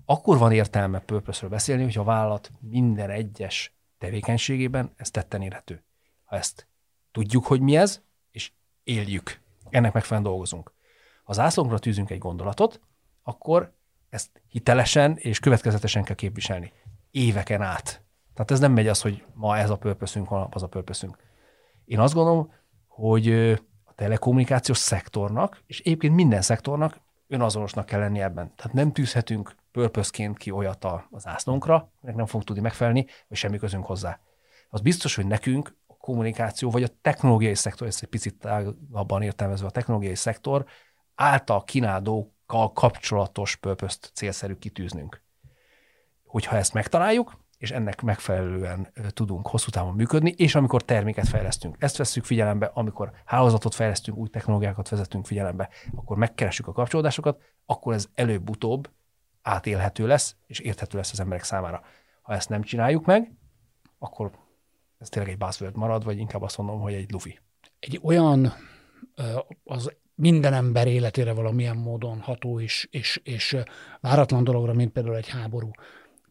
akkor 0.10 0.38
van 0.38 0.52
értelme 0.52 1.00
purpose 1.00 1.48
beszélni, 1.48 1.84
hogyha 1.84 2.02
a 2.02 2.06
vállalat 2.06 2.52
minden 2.60 3.10
egyes 3.10 3.76
tevékenységében 3.98 4.94
ez 4.96 5.12
tetten 5.12 5.42
érhető. 5.42 5.84
Ha 6.24 6.36
ezt 6.36 6.68
tudjuk, 7.12 7.46
hogy 7.46 7.62
mi 7.62 7.78
ez, 7.78 8.02
és 8.32 8.52
éljük, 8.84 9.40
ennek 9.70 9.94
megfelelően 9.94 10.32
dolgozunk. 10.32 10.74
Ha 11.24 11.34
zászlónkra 11.34 11.80
tűzünk 11.80 12.10
egy 12.10 12.18
gondolatot, 12.18 12.82
akkor 13.24 13.74
ezt 14.10 14.42
hitelesen 14.48 15.18
és 15.18 15.40
következetesen 15.40 16.04
kell 16.04 16.16
képviselni. 16.16 16.74
Éveken 17.12 17.62
át. 17.62 18.02
Tehát 18.34 18.52
ez 18.52 18.60
nem 18.60 18.72
megy 18.72 18.88
az, 18.88 19.02
hogy 19.02 19.24
ma 19.34 19.58
ez 19.58 19.70
a 19.70 19.78
purpose 19.78 20.20
holnap 20.20 20.56
az 20.56 20.64
a 20.64 20.68
purpose 20.68 21.08
Én 21.86 22.00
azt 22.00 22.14
gondolom, 22.14 22.54
hogy 22.88 23.32
a 23.84 23.94
telekommunikációs 23.96 24.78
szektornak, 24.78 25.64
és 25.66 25.80
egyébként 25.80 26.16
minden 26.16 26.42
szektornak 26.42 27.00
önazonosnak 27.28 27.86
kell 27.86 28.00
lenni 28.00 28.22
ebben. 28.22 28.54
Tehát 28.56 28.74
nem 28.74 28.92
tűzhetünk 28.92 29.56
purpose 29.78 30.34
ki 30.34 30.52
olyat 30.52 30.84
a, 30.84 31.08
az 31.12 31.28
ászlónkra, 31.28 31.92
meg 32.02 32.16
nem 32.16 32.26
fogunk 32.26 32.44
tudni 32.44 32.62
megfelelni, 32.62 33.06
vagy 33.28 33.38
semmi 33.38 33.58
közünk 33.58 33.86
hozzá. 33.86 34.20
Az 34.70 34.82
biztos, 34.82 35.16
hogy 35.16 35.26
nekünk 35.26 35.76
a 35.88 35.98
kommunikáció, 35.98 36.70
vagy 36.70 36.84
a 36.84 36.88
technológiai 37.02 37.56
szektor, 37.56 37.88
ezt 37.88 38.04
egy 38.04 38.10
picit 38.10 38.36
tágabban 38.36 39.22
értelmezve 39.22 39.68
a 39.68 39.72
technológiai 39.72 40.16
szektor, 40.16 40.66
által 41.16 41.64
kínálókkal 41.64 42.74
kapcsolatos 42.74 43.56
purpose 43.56 43.98
célszerű 44.14 44.54
kitűznünk. 44.54 45.22
Hogyha 46.26 46.56
ezt 46.56 46.74
megtaláljuk, 46.74 47.38
és 47.58 47.72
ennek 47.72 48.02
megfelelően 48.02 48.94
tudunk 49.10 49.48
hosszú 49.48 49.70
távon 49.70 49.94
működni, 49.94 50.34
és 50.38 50.56
amikor 50.56 50.84
terméket 50.84 51.28
fejlesztünk, 51.28 51.76
ezt 51.80 51.98
veszük 51.98 52.24
figyelembe, 52.24 52.72
amikor 52.74 53.12
hálózatot 53.26 53.76
fejlesztünk, 53.76 54.18
új 54.18 54.30
technológiákat 54.30 54.90
vezetünk 54.90 55.26
figyelembe, 55.26 55.70
akkor 55.96 56.18
megkeressük 56.18 56.68
a 56.68 56.72
kapcsolódásokat, 56.72 57.42
akkor 57.66 57.94
ez 57.94 58.08
előbb-utóbb 58.14 58.90
átélhető 59.48 60.08
lesz, 60.08 60.36
és 60.48 60.60
érthető 60.60 60.98
lesz 60.98 61.12
az 61.12 61.20
emberek 61.20 61.44
számára. 61.44 61.84
Ha 62.22 62.34
ezt 62.34 62.50
nem 62.50 62.62
csináljuk 62.62 63.06
meg, 63.06 63.32
akkor 64.00 64.32
ez 64.98 65.10
tényleg 65.10 65.32
egy 65.32 65.38
buzzword 65.38 65.76
marad, 65.76 66.04
vagy 66.04 66.18
inkább 66.18 66.42
azt 66.42 66.58
mondom, 66.58 66.80
hogy 66.80 66.94
egy 66.94 67.12
lufi. 67.12 67.40
Egy 67.80 68.00
olyan 68.04 68.54
az 69.64 69.92
minden 70.16 70.54
ember 70.54 70.88
életére 70.88 71.34
valamilyen 71.34 71.78
módon 71.78 72.22
ható 72.22 72.60
és, 72.60 72.88
és, 72.92 73.22
és 73.24 73.58
váratlan 74.00 74.44
dologra, 74.44 74.74
mint 74.74 74.92
például 74.92 75.16
egy 75.16 75.30
háború 75.30 75.72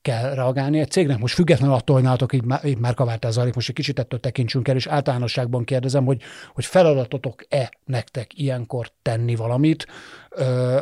kell 0.06 0.34
reagálni 0.34 0.80
egy 0.80 0.90
cégnek. 0.90 1.18
Most 1.18 1.34
függetlenül 1.34 1.74
attól, 1.74 1.94
hogy 1.94 2.04
nálatok 2.04 2.32
így, 2.32 2.44
így 2.64 2.78
már 2.78 2.94
kavártál 2.94 3.30
zajlik, 3.30 3.54
most 3.54 3.68
egy 3.68 3.74
kicsit 3.74 3.98
ettől 3.98 4.20
tekintsünk 4.20 4.68
el, 4.68 4.76
és 4.76 4.86
általánosságban 4.86 5.64
kérdezem, 5.64 6.04
hogy, 6.04 6.22
hogy 6.54 6.64
feladatotok-e 6.64 7.70
nektek 7.84 8.38
ilyenkor 8.38 8.90
tenni 9.02 9.34
valamit, 9.34 9.86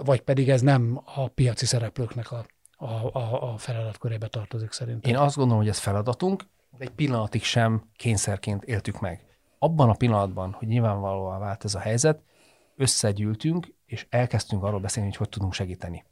vagy 0.04 0.20
pedig 0.20 0.50
ez 0.50 0.60
nem 0.60 1.00
a 1.14 1.28
piaci 1.28 1.66
szereplőknek 1.66 2.32
a, 2.32 2.46
a, 2.76 3.18
a, 3.18 3.52
a 3.52 3.56
feladatkörébe 3.58 4.26
tartozik 4.26 4.72
szerintem. 4.72 5.10
Én 5.12 5.18
azt 5.18 5.36
gondolom, 5.36 5.60
hogy 5.60 5.70
ez 5.70 5.78
feladatunk, 5.78 6.44
de 6.78 6.84
egy 6.84 6.90
pillanatig 6.90 7.42
sem 7.42 7.82
kényszerként 7.96 8.64
éltük 8.64 9.00
meg. 9.00 9.20
Abban 9.58 9.88
a 9.88 9.94
pillanatban, 9.94 10.52
hogy 10.52 10.68
nyilvánvalóan 10.68 11.40
vált 11.40 11.64
ez 11.64 11.74
a 11.74 11.78
helyzet, 11.78 12.22
összegyűltünk, 12.76 13.74
és 13.86 14.06
elkezdtünk 14.10 14.62
arról 14.62 14.80
beszélni, 14.80 15.08
hogy 15.08 15.18
hogy 15.18 15.28
tudunk 15.28 15.52
segíteni. 15.52 16.04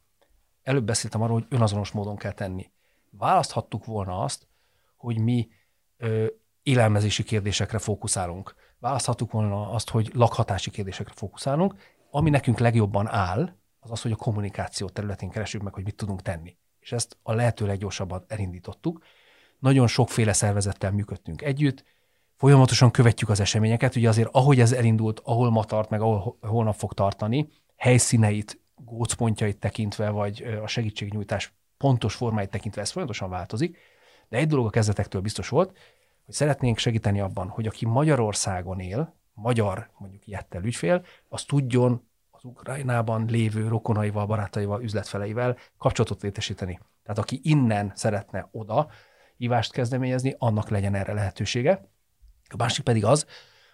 Előbb 0.62 0.84
beszéltem 0.84 1.22
arról, 1.22 1.34
hogy 1.34 1.46
önazonos 1.48 1.90
módon 1.90 2.16
kell 2.16 2.32
tenni 2.32 2.71
választhattuk 3.18 3.84
volna 3.84 4.22
azt, 4.22 4.46
hogy 4.96 5.18
mi 5.18 5.48
ö, 5.96 6.26
élelmezési 6.62 7.22
kérdésekre 7.22 7.78
fókuszálunk. 7.78 8.54
Választhattuk 8.78 9.30
volna 9.30 9.70
azt, 9.70 9.90
hogy 9.90 10.10
lakhatási 10.14 10.70
kérdésekre 10.70 11.12
fókuszálunk. 11.16 11.74
Ami 12.10 12.30
nekünk 12.30 12.58
legjobban 12.58 13.08
áll, 13.08 13.56
az 13.80 13.90
az, 13.90 14.02
hogy 14.02 14.12
a 14.12 14.16
kommunikáció 14.16 14.88
területén 14.88 15.30
keresünk 15.30 15.64
meg, 15.64 15.74
hogy 15.74 15.84
mit 15.84 15.96
tudunk 15.96 16.22
tenni. 16.22 16.56
És 16.80 16.92
ezt 16.92 17.16
a 17.22 17.32
lehető 17.32 17.66
leggyorsabban 17.66 18.24
elindítottuk. 18.28 19.04
Nagyon 19.58 19.86
sokféle 19.86 20.32
szervezettel 20.32 20.90
működtünk 20.90 21.42
együtt, 21.42 21.84
folyamatosan 22.36 22.90
követjük 22.90 23.30
az 23.30 23.40
eseményeket, 23.40 23.96
ugye 23.96 24.08
azért 24.08 24.28
ahogy 24.32 24.60
ez 24.60 24.72
elindult, 24.72 25.20
ahol 25.24 25.50
ma 25.50 25.64
tart, 25.64 25.90
meg 25.90 26.00
ahol 26.00 26.38
holnap 26.40 26.74
fog 26.74 26.92
tartani, 26.92 27.48
helyszíneit, 27.76 28.60
gócpontjait 28.74 29.58
tekintve, 29.58 30.10
vagy 30.10 30.42
a 30.62 30.66
segítségnyújtás 30.66 31.54
pontos 31.82 32.14
formáit 32.14 32.50
tekintve 32.50 32.80
ez 32.80 32.90
folyamatosan 32.90 33.30
változik, 33.30 33.78
de 34.28 34.36
egy 34.36 34.46
dolog 34.46 34.66
a 34.66 34.70
kezdetektől 34.70 35.20
biztos 35.20 35.48
volt, 35.48 35.78
hogy 36.24 36.34
szeretnénk 36.34 36.78
segíteni 36.78 37.20
abban, 37.20 37.48
hogy 37.48 37.66
aki 37.66 37.86
Magyarországon 37.86 38.80
él, 38.80 39.14
magyar 39.34 39.90
mondjuk 39.98 40.26
jettel 40.26 40.64
ügyfél, 40.64 41.04
az 41.28 41.42
tudjon 41.44 42.08
az 42.30 42.44
Ukrajnában 42.44 43.26
lévő 43.28 43.68
rokonaival, 43.68 44.26
barátaival, 44.26 44.82
üzletfeleivel 44.82 45.56
kapcsolatot 45.78 46.22
létesíteni. 46.22 46.80
Tehát 47.02 47.18
aki 47.18 47.40
innen 47.42 47.92
szeretne 47.94 48.48
oda 48.52 48.88
hívást 49.36 49.72
kezdeményezni, 49.72 50.34
annak 50.38 50.68
legyen 50.68 50.94
erre 50.94 51.12
lehetősége. 51.12 51.88
A 52.48 52.56
másik 52.56 52.84
pedig 52.84 53.04
az, 53.04 53.26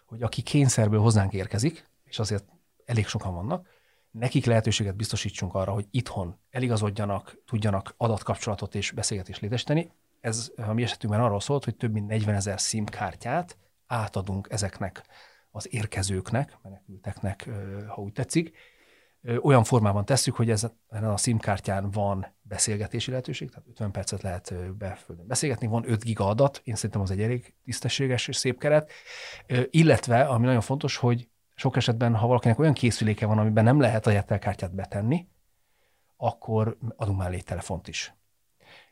hogy 0.06 0.22
aki 0.22 0.42
kényszerből 0.42 1.00
hozzánk 1.00 1.32
érkezik, 1.32 1.88
és 2.04 2.18
azért 2.18 2.44
elég 2.84 3.06
sokan 3.06 3.34
vannak, 3.34 3.66
nekik 4.10 4.44
lehetőséget 4.44 4.96
biztosítsunk 4.96 5.54
arra, 5.54 5.72
hogy 5.72 5.86
itthon 5.90 6.38
eligazodjanak, 6.50 7.42
tudjanak 7.46 7.94
adatkapcsolatot 7.96 8.74
és 8.74 8.90
beszélgetést 8.90 9.40
létesíteni. 9.40 9.90
Ez 10.20 10.52
a 10.56 10.72
mi 10.72 10.82
esetünkben 10.82 11.24
arról 11.24 11.40
szólt, 11.40 11.64
hogy 11.64 11.76
több 11.76 11.92
mint 11.92 12.06
40 12.06 12.34
ezer 12.34 12.58
SIM 12.58 12.84
kártyát 12.84 13.56
átadunk 13.86 14.46
ezeknek 14.50 15.04
az 15.50 15.74
érkezőknek, 15.74 16.58
menekülteknek, 16.62 17.48
ha 17.86 18.02
úgy 18.02 18.12
tetszik. 18.12 18.56
Olyan 19.42 19.64
formában 19.64 20.04
tesszük, 20.04 20.34
hogy 20.36 20.50
ezen 20.50 20.72
a 20.88 21.16
SIM 21.16 21.38
kártyán 21.38 21.90
van 21.90 22.34
beszélgetési 22.40 23.10
lehetőség, 23.10 23.48
tehát 23.48 23.68
50 23.68 23.90
percet 23.90 24.22
lehet 24.22 24.76
beföldön 24.76 25.26
beszélgetni, 25.26 25.66
van 25.66 25.90
5 25.90 26.04
giga 26.04 26.26
adat, 26.26 26.60
én 26.64 26.74
szerintem 26.74 27.00
az 27.00 27.10
egy 27.10 27.20
elég 27.20 27.54
tisztességes 27.64 28.28
és 28.28 28.36
szép 28.36 28.58
keret, 28.58 28.90
illetve, 29.70 30.24
ami 30.24 30.46
nagyon 30.46 30.60
fontos, 30.60 30.96
hogy 30.96 31.28
sok 31.58 31.76
esetben, 31.76 32.14
ha 32.14 32.26
valakinek 32.26 32.58
olyan 32.58 32.72
készüléke 32.72 33.26
van, 33.26 33.38
amiben 33.38 33.64
nem 33.64 33.80
lehet 33.80 34.06
a 34.06 34.10
jetelkártyát 34.10 34.74
betenni, 34.74 35.28
akkor 36.16 36.78
adunk 36.96 37.18
már 37.18 37.34
telefont 37.34 37.88
is. 37.88 38.14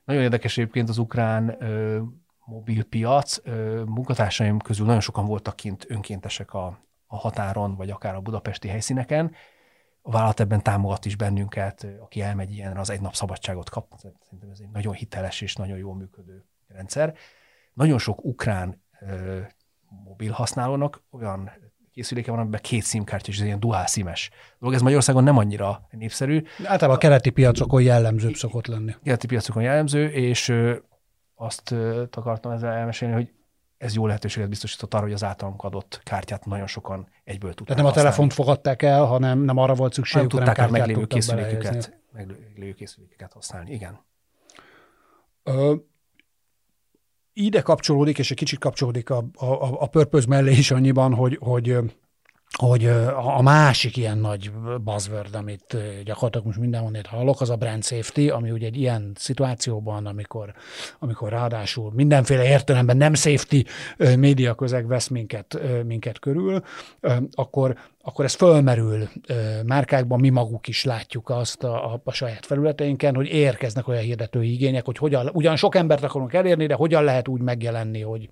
Nagyon 0.04 0.22
érdekes 0.22 0.58
egyébként 0.58 0.88
az 0.88 0.98
ukrán 0.98 1.62
ö, 1.62 2.02
mobilpiac. 2.44 3.38
Ö, 3.42 3.82
munkatársaim 3.86 4.58
közül 4.58 4.86
nagyon 4.86 5.00
sokan 5.00 5.26
voltak 5.26 5.56
kint 5.56 5.84
önkéntesek 5.88 6.54
a, 6.54 6.78
a 7.06 7.16
határon, 7.16 7.76
vagy 7.76 7.90
akár 7.90 8.14
a 8.14 8.20
budapesti 8.20 8.68
helyszíneken. 8.68 9.34
A 10.02 10.10
vállalat 10.10 10.40
ebben 10.40 10.62
támogat 10.62 11.04
is 11.04 11.16
bennünket, 11.16 11.86
aki 12.00 12.20
elmegy 12.20 12.52
ilyenre, 12.52 12.80
az 12.80 12.90
egy 12.90 13.00
nap 13.00 13.14
szabadságot 13.14 13.70
kap. 13.70 13.92
Szerintem 13.96 14.50
ez 14.50 14.58
egy 14.60 14.70
nagyon 14.70 14.94
hiteles 14.94 15.40
és 15.40 15.54
nagyon 15.54 15.78
jól 15.78 15.94
működő 15.94 16.44
rendszer. 16.68 17.14
Nagyon 17.72 17.98
sok 17.98 18.24
ukrán 18.24 18.82
ö, 19.00 19.40
mobil 20.04 20.32
használónak 20.32 21.02
olyan 21.10 21.50
készüléke 21.96 22.30
van, 22.30 22.40
amiben 22.40 22.60
két 22.62 22.84
SIM-kártya, 22.84 23.30
és 23.30 23.38
ez 23.38 23.44
ilyen 23.44 23.60
dual 23.60 23.86
SIM-es 23.86 24.30
dolog. 24.58 24.74
Ez 24.74 24.80
Magyarországon 24.80 25.22
nem 25.22 25.38
annyira 25.38 25.86
népszerű. 25.90 26.42
Általában 26.58 26.96
a 26.96 26.98
keleti 26.98 27.30
piacokon 27.30 27.82
jellemző 27.82 28.32
szokott 28.34 28.66
lenni. 28.66 28.94
Keleti 29.02 29.26
piacokon 29.26 29.62
jellemző, 29.62 30.08
és 30.08 30.52
azt 31.34 31.74
akartam 32.10 32.52
ezzel 32.52 32.72
elmesélni, 32.72 33.14
hogy 33.14 33.32
ez 33.78 33.94
jó 33.94 34.06
lehetőséget 34.06 34.48
biztosított 34.48 34.94
arra, 34.94 35.02
hogy 35.02 35.12
az 35.12 35.24
általunk 35.24 35.62
adott 35.62 36.00
kártyát 36.04 36.44
nagyon 36.44 36.66
sokan 36.66 37.08
egyből 37.24 37.54
tudták 37.54 37.76
Tehát 37.76 37.92
nem 37.92 37.92
a 37.92 38.04
telefont 38.04 38.32
fogadták 38.32 38.82
el, 38.82 39.04
hanem 39.04 39.38
nem 39.38 39.56
arra 39.56 39.74
volt 39.74 39.92
szükségük, 39.92 40.32
hanem 40.32 40.44
tudták 40.46 40.68
a 40.68 40.70
meglévő 40.70 41.06
készülékeket, 41.06 41.98
meglévő 42.12 42.72
készülékeket 42.72 43.32
használni. 43.32 43.72
Igen. 43.72 44.00
Ö, 45.42 45.74
ide 47.36 47.60
kapcsolódik, 47.60 48.18
és 48.18 48.30
egy 48.30 48.36
kicsit 48.36 48.58
kapcsolódik 48.58 49.10
a, 49.10 49.24
a, 49.34 49.82
a 49.82 49.86
purpose 49.86 50.26
mellé 50.28 50.52
is 50.52 50.70
annyiban, 50.70 51.14
hogy, 51.14 51.38
hogy 51.40 51.78
hogy 52.56 52.86
a 53.14 53.42
másik 53.42 53.96
ilyen 53.96 54.18
nagy 54.18 54.50
buzzword, 54.84 55.34
amit 55.34 55.76
gyakorlatilag 56.04 56.46
most 56.46 56.58
mindenhonnét 56.58 57.06
hallok, 57.06 57.40
az 57.40 57.50
a 57.50 57.56
brand 57.56 57.84
safety, 57.84 58.28
ami 58.28 58.50
ugye 58.50 58.66
egy 58.66 58.76
ilyen 58.76 59.12
szituációban, 59.14 60.06
amikor, 60.06 60.54
amikor 60.98 61.28
ráadásul 61.28 61.92
mindenféle 61.94 62.48
értelemben 62.48 62.96
nem 62.96 63.14
safety 63.14 63.64
média 64.16 64.54
közeg 64.54 64.86
vesz 64.86 65.08
minket, 65.08 65.60
minket 65.84 66.18
körül, 66.18 66.62
akkor, 67.30 67.76
akkor 68.06 68.24
ez 68.24 68.34
fölmerül 68.34 69.08
márkákban, 69.64 70.20
mi 70.20 70.28
maguk 70.28 70.68
is 70.68 70.84
látjuk 70.84 71.30
azt 71.30 71.64
a, 71.64 71.92
a, 71.92 72.00
a 72.04 72.12
saját 72.12 72.46
felületeinken, 72.46 73.14
hogy 73.14 73.26
érkeznek 73.26 73.88
olyan 73.88 74.02
hirdetői 74.02 74.52
igények, 74.52 74.84
hogy 74.84 74.98
hogyan, 74.98 75.30
ugyan 75.32 75.56
sok 75.56 75.74
embert 75.74 76.02
akarunk 76.02 76.32
elérni, 76.32 76.66
de 76.66 76.74
hogyan 76.74 77.04
lehet 77.04 77.28
úgy 77.28 77.40
megjelenni, 77.40 78.00
hogy, 78.00 78.28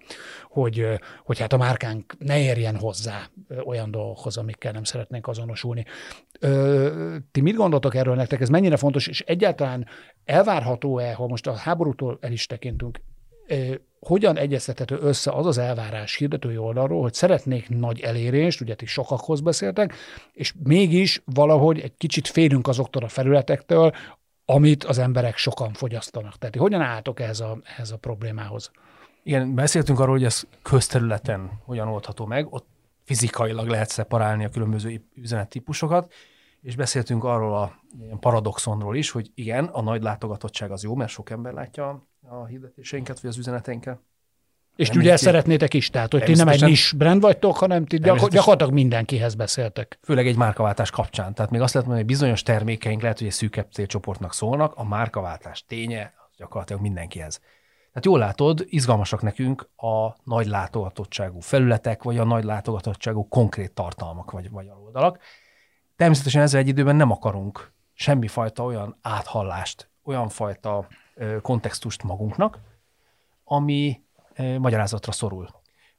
hogy, 0.48 0.86
hogy 1.24 1.38
hát 1.38 1.52
a 1.52 1.56
márkánk 1.56 2.14
ne 2.18 2.40
érjen 2.40 2.76
hozzá 2.76 3.28
olyan 3.64 3.90
dolgokhoz, 3.90 4.36
amikkel 4.36 4.72
nem 4.72 4.84
szeretnénk 4.84 5.28
azonosulni. 5.28 5.84
Ti 7.32 7.40
mit 7.40 7.56
gondoltok 7.56 7.94
erről 7.94 8.14
nektek? 8.14 8.40
Ez 8.40 8.48
mennyire 8.48 8.76
fontos, 8.76 9.06
és 9.06 9.20
egyáltalán 9.20 9.86
elvárható-e, 10.24 11.14
ha 11.14 11.26
most 11.26 11.46
a 11.46 11.52
háborútól 11.52 12.18
el 12.20 12.32
is 12.32 12.46
tekintünk, 12.46 13.00
hogyan 14.00 14.38
egyeztethető 14.38 14.98
össze 15.00 15.30
az 15.30 15.46
az 15.46 15.58
elvárás 15.58 16.16
hirdetői 16.16 16.56
oldalról, 16.56 17.02
hogy 17.02 17.14
szeretnék 17.14 17.68
nagy 17.68 18.00
elérést, 18.00 18.60
ugye 18.60 18.74
ti 18.74 18.86
sokakhoz 18.86 19.40
beszéltek, 19.40 19.94
és 20.32 20.54
mégis 20.62 21.22
valahogy 21.24 21.80
egy 21.80 21.96
kicsit 21.96 22.28
félünk 22.28 22.68
azoktól 22.68 23.02
a 23.02 23.08
felületektől, 23.08 23.92
amit 24.44 24.84
az 24.84 24.98
emberek 24.98 25.36
sokan 25.36 25.72
fogyasztanak. 25.72 26.38
Tehát 26.38 26.56
hogyan 26.56 26.80
álltok 26.80 27.20
ehhez 27.20 27.40
a, 27.40 27.58
ehhez 27.64 27.90
a 27.90 27.96
problémához? 27.96 28.70
Igen, 29.22 29.54
beszéltünk 29.54 30.00
arról, 30.00 30.14
hogy 30.14 30.24
ez 30.24 30.42
közterületen 30.62 31.50
hogyan 31.64 31.88
oldható 31.88 32.26
meg, 32.26 32.52
ott 32.52 32.66
fizikailag 33.04 33.68
lehet 33.68 33.88
szeparálni 33.88 34.44
a 34.44 34.48
különböző 34.48 35.04
üzenettípusokat, 35.14 36.12
és 36.62 36.76
beszéltünk 36.76 37.24
arról 37.24 37.54
a 37.54 37.80
paradoxonról 38.20 38.96
is, 38.96 39.10
hogy 39.10 39.30
igen, 39.34 39.64
a 39.64 39.82
nagy 39.82 40.02
látogatottság 40.02 40.70
az 40.70 40.82
jó, 40.82 40.94
mert 40.94 41.10
sok 41.10 41.30
ember 41.30 41.52
látja 41.52 42.06
a 42.28 42.46
hirdetéseinket, 42.46 43.20
vagy 43.20 43.30
az 43.30 43.38
üzeneteinket. 43.38 43.98
És 44.76 44.88
ugye 44.88 45.12
ezt 45.12 45.22
szeretnétek 45.22 45.74
is, 45.74 45.90
tehát 45.90 46.12
hogy 46.12 46.22
ti 46.22 46.34
nem 46.34 46.48
egy 46.48 46.62
nis 46.62 46.92
brand 46.96 47.20
vagytok, 47.20 47.56
hanem 47.56 47.86
ti 47.86 47.98
gyakor- 47.98 48.30
gyakorlatilag 48.30 48.72
mindenkihez 48.72 49.34
beszéltek. 49.34 49.98
Főleg 50.02 50.26
egy 50.26 50.36
márkaváltás 50.36 50.90
kapcsán. 50.90 51.34
Tehát 51.34 51.50
még 51.50 51.60
azt 51.60 51.74
lehet 51.74 51.88
mondani, 51.88 52.08
hogy 52.08 52.18
bizonyos 52.18 52.42
termékeink 52.42 53.02
lehet, 53.02 53.18
hogy 53.18 53.26
egy 53.26 53.32
szűkebb 53.32 53.72
célcsoportnak 53.72 54.34
szólnak, 54.34 54.74
a 54.74 54.84
márkaváltás 54.84 55.64
ténye 55.66 56.12
gyakorlatilag 56.36 56.82
mindenkihez. 56.82 57.40
Tehát 57.88 58.04
jól 58.04 58.18
látod, 58.18 58.64
izgalmasak 58.64 59.22
nekünk 59.22 59.68
a 59.76 60.16
nagy 60.24 60.46
látogatottságú 60.46 61.40
felületek, 61.40 62.02
vagy 62.02 62.18
a 62.18 62.24
nagy 62.24 62.44
látogatottságú 62.44 63.28
konkrét 63.28 63.72
tartalmak, 63.72 64.30
vagy, 64.30 64.50
vagy 64.50 64.66
oldalak. 64.84 65.18
Természetesen 65.96 66.42
ezzel 66.42 66.60
egy 66.60 66.68
időben 66.68 66.96
nem 66.96 67.10
akarunk 67.10 67.72
semmifajta 67.92 68.64
olyan 68.64 68.98
áthallást, 69.02 69.90
olyan 70.04 70.28
fajta 70.28 70.86
kontextust 71.42 72.02
magunknak, 72.02 72.60
ami 73.44 74.00
magyarázatra 74.58 75.12
szorul. 75.12 75.48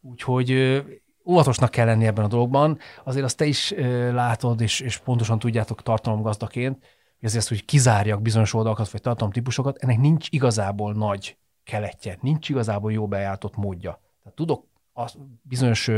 Úgyhogy 0.01 0.82
óvatosnak 1.26 1.72
kell 1.72 1.86
lenni 1.86 2.05
ebben 2.05 2.26
a 2.26 2.28
dologban. 2.28 2.80
Azért 3.03 3.26
azt 3.26 3.38
te 3.38 3.45
is 3.45 3.74
látod, 4.11 4.61
és, 4.61 4.80
és 4.80 4.97
pontosan 4.97 5.39
tudjátok 5.39 5.84
tartalomgazdaként, 5.84 6.78
hogy 7.20 7.30
azért, 7.30 7.47
hogy 7.47 7.66
kizárjak 7.66 8.22
bizonyos 8.22 8.53
oldalakat, 8.53 8.89
vagy 8.89 9.01
tartalomtípusokat, 9.01 9.78
ennek 9.78 9.97
nincs 9.97 10.28
igazából 10.30 10.93
nagy 10.93 11.38
keletje, 11.63 12.18
nincs 12.22 12.49
igazából 12.49 12.91
jó 12.91 13.07
bejáratott 13.07 13.55
módja. 13.55 14.01
Tehát 14.24 14.38
tudok 14.38 14.66
az 14.93 15.18
bizonyos 15.41 15.91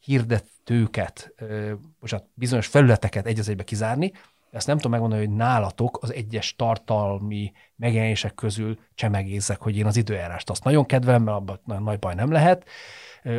hirdetőket, 0.00 1.34
bocsánat, 2.00 2.26
bizonyos 2.34 2.66
felületeket 2.66 3.26
egy 3.26 3.48
egybe 3.48 3.64
kizárni, 3.64 4.12
ezt 4.56 4.66
nem 4.66 4.76
tudom 4.76 4.90
megmondani, 4.90 5.26
hogy 5.26 5.36
nálatok 5.36 5.98
az 6.02 6.12
egyes 6.12 6.54
tartalmi 6.56 7.52
megjelenések 7.76 8.34
közül 8.34 8.78
csemegézzek, 8.94 9.60
hogy 9.60 9.76
én 9.76 9.86
az 9.86 9.96
időjárást 9.96 10.50
azt 10.50 10.64
nagyon 10.64 10.86
kedvelem, 10.86 11.22
mert 11.22 11.36
abban 11.36 11.82
nagy 11.82 11.98
baj 11.98 12.14
nem 12.14 12.32
lehet 12.32 12.64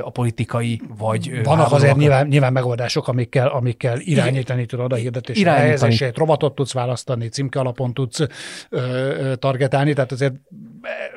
a 0.02 0.10
politikai, 0.10 0.82
vagy... 0.98 1.44
Vannak 1.44 1.72
azért 1.72 1.98
nyilván, 1.98 2.28
nyilván 2.28 2.54
megoldások, 2.54 3.08
amikkel, 3.08 3.48
amikkel 3.48 4.00
irányítani 4.00 4.66
tudod 4.66 4.92
a 4.92 4.96
hirdetés 4.96 5.44
helyezését, 5.44 6.18
rovatot 6.18 6.56
tudsz 6.56 6.74
választani, 6.74 7.28
címke 7.28 7.60
alapon 7.60 7.94
tudsz 7.94 8.20
ö, 8.20 8.28
ö, 8.70 9.36
targetálni, 9.36 9.94
tehát 9.94 10.12
azért 10.12 10.36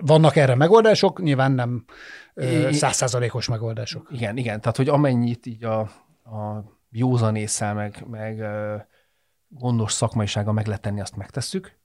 vannak 0.01 0.37
erre 0.37 0.55
megoldások, 0.55 1.23
nyilván 1.23 1.53
nem 1.53 1.85
százszázalékos 2.71 3.49
megoldások. 3.49 4.09
Igen, 4.13 4.37
igen, 4.37 4.61
tehát 4.61 4.77
hogy 4.77 4.89
amennyit 4.89 5.47
így 5.47 5.65
a, 5.65 5.79
a 6.25 6.65
józanésszel, 6.91 7.75
meg, 7.75 8.05
meg 8.11 8.43
gondos 9.51 9.93
szakmaisága 9.93 10.53
meg 10.53 10.67
lehet 10.67 10.83
tenni, 10.83 11.01
azt 11.01 11.17
megtesszük, 11.17 11.79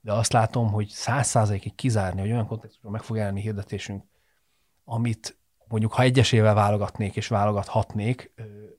de 0.00 0.12
azt 0.12 0.32
látom, 0.32 0.70
hogy 0.70 0.88
száz 0.88 1.26
százalékig 1.26 1.74
kizárni, 1.74 2.20
hogy 2.20 2.30
olyan 2.30 2.46
kontextusban 2.46 2.92
meg 2.92 3.02
fog 3.02 3.16
jelenni 3.16 3.40
hirdetésünk, 3.40 4.04
amit 4.84 5.38
mondjuk 5.68 5.92
ha 5.92 6.02
egyesével 6.02 6.54
válogatnék 6.54 7.16
és 7.16 7.28
válogathatnék, 7.28 8.32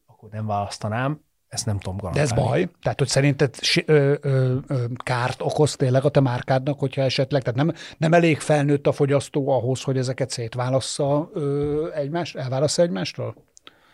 akkor 0.05 0.29
nem 0.29 0.45
választanám, 0.45 1.21
ezt 1.47 1.65
nem 1.65 1.79
tudom 1.79 1.97
garantálni. 1.97 2.29
De 2.29 2.35
ez 2.35 2.45
baj? 2.45 2.69
Tehát, 2.81 2.99
hogy 2.99 3.07
szerinted 3.07 3.55
ö, 3.85 4.13
ö, 4.21 4.57
ö, 4.67 4.85
kárt 5.03 5.41
okoz 5.41 5.75
tényleg 5.75 6.03
a 6.05 6.09
te 6.09 6.19
márkádnak, 6.19 6.79
hogyha 6.79 7.01
esetleg, 7.01 7.41
tehát 7.41 7.57
nem, 7.57 7.73
nem 7.97 8.13
elég 8.13 8.39
felnőtt 8.39 8.87
a 8.87 8.91
fogyasztó 8.91 9.49
ahhoz, 9.49 9.81
hogy 9.81 9.97
ezeket 9.97 10.29
szétválassza 10.29 11.29
ö, 11.33 11.89
egymást, 11.93 12.35
elválassza 12.35 12.81
egymástól? 12.81 13.35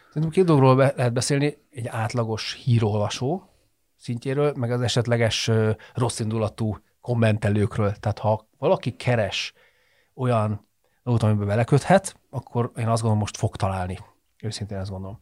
Szerintem 0.08 0.32
két 0.32 0.46
dologról 0.46 0.76
be 0.76 0.94
lehet 0.96 1.14
beszélni. 1.14 1.58
Egy 1.70 1.88
átlagos 1.88 2.62
hírolvasó, 2.64 3.50
szintjéről, 3.98 4.54
meg 4.56 4.72
az 4.72 4.82
esetleges 4.82 5.52
rossz 5.94 6.20
indulatú 6.20 6.78
kommentelőkről. 7.02 7.96
Tehát 7.96 8.20
ha 8.20 8.48
valaki 8.58 8.96
keres 8.96 9.54
olyan 10.14 10.68
dolgot, 11.04 11.24
amiben 11.24 11.48
beleköthet, 11.48 12.20
akkor 12.30 12.72
én 12.76 12.88
azt 12.88 13.02
gondolom, 13.02 13.18
most 13.18 13.38
fog 13.38 13.56
találni. 13.56 13.98
Őszintén 14.42 14.78
ezt 14.78 14.90
gondolom. 14.90 15.18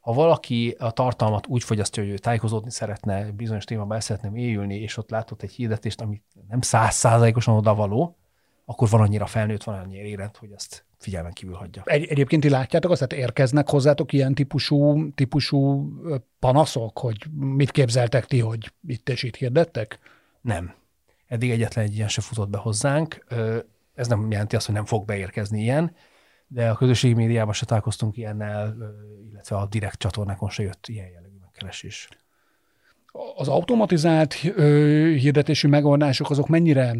Ha 0.00 0.12
valaki 0.12 0.76
a 0.78 0.90
tartalmat 0.90 1.46
úgy 1.46 1.64
fogyasztja, 1.64 2.02
hogy 2.02 2.12
ő 2.12 2.18
tájékozódni 2.18 2.70
szeretne, 2.70 3.30
bizonyos 3.30 3.64
témában 3.64 3.92
el 3.94 4.00
szeretne 4.00 4.28
mélyülni, 4.28 4.76
és 4.76 4.96
ott 4.96 5.10
látott 5.10 5.42
egy 5.42 5.52
hirdetést, 5.52 6.00
ami 6.00 6.22
nem 6.48 6.60
százszázalékosan 6.60 7.54
oda 7.54 7.74
való, 7.74 8.19
akkor 8.70 8.88
van 8.88 9.00
annyira 9.00 9.26
felnőtt, 9.26 9.62
van 9.62 9.78
annyira 9.78 10.02
érett, 10.02 10.36
hogy 10.36 10.52
azt 10.52 10.84
figyelmen 10.98 11.32
kívül 11.32 11.54
hagyja. 11.54 11.82
Egy, 11.84 12.04
egyébként 12.04 12.42
ti 12.42 12.48
látjátok 12.48 12.90
azt, 12.90 13.08
tehát 13.08 13.24
érkeznek 13.24 13.68
hozzátok 13.68 14.12
ilyen 14.12 14.34
típusú, 14.34 15.10
típusú 15.14 15.92
panaszok, 16.38 16.98
hogy 16.98 17.26
mit 17.36 17.70
képzeltek 17.70 18.26
ti, 18.26 18.40
hogy 18.40 18.72
itt 18.86 19.08
és 19.08 19.22
itt 19.22 19.36
hirdettek? 19.36 19.98
Nem. 20.40 20.74
Eddig 21.26 21.50
egyetlen 21.50 21.84
egy 21.84 21.94
ilyen 21.94 22.08
se 22.08 22.20
futott 22.20 22.48
be 22.48 22.58
hozzánk. 22.58 23.26
Ez 23.94 24.08
nem 24.08 24.30
jelenti 24.30 24.56
azt, 24.56 24.66
hogy 24.66 24.74
nem 24.74 24.84
fog 24.84 25.04
beérkezni 25.04 25.60
ilyen, 25.60 25.94
de 26.46 26.70
a 26.70 26.76
közösségi 26.76 27.14
médiában 27.14 27.52
se 27.52 27.66
találkoztunk 27.66 28.16
ilyennel, 28.16 28.76
illetve 29.30 29.56
a 29.56 29.66
direkt 29.66 29.98
csatornákon 29.98 30.50
se 30.50 30.62
jött 30.62 30.86
ilyen 30.86 31.08
jellegű 31.08 31.36
megkeresés. 31.40 32.08
Az 33.36 33.48
automatizált 33.48 34.32
hirdetésű 34.32 35.68
megoldások 35.68 36.30
azok 36.30 36.48
mennyire 36.48 36.96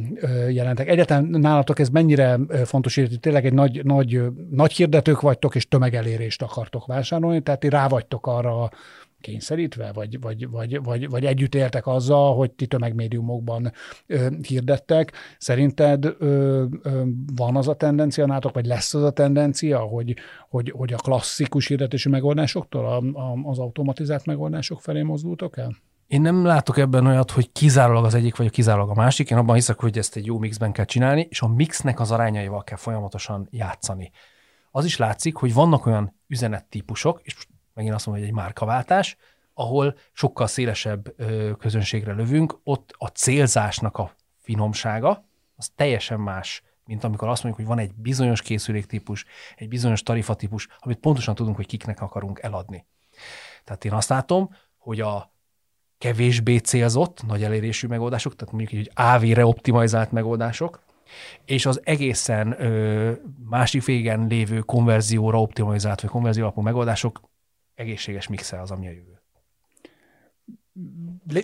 jelentek? 0.51 0.89
Egyáltalán 0.89 1.25
nálatok 1.25 1.79
ez 1.79 1.89
mennyire 1.89 2.39
fontos, 2.65 2.95
hogy 2.95 3.21
tényleg 3.21 3.47
egy 3.47 3.53
nagy, 3.53 3.85
nagy, 3.85 4.23
nagy 4.51 4.73
hirdetők 4.73 5.21
vagytok, 5.21 5.55
és 5.55 5.69
tömegelérést 5.69 6.43
akartok 6.43 6.87
vásárolni, 6.87 7.43
tehát 7.43 7.61
ti 7.61 7.69
rá 7.69 7.89
vagytok 7.89 8.27
arra 8.27 8.71
kényszerítve, 9.21 9.93
vagy, 9.93 10.21
vagy, 10.21 10.51
vagy, 10.51 10.83
vagy, 10.83 11.09
vagy 11.09 11.25
együtt 11.25 11.55
éltek 11.55 11.87
azzal, 11.87 12.35
hogy 12.35 12.51
ti 12.51 12.67
tömegmédiumokban 12.67 13.73
ö, 14.07 14.27
hirdettek. 14.49 15.13
Szerinted 15.39 16.05
ö, 16.05 16.65
ö, 16.83 17.03
van 17.37 17.57
az 17.57 17.69
a 17.69 17.75
tendencia 17.75 18.27
nátok, 18.27 18.55
vagy 18.55 18.67
lesz 18.67 18.95
az 18.95 19.03
a 19.03 19.11
tendencia, 19.11 19.79
hogy, 19.79 20.17
hogy, 20.49 20.73
hogy 20.77 20.93
a 20.93 20.97
klasszikus 20.97 21.67
hirdetésű 21.67 22.11
megoldásoktól 22.11 22.87
a, 22.87 23.21
a, 23.21 23.39
az 23.43 23.59
automatizált 23.59 24.27
megoldások 24.27 24.81
felé 24.81 25.03
mozdultok 25.03 25.59
el? 25.59 25.77
Én 26.11 26.21
nem 26.21 26.45
látok 26.45 26.77
ebben 26.79 27.07
olyat, 27.07 27.31
hogy 27.31 27.53
kizárólag 27.53 28.05
az 28.05 28.15
egyik, 28.15 28.37
vagy 28.37 28.47
a 28.47 28.51
kizárólag 28.51 28.91
a 28.91 28.95
másik. 28.95 29.31
Én 29.31 29.39
abban 29.39 29.55
hiszek, 29.55 29.81
hogy 29.81 29.99
ezt 29.99 30.17
egy 30.17 30.27
jó 30.27 30.39
mixben 30.39 30.73
kell 30.73 30.85
csinálni, 30.85 31.27
és 31.31 31.41
a 31.41 31.49
mixnek 31.49 32.01
az 32.01 32.11
arányaival 32.11 32.65
kell 32.65 32.77
folyamatosan 32.77 33.49
játszani. 33.51 34.11
Az 34.71 34.85
is 34.85 34.97
látszik, 34.97 35.37
hogy 35.37 35.55
vannak 35.55 35.87
olyan 35.87 36.15
üzenettípusok, 36.27 37.21
és 37.23 37.47
megint 37.75 37.95
azt 37.95 38.07
mondom, 38.07 38.25
hogy 38.25 38.33
egy 38.33 38.39
márkaváltás, 38.43 39.17
ahol 39.55 39.97
sokkal 40.13 40.47
szélesebb 40.47 41.15
közönségre 41.59 42.13
lövünk, 42.13 42.61
ott 42.65 42.95
a 42.99 43.07
célzásnak 43.07 43.99
a 43.99 44.15
finomsága, 44.39 45.25
az 45.57 45.71
teljesen 45.75 46.21
más, 46.21 46.63
mint 46.85 47.05
amikor 47.05 47.29
azt 47.29 47.43
mondjuk, 47.43 47.67
hogy 47.67 47.77
van 47.77 47.87
egy 47.87 47.95
bizonyos 47.95 48.43
készüléktípus, 48.43 49.25
egy 49.57 49.69
bizonyos 49.69 50.03
tarifatípus, 50.03 50.69
amit 50.79 50.99
pontosan 50.99 51.35
tudunk, 51.35 51.57
hogy 51.57 51.67
kiknek 51.67 52.01
akarunk 52.01 52.39
eladni. 52.43 52.87
Tehát 53.65 53.85
én 53.85 53.93
azt 53.93 54.09
látom, 54.09 54.51
hogy 54.79 55.01
a 55.01 55.33
kevésbé 56.01 56.57
célzott, 56.57 57.27
nagy 57.27 57.43
elérésű 57.43 57.87
megoldások, 57.87 58.37
tehát 58.37 58.55
mondjuk 58.55 58.81
egy 58.81 58.91
AV-re 58.95 59.47
optimalizált 59.47 60.13
megoldások, 60.13 60.83
és 61.45 61.67
az 61.67 61.81
egészen 61.85 62.63
ö, 62.63 63.13
másik 63.49 63.85
végen 63.85 64.27
lévő 64.27 64.59
konverzióra 64.61 65.41
optimalizált, 65.41 66.01
vagy 66.01 66.11
konverzió 66.11 66.43
alapú 66.43 66.61
megoldások 66.61 67.21
egészséges 67.75 68.29
mixe 68.29 68.61
az, 68.61 68.71
ami 68.71 68.87
a 68.87 68.91
jövő. 68.91 69.21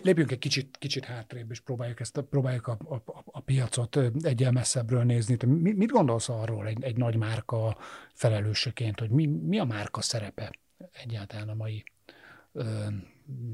Lépjünk 0.02 0.30
egy 0.30 0.38
kicsit, 0.38 0.76
kicsit 0.78 1.04
hátrébb, 1.04 1.50
és 1.50 1.60
próbáljuk, 1.60 2.00
ezt, 2.00 2.20
próbáljuk 2.30 2.66
a, 2.66 2.78
a, 2.88 3.02
a 3.24 3.40
piacot 3.40 3.98
egyen 4.20 4.52
messzebbről 4.52 5.02
nézni. 5.02 5.36
Te 5.36 5.46
mit 5.46 5.90
gondolsz 5.90 6.28
arról 6.28 6.66
egy, 6.66 6.84
egy 6.84 6.96
nagy 6.96 7.16
márka 7.16 7.76
felelősöként, 8.12 9.00
hogy 9.00 9.10
mi, 9.10 9.26
mi 9.26 9.58
a 9.58 9.64
márka 9.64 10.00
szerepe 10.00 10.52
egyáltalán 10.92 11.48
a 11.48 11.54
mai 11.54 11.84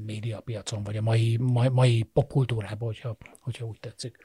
médiapiacon, 0.05 0.83
vagy 0.83 0.97
a 0.97 1.01
mai, 1.01 1.37
mai, 1.37 1.69
mai 1.69 2.03
popkultúrában, 2.03 2.87
hogyha, 2.87 3.17
hogyha 3.39 3.65
úgy 3.65 3.79
tetszik. 3.79 4.17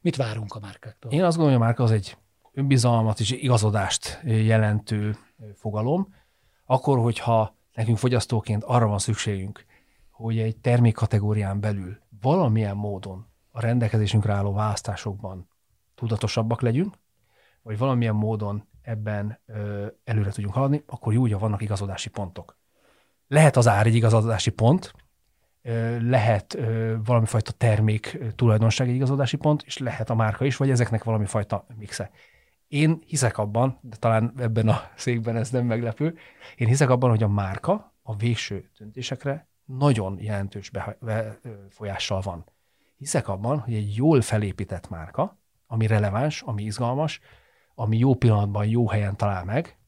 Mit 0.00 0.16
várunk 0.16 0.54
a 0.54 0.60
márkáktól? 0.60 1.12
Én 1.12 1.24
azt 1.24 1.36
gondolom, 1.36 1.52
hogy 1.52 1.62
a 1.62 1.66
márka 1.66 1.82
az 1.82 1.90
egy 1.90 2.16
önbizalmat 2.52 3.20
és 3.20 3.30
igazodást 3.30 4.20
jelentő 4.24 5.16
fogalom. 5.54 6.14
Akkor, 6.64 6.98
hogyha 6.98 7.56
nekünk 7.74 7.98
fogyasztóként 7.98 8.64
arra 8.64 8.86
van 8.86 8.98
szükségünk, 8.98 9.64
hogy 10.10 10.38
egy 10.38 10.56
termékkategórián 10.56 11.60
belül 11.60 11.98
valamilyen 12.20 12.76
módon 12.76 13.26
a 13.50 13.60
rendelkezésünkre 13.60 14.32
álló 14.32 14.52
választásokban 14.52 15.48
tudatosabbak 15.94 16.60
legyünk, 16.60 16.98
vagy 17.62 17.78
valamilyen 17.78 18.14
módon 18.14 18.68
ebben 18.82 19.40
ö, 19.46 19.86
előre 20.04 20.30
tudjunk 20.30 20.54
haladni, 20.54 20.82
akkor 20.86 21.12
jó, 21.12 21.20
hogy 21.20 21.38
vannak 21.38 21.62
igazodási 21.62 22.10
pontok. 22.10 22.58
Lehet 23.34 23.56
az 23.56 23.68
ár 23.68 23.86
egy 23.86 23.94
igazodási 23.94 24.50
pont, 24.50 24.92
lehet 26.00 26.58
valami 27.04 27.26
fajta 27.26 27.52
termék 27.52 28.18
tulajdonság 28.36 28.88
egy 28.88 28.94
igazodási 28.94 29.36
pont, 29.36 29.62
és 29.66 29.78
lehet 29.78 30.10
a 30.10 30.14
márka 30.14 30.44
is, 30.44 30.56
vagy 30.56 30.70
ezeknek 30.70 31.04
valami 31.04 31.26
fajta 31.26 31.66
mixe. 31.78 32.10
Én 32.68 33.02
hiszek 33.06 33.38
abban, 33.38 33.78
de 33.80 33.96
talán 33.96 34.32
ebben 34.38 34.68
a 34.68 34.82
székben 34.96 35.36
ez 35.36 35.50
nem 35.50 35.66
meglepő, 35.66 36.16
én 36.56 36.68
hiszek 36.68 36.90
abban, 36.90 37.10
hogy 37.10 37.22
a 37.22 37.28
márka 37.28 37.94
a 38.02 38.16
végső 38.16 38.70
döntésekre 38.78 39.48
nagyon 39.64 40.18
jelentős 40.20 40.70
befolyással 41.00 42.20
van. 42.20 42.44
Hiszek 42.96 43.28
abban, 43.28 43.58
hogy 43.58 43.74
egy 43.74 43.96
jól 43.96 44.20
felépített 44.20 44.88
márka, 44.88 45.38
ami 45.66 45.86
releváns, 45.86 46.42
ami 46.42 46.62
izgalmas, 46.62 47.20
ami 47.74 47.98
jó 47.98 48.14
pillanatban, 48.14 48.66
jó 48.66 48.88
helyen 48.88 49.16
talál 49.16 49.44
meg, 49.44 49.78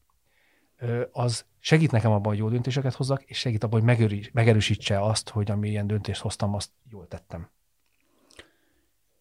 az 1.11 1.45
segít 1.59 1.91
nekem 1.91 2.11
abban, 2.11 2.27
hogy 2.27 2.37
jó 2.37 2.49
döntéseket 2.49 2.93
hozzak, 2.93 3.23
és 3.23 3.37
segít 3.37 3.63
abban, 3.63 3.85
hogy 3.85 4.29
megerősítse 4.33 5.01
azt, 5.01 5.29
hogy 5.29 5.51
ami 5.51 5.69
ilyen 5.69 5.87
döntést 5.87 6.21
hoztam, 6.21 6.53
azt 6.53 6.71
jól 6.89 7.07
tettem. 7.07 7.49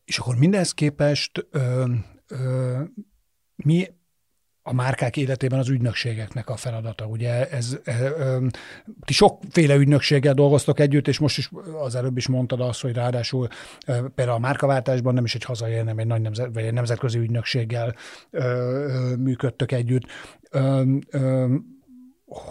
És 0.05 0.19
akkor 0.19 0.37
mindez 0.37 0.73
képest 0.73 1.47
ö, 1.51 1.93
ö, 2.29 2.83
mi 3.57 3.89
a 4.69 4.73
márkák 4.73 5.17
életében 5.17 5.59
az 5.59 5.69
ügynökségeknek 5.69 6.49
a 6.49 6.57
feladata. 6.57 7.07
Ugye 7.07 7.49
ez, 7.49 7.79
e, 7.85 7.93
e, 7.93 8.39
ti 9.05 9.13
sokféle 9.13 9.75
ügynökséggel 9.75 10.35
dolgoztok 10.35 10.81
együtt, 10.81 11.09
és 11.09 11.19
most 11.19 11.39
is 11.39 11.51
az 11.85 11.95
előbb 11.95 12.17
is 12.17 12.29
mondtad 12.29 12.61
azt, 12.61 12.83
hogy 12.83 12.95
ráadásul 12.95 13.49
e, 13.87 14.01
például 14.15 14.37
a 14.37 14.41
márkaváltásban 14.41 15.15
nem 15.15 15.25
is 15.25 15.35
egy 15.35 15.45
hazai, 15.45 15.77
hanem 15.77 15.99
egy 15.99 16.07
nagy 16.07 16.21
nemzet, 16.21 16.51
vagy 16.53 16.65
egy 16.65 16.73
nemzetközi 16.73 17.19
ügynökséggel 17.19 17.95
e, 18.31 18.45
működtök 19.17 19.73
együtt. 19.73 20.05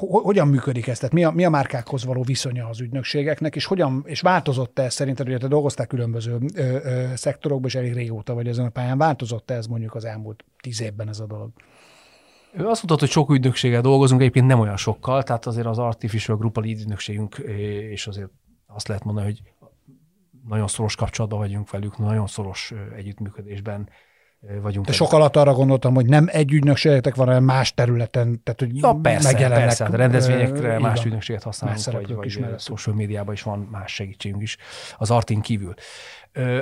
Hogyan 0.08 0.48
működik 0.48 0.88
ez? 0.88 1.00
Tehát 1.00 1.14
mi 1.14 1.24
a, 1.24 1.32
mi 1.32 1.46
a 1.46 1.50
márkákhoz 1.50 2.06
való 2.06 2.24
viszonya 2.24 2.68
az 2.68 2.82
ügynökségeknek, 2.82 3.56
és 3.56 3.66
hogyan, 3.66 4.04
és 4.06 4.22
változott 4.22 4.80
ez 4.80 4.94
szerinted, 4.94 5.28
hogy 5.28 5.40
te 5.40 5.48
dolgoztál 5.48 5.88
különböző 5.88 6.38
ö, 6.56 6.62
ö, 6.62 7.06
szektorokban, 7.16 7.70
és 7.70 7.76
elég 7.76 7.94
régóta 7.94 8.34
vagy 8.34 8.48
ezen 8.48 8.66
a 8.66 8.70
pályán, 8.70 8.98
változott 8.98 9.52
ez 9.52 9.66
mondjuk 9.66 9.96
az 9.96 10.06
elmúlt 10.06 10.46
tíz 10.62 10.82
évben 10.82 11.10
ez 11.10 11.20
a 11.20 11.26
dolog? 11.26 11.52
Ő 12.58 12.68
azt 12.68 12.84
mondta, 12.84 13.06
hogy 13.06 13.10
sok 13.10 13.30
ügynökséggel 13.30 13.82
dolgozunk, 13.82 14.22
egyébként 14.22 14.48
nem 14.48 14.60
olyan 14.60 14.78
sokkal, 14.78 15.24
tehát 15.24 15.46
azért 15.46 15.66
az 15.66 15.78
Artificial 15.78 16.38
Group 16.38 16.58
a 16.58 16.62
lead 16.62 16.80
ügynökségünk, 16.80 17.36
és 17.90 18.08
azért 18.08 18.30
azt 18.68 18.88
lehet 18.88 19.04
mondani, 19.04 19.26
hogy 19.26 19.42
nagyon 20.48 20.68
szoros 20.68 20.96
kapcsolatban 20.96 21.40
vagyunk 21.40 21.70
velük, 21.70 21.98
nagyon 21.98 22.28
szoros 22.28 22.74
együttműködésben 22.96 23.90
vagyunk. 24.62 24.86
De 24.86 24.92
sok 24.92 25.14
alatt 25.14 25.36
arra 25.36 25.54
gondoltam, 25.54 25.94
hogy 25.94 26.06
nem 26.06 26.28
egy 26.32 26.52
ügynökségetek 26.52 27.16
van, 27.16 27.28
hanem 27.28 27.44
más 27.44 27.74
területen, 27.74 28.44
tehát 28.44 28.60
hogy 28.60 28.78
ja, 28.78 29.00
persze, 29.02 29.32
megjelennek. 29.32 29.66
Persze, 29.66 29.86
a 29.86 29.96
rendezvényekre 29.96 30.80
más 30.80 30.98
van. 30.98 31.06
ügynökséget 31.06 31.44
használunk, 31.44 31.92
vagy, 31.92 32.14
vagy 32.14 32.26
is 32.26 32.40
social 32.58 32.96
médiában 32.96 33.34
is 33.34 33.42
van 33.42 33.68
más 33.72 33.94
segítségünk 33.94 34.42
is 34.42 34.58
az 34.98 35.12
Artin 35.12 35.42
kívül. 35.42 35.74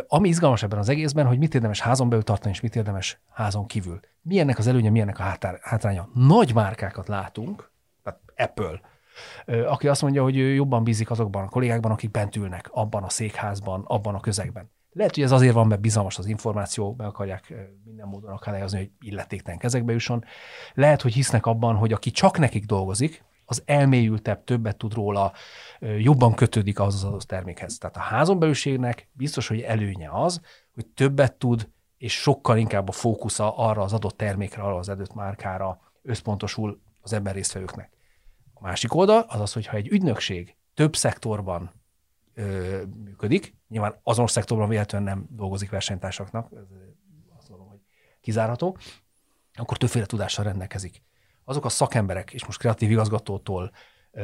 Ami 0.07 0.27
izgalmas 0.27 0.63
ebben 0.63 0.79
az 0.79 0.89
egészben, 0.89 1.25
hogy 1.25 1.37
mit 1.37 1.55
érdemes 1.55 1.79
házon 1.79 2.09
belül 2.09 2.23
tartani, 2.23 2.53
és 2.53 2.61
mit 2.61 2.75
érdemes 2.75 3.19
házon 3.31 3.65
kívül. 3.65 3.99
Milyennek 4.21 4.57
az 4.57 4.67
előnye, 4.67 4.89
milyennek 4.89 5.19
a 5.19 5.37
hátránya. 5.61 6.09
Nagy 6.13 6.53
márkákat 6.53 7.07
látunk, 7.07 7.71
tehát 8.03 8.19
Apple, 8.37 8.81
aki 9.67 9.87
azt 9.87 10.01
mondja, 10.01 10.23
hogy 10.23 10.37
ő 10.37 10.53
jobban 10.53 10.83
bízik 10.83 11.11
azokban 11.11 11.43
a 11.43 11.49
kollégákban, 11.49 11.91
akik 11.91 12.11
bent 12.11 12.35
ülnek, 12.35 12.69
abban 12.71 13.03
a 13.03 13.09
székházban, 13.09 13.83
abban 13.87 14.15
a 14.15 14.19
közegben. 14.19 14.71
Lehet, 14.91 15.13
hogy 15.13 15.23
ez 15.23 15.31
azért 15.31 15.53
van, 15.53 15.67
mert 15.67 15.81
bizalmas 15.81 16.17
az 16.17 16.25
információ, 16.25 16.93
be 16.93 17.05
akarják 17.05 17.53
minden 17.83 18.07
módon 18.07 18.31
akadályozni, 18.31 18.77
hogy 18.77 18.91
illetéktelen 18.99 19.59
kezekbe 19.59 19.91
jusson. 19.91 20.23
Lehet, 20.73 21.01
hogy 21.01 21.13
hisznek 21.13 21.45
abban, 21.45 21.75
hogy 21.75 21.93
aki 21.93 22.11
csak 22.11 22.37
nekik 22.37 22.65
dolgozik, 22.65 23.23
az 23.53 23.63
elmélyültebb, 23.65 24.43
többet 24.43 24.77
tud 24.77 24.93
róla, 24.93 25.33
jobban 25.79 26.33
kötődik 26.33 26.79
az 26.79 26.93
az 26.93 27.03
adott 27.03 27.21
termékhez. 27.21 27.77
Tehát 27.77 27.95
a 27.95 27.99
házon 27.99 28.39
belülségnek 28.39 29.09
biztos, 29.11 29.47
hogy 29.47 29.61
előnye 29.61 30.09
az, 30.11 30.41
hogy 30.73 30.85
többet 30.85 31.33
tud, 31.33 31.69
és 31.97 32.13
sokkal 32.13 32.57
inkább 32.57 32.87
a 32.87 32.91
fókusza 32.91 33.57
arra 33.57 33.81
az 33.81 33.93
adott 33.93 34.17
termékre, 34.17 34.61
arra 34.61 34.75
az 34.75 34.89
adott 34.89 35.13
márkára 35.13 35.79
összpontosul 36.01 36.81
az 37.01 37.13
ember 37.13 37.33
résztvevőknek. 37.33 37.91
A 38.53 38.61
másik 38.61 38.93
oldal 38.93 39.25
az 39.27 39.39
az, 39.39 39.53
hogyha 39.53 39.77
egy 39.77 39.87
ügynökség 39.87 40.55
több 40.73 40.95
szektorban 40.95 41.71
ö, 42.33 42.81
működik, 43.03 43.55
nyilván 43.67 43.99
azon 44.03 44.27
szektorban 44.27 44.69
véletlenül 44.69 45.07
nem 45.07 45.25
dolgozik 45.29 45.69
versenytársaknak, 45.69 46.51
azt 47.37 47.49
mondom, 47.49 47.67
hogy 47.67 47.79
kizárható, 48.21 48.77
akkor 49.53 49.77
többféle 49.77 50.05
tudással 50.05 50.45
rendelkezik. 50.45 51.03
Azok 51.45 51.65
a 51.65 51.69
szakemberek, 51.69 52.33
és 52.33 52.45
most 52.45 52.59
kreatív 52.59 52.91
igazgatótól 52.91 53.71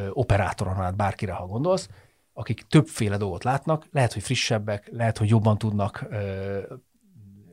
operátoron 0.10 0.82
át 0.82 0.96
bárkire, 0.96 1.34
ha 1.34 1.46
gondolsz, 1.46 1.90
akik 2.34 2.62
többféle 2.62 3.18
dolgot 3.18 3.44
látnak, 3.44 3.88
lehet, 3.92 4.14
hogy 4.14 4.24
frissebbek, 4.24 4.90
lehet, 4.92 5.18
hogy 5.18 5.30
jobban 5.30 5.58
tudnak 5.58 6.06
ö, 6.10 6.60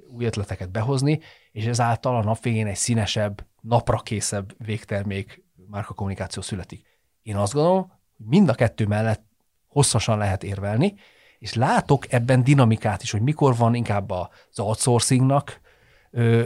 új 0.08 0.24
ötleteket 0.24 0.70
behozni, 0.70 1.20
és 1.52 1.64
ezáltal 1.64 2.16
a 2.16 2.22
nap 2.22 2.42
végén 2.42 2.66
egy 2.66 2.76
színesebb, 2.76 3.46
napra 3.60 3.98
készebb 3.98 4.54
végtermék 4.58 5.44
márka 5.70 5.94
kommunikáció 5.94 6.42
születik. 6.42 6.86
Én 7.22 7.36
azt 7.36 7.52
gondolom, 7.52 7.92
hogy 8.16 8.26
mind 8.26 8.48
a 8.48 8.54
kettő 8.54 8.86
mellett 8.86 9.24
hosszasan 9.66 10.18
lehet 10.18 10.44
érvelni, 10.44 10.94
és 11.38 11.54
látok 11.54 12.12
ebben 12.12 12.44
dinamikát 12.44 13.02
is, 13.02 13.10
hogy 13.10 13.20
mikor 13.20 13.56
van 13.56 13.74
inkább 13.74 14.10
az 14.10 14.58
outsourcingnak 14.58 15.60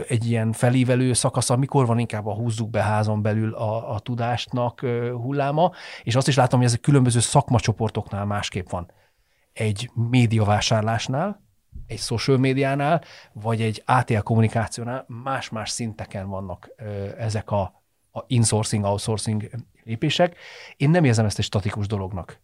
egy 0.07 0.25
ilyen 0.25 0.51
felívelő 0.51 1.13
szakasza, 1.13 1.55
mikor 1.55 1.85
van 1.85 1.99
inkább 1.99 2.25
a 2.27 2.33
húzzuk 2.33 2.69
be 2.69 2.81
házon 2.81 3.21
belül 3.21 3.53
a, 3.53 3.93
a 3.93 3.99
tudásnak 3.99 4.79
hulláma, 5.13 5.71
és 6.03 6.15
azt 6.15 6.27
is 6.27 6.35
látom, 6.35 6.59
hogy 6.59 6.67
ez 6.67 6.77
különböző 6.81 7.19
szakmacsoportoknál 7.19 8.25
másképp 8.25 8.69
van. 8.69 8.91
Egy 9.53 9.89
médiavásárlásnál, 9.93 11.41
egy 11.87 11.99
social 11.99 12.37
médiánál, 12.37 13.03
vagy 13.33 13.61
egy 13.61 13.83
ATL 13.85 14.17
kommunikációnál 14.17 15.05
más-más 15.07 15.69
szinteken 15.69 16.29
vannak 16.29 16.69
ezek 17.17 17.51
a, 17.51 17.83
a 18.11 18.23
insourcing, 18.27 18.83
outsourcing 18.83 19.49
lépések. 19.83 20.35
Én 20.77 20.89
nem 20.89 21.03
érzem 21.03 21.25
ezt 21.25 21.39
egy 21.39 21.45
statikus 21.45 21.87
dolognak. 21.87 22.39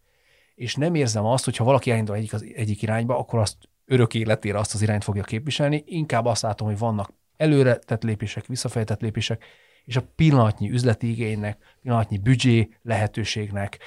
És 0.54 0.74
nem 0.74 0.94
érzem 0.94 1.24
azt, 1.24 1.44
hogy 1.44 1.56
ha 1.56 1.64
valaki 1.64 1.90
elindul 1.90 2.14
egyik, 2.14 2.32
az, 2.32 2.46
egyik 2.54 2.82
irányba, 2.82 3.18
akkor 3.18 3.38
azt 3.38 3.56
örök 3.88 4.14
életére 4.14 4.58
azt 4.58 4.74
az 4.74 4.82
irányt 4.82 5.04
fogja 5.04 5.22
képviselni. 5.22 5.82
Inkább 5.86 6.24
azt 6.26 6.42
látom, 6.42 6.66
hogy 6.68 6.78
vannak 6.78 7.12
előre 7.36 7.74
tett 7.74 8.02
lépések, 8.02 8.46
visszafejtett 8.46 9.00
lépések, 9.00 9.44
és 9.84 9.96
a 9.96 10.02
pillanatnyi 10.16 10.70
üzleti 10.70 11.10
igénynek, 11.10 11.76
pillanatnyi 11.82 12.18
büdzsé 12.18 12.68
lehetőségnek, 12.82 13.78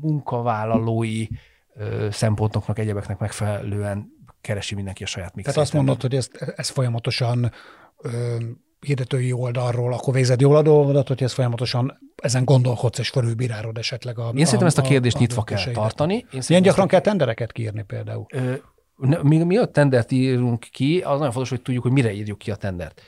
munkavállalói 0.00 1.26
szempontoknak, 2.10 2.78
egyebeknek 2.78 3.18
megfelelően 3.18 4.12
keresi 4.40 4.74
mindenki 4.74 5.02
a 5.02 5.06
saját 5.06 5.34
mixét. 5.34 5.54
Tehát 5.54 5.68
azt 5.68 5.76
mondod, 5.76 6.00
hogy 6.00 6.14
ez, 6.14 6.28
ez 6.56 6.68
folyamatosan 6.68 7.52
ö, 7.96 8.36
hirdetői 8.80 9.32
oldalról, 9.32 9.92
akkor 9.92 10.14
végzed 10.14 10.40
jól 10.40 10.56
a 10.56 10.62
dolgodat, 10.62 11.08
hogy 11.08 11.22
ez 11.22 11.32
folyamatosan 11.32 11.98
ezen 12.16 12.44
gondolkodsz 12.44 12.98
és 12.98 13.08
fölülbírálod 13.08 13.78
esetleg 13.78 14.18
a 14.18 14.32
Én 14.34 14.44
szerintem 14.44 14.66
ezt 14.66 14.78
a 14.78 14.82
kérdést 14.82 15.16
a, 15.16 15.18
nyitva 15.18 15.40
a 15.40 15.44
kell 15.44 15.72
tartani. 15.72 16.14
Én 16.14 16.42
Milyen 16.48 16.62
gyakran 16.62 16.88
kell 16.88 17.00
tendereket 17.00 17.52
kiírni 17.52 17.82
például? 17.82 18.26
Ö, 18.32 18.54
mi, 18.96 19.42
mi 19.42 19.56
a 19.56 19.66
tendert 19.66 20.12
írunk 20.12 20.66
ki, 20.70 21.00
az 21.00 21.18
nagyon 21.18 21.32
fontos, 21.32 21.50
hogy 21.50 21.62
tudjuk, 21.62 21.82
hogy 21.82 21.92
mire 21.92 22.12
írjuk 22.12 22.38
ki 22.38 22.50
a 22.50 22.56
tendert. 22.56 23.02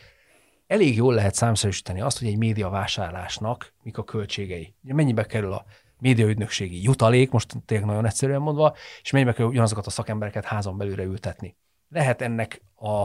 Elég 0.66 0.96
jól 0.96 1.14
lehet 1.14 1.34
számszerűsíteni 1.34 2.00
azt, 2.00 2.18
hogy 2.18 2.28
egy 2.28 2.38
média 2.38 2.68
vásárlásnak 2.68 3.72
mik 3.82 3.98
a 3.98 4.04
költségei. 4.04 4.74
Mennyibe 4.82 5.24
kerül 5.24 5.52
a 5.52 5.64
médiaügynökségi 5.98 6.82
jutalék, 6.82 7.30
most 7.30 7.54
tényleg 7.66 7.86
nagyon 7.86 8.06
egyszerűen 8.06 8.40
mondva, 8.40 8.76
és 9.02 9.10
mennyibe 9.10 9.32
kell 9.32 9.46
ugyanazokat 9.46 9.86
a 9.86 9.90
szakembereket 9.90 10.44
házon 10.44 10.76
belőle 10.76 11.02
ültetni. 11.02 11.56
Lehet 11.88 12.22
ennek 12.22 12.62
a, 12.74 13.00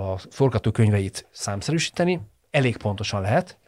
a 0.00 0.18
forgatókönyveit 0.30 1.28
számszerűsíteni, 1.30 2.20
elég 2.50 2.76
pontosan 2.76 3.20
lehet, 3.20 3.58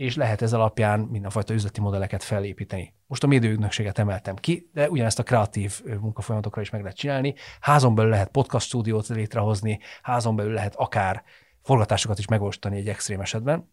és 0.00 0.16
lehet 0.16 0.42
ez 0.42 0.52
alapján 0.52 1.00
mindenfajta 1.00 1.52
üzleti 1.52 1.80
modelleket 1.80 2.22
felépíteni. 2.22 2.94
Most 3.06 3.24
a 3.24 3.26
médiaügynökséget 3.26 3.98
emeltem 3.98 4.36
ki, 4.36 4.70
de 4.72 4.90
ugyanezt 4.90 5.18
a 5.18 5.22
kreatív 5.22 5.82
munkafolyamatokra 6.00 6.60
is 6.60 6.70
meg 6.70 6.80
lehet 6.80 6.96
csinálni. 6.96 7.34
Házon 7.60 7.94
belül 7.94 8.10
lehet 8.10 8.28
podcast 8.28 8.66
stúdiót 8.66 9.08
létrehozni, 9.08 9.80
házon 10.02 10.36
belül 10.36 10.52
lehet 10.52 10.74
akár 10.74 11.22
forgatásokat 11.62 12.18
is 12.18 12.26
megosztani 12.26 12.76
egy 12.76 12.88
extrém 12.88 13.20
esetben. 13.20 13.70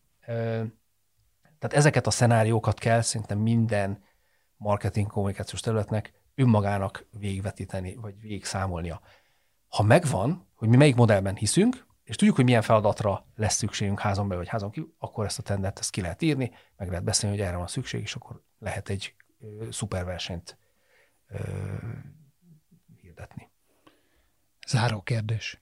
Tehát 1.60 1.74
ezeket 1.74 2.08
a 2.08 2.12
szenáriókat 2.12 2.80
kell 2.80 3.02
szerintem 3.02 3.40
minden 3.40 4.04
marketing 4.58 5.08
kommunikációs 5.08 5.62
területnek 5.62 6.14
önmagának 6.36 7.08
végvetíteni, 7.12 7.96
vagy 7.96 8.20
végszámolnia. 8.22 9.02
Ha 9.68 9.84
megvan, 9.84 10.48
hogy 10.56 10.68
mi 10.68 10.76
melyik 10.76 10.96
modellben 10.96 11.36
hiszünk, 11.36 11.87
és 12.08 12.16
tudjuk, 12.16 12.36
hogy 12.36 12.46
milyen 12.46 12.62
feladatra 12.62 13.26
lesz 13.36 13.56
szükségünk 13.56 14.00
házon 14.00 14.28
belül, 14.28 14.44
vagy 14.44 14.52
házon 14.52 14.72
kívül, 14.72 14.94
akkor 14.98 15.26
ezt 15.26 15.40
a 15.40 15.44
tendert 15.44 15.80
ezt 15.80 15.90
ki 15.90 16.02
lehet 16.02 16.22
írni, 16.22 16.52
meg 16.78 16.88
lehet 16.90 17.04
beszélni, 17.04 17.38
hogy 17.38 17.46
erre 17.46 17.58
van 17.58 17.68
szükség, 17.68 18.02
és 18.02 18.16
akkor 18.16 18.42
lehet 18.60 18.90
egy 18.90 19.16
szuperversenyt 19.70 20.58
ö, 21.28 21.40
hirdetni. 23.02 23.50
Záró 24.68 25.02
kérdés. 25.02 25.58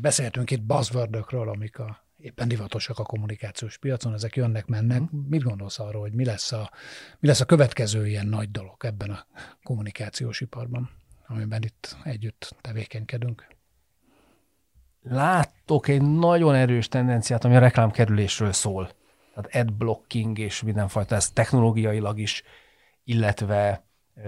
Beszélhetünk 0.00 0.50
itt 0.50 0.62
buzzwordökről, 0.62 1.48
amik 1.48 1.78
a 1.78 2.04
éppen 2.16 2.48
divatosak 2.48 2.98
a 2.98 3.02
kommunikációs 3.02 3.78
piacon, 3.78 4.14
ezek 4.14 4.36
jönnek, 4.36 4.66
mennek. 4.66 5.00
Mm. 5.00 5.18
Mit 5.28 5.42
gondolsz 5.42 5.78
arról, 5.78 6.00
hogy 6.00 6.12
mi 6.12 6.24
lesz, 6.24 6.52
a, 6.52 6.70
mi 7.18 7.28
lesz 7.28 7.40
a 7.40 7.44
következő 7.44 8.06
ilyen 8.06 8.26
nagy 8.26 8.50
dolog 8.50 8.84
ebben 8.84 9.10
a 9.10 9.26
kommunikációs 9.62 10.40
iparban, 10.40 10.90
amiben 11.26 11.62
itt 11.62 11.96
együtt 12.02 12.56
tevékenykedünk? 12.60 13.46
Látok 15.02 15.88
egy 15.88 16.02
nagyon 16.02 16.54
erős 16.54 16.88
tendenciát, 16.88 17.44
ami 17.44 17.56
a 17.56 17.58
reklámkerülésről 17.58 18.52
szól. 18.52 18.90
Tehát 19.34 19.66
adblocking 19.66 20.38
és 20.38 20.62
mindenfajta, 20.62 21.14
ez 21.14 21.30
technológiailag 21.30 22.18
is, 22.18 22.42
illetve 23.04 23.84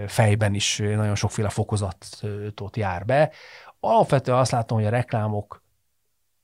fejben 0.07 0.53
is 0.53 0.77
nagyon 0.77 1.15
sokféle 1.15 1.49
fokozatot 1.49 2.77
jár 2.77 3.05
be. 3.05 3.31
Alapvetően 3.79 4.37
azt 4.37 4.51
látom, 4.51 4.77
hogy 4.77 4.87
a 4.87 4.89
reklámok 4.89 5.63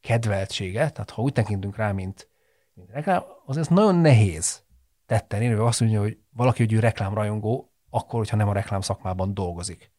kedveltsége, 0.01 0.89
tehát 0.89 1.09
ha 1.09 1.21
úgy 1.21 1.33
tekintünk 1.33 1.75
rá, 1.75 1.91
mint, 1.91 2.29
mint 2.73 2.89
reklám, 2.91 3.23
az 3.45 3.57
ez 3.57 3.67
nagyon 3.67 3.95
nehéz 3.95 4.63
tetten 5.05 5.41
érve 5.41 5.65
azt 5.65 5.79
mondja, 5.79 5.99
hogy 5.99 6.17
valaki, 6.29 6.63
hogy 6.63 6.73
ő 6.73 6.79
reklámrajongó, 6.79 7.71
akkor, 7.89 8.19
hogyha 8.19 8.37
nem 8.37 8.47
a 8.47 8.53
reklám 8.53 8.81
szakmában 8.81 9.33
dolgozik. 9.33 9.91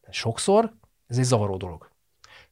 Tehát 0.00 0.14
sokszor 0.14 0.74
ez 1.06 1.18
egy 1.18 1.24
zavaró 1.24 1.56
dolog. 1.56 1.90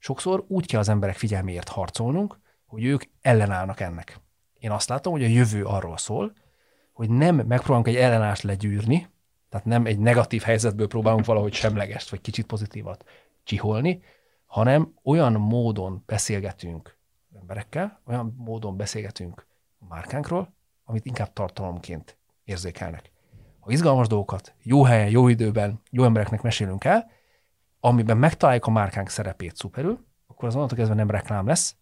Sokszor 0.04 0.44
úgy 0.48 0.66
kell 0.66 0.80
az 0.80 0.88
emberek 0.88 1.16
figyelméért 1.16 1.68
harcolnunk, 1.68 2.38
hogy 2.66 2.84
ők 2.84 3.02
ellenállnak 3.20 3.80
ennek. 3.80 4.20
Én 4.58 4.70
azt 4.70 4.88
látom, 4.88 5.12
hogy 5.12 5.24
a 5.24 5.28
jövő 5.28 5.64
arról 5.64 5.96
szól, 5.96 6.32
hogy 6.92 7.10
nem 7.10 7.34
megpróbálunk 7.34 7.88
egy 7.88 7.96
ellenállást 7.96 8.42
legyűrni, 8.42 9.08
tehát 9.48 9.66
nem 9.66 9.86
egy 9.86 9.98
negatív 9.98 10.42
helyzetből 10.42 10.86
próbálunk 10.86 11.24
valahogy 11.24 11.52
semlegest 11.52 12.10
vagy 12.10 12.20
kicsit 12.20 12.46
pozitívat 12.46 13.04
csiholni, 13.44 14.02
hanem 14.46 14.94
olyan 15.02 15.32
módon 15.32 16.02
beszélgetünk 16.06 16.96
emberekkel, 17.34 18.00
olyan 18.06 18.34
módon 18.38 18.76
beszélgetünk 18.76 19.46
a 19.78 19.84
márkánkról, 19.88 20.52
amit 20.84 21.06
inkább 21.06 21.32
tartalomként 21.32 22.16
érzékelnek. 22.44 23.10
Ha 23.60 23.70
izgalmas 23.70 24.06
dolgokat 24.06 24.54
jó 24.62 24.84
helyen, 24.84 25.10
jó 25.10 25.28
időben, 25.28 25.80
jó 25.90 26.04
embereknek 26.04 26.42
mesélünk 26.42 26.84
el, 26.84 27.10
amiben 27.84 28.16
megtaláljuk 28.16 28.66
a 28.66 28.70
márkánk 28.70 29.08
szerepét 29.08 29.56
szuperül, 29.56 29.98
akkor 30.26 30.48
az 30.48 30.54
onnantól 30.54 30.76
kezdve 30.76 30.96
nem 30.96 31.10
reklám 31.10 31.46
lesz, 31.46 31.76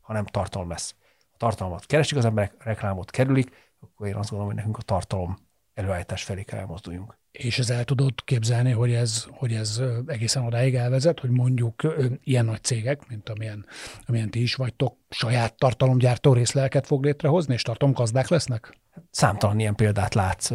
hanem 0.00 0.24
tartalom 0.24 0.68
lesz. 0.68 0.94
A 1.32 1.36
tartalmat 1.36 1.86
keresik 1.86 2.18
az 2.18 2.24
emberek, 2.24 2.54
reklámot 2.58 3.10
kerülik, 3.10 3.50
akkor 3.80 4.06
én 4.06 4.14
azt 4.14 4.30
gondolom, 4.30 4.46
hogy 4.46 4.56
nekünk 4.56 4.78
a 4.78 4.82
tartalom 4.82 5.36
előállítás 5.74 6.22
felé 6.22 6.42
kell 6.42 6.58
elmozduljunk. 6.58 7.18
És 7.30 7.58
ez 7.58 7.70
el 7.70 7.84
tudod 7.84 8.12
képzelni, 8.24 8.70
hogy 8.70 8.92
ez, 8.92 9.26
hogy 9.30 9.52
ez 9.52 9.82
egészen 10.06 10.44
odáig 10.44 10.74
elvezet, 10.74 11.20
hogy 11.20 11.30
mondjuk 11.30 11.96
ilyen 12.20 12.44
nagy 12.44 12.62
cégek, 12.62 13.08
mint 13.08 13.28
amilyen, 13.28 13.66
amilyen 14.06 14.30
ti 14.30 14.42
is 14.42 14.54
vagytok, 14.54 14.96
saját 15.08 15.54
tartalomgyártó 15.54 16.32
részlelket 16.32 16.86
fog 16.86 17.04
létrehozni, 17.04 17.54
és 17.54 17.62
tartalomgazdák 17.62 18.28
lesznek? 18.28 18.78
Számtalan 19.10 19.58
ilyen 19.58 19.74
példát 19.74 20.14
látsz 20.14 20.50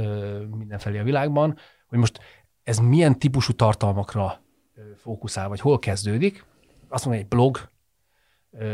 mindenfelé 0.49 0.99
a 0.99 1.03
világban, 1.03 1.57
hogy 1.87 1.97
most 1.97 2.19
ez 2.63 2.77
milyen 2.77 3.19
típusú 3.19 3.53
tartalmakra 3.53 4.42
fókuszál, 4.97 5.47
vagy 5.47 5.59
hol 5.59 5.79
kezdődik. 5.79 6.45
Azt 6.87 7.05
mondom, 7.05 7.23
egy 7.23 7.29
blog, 7.29 7.71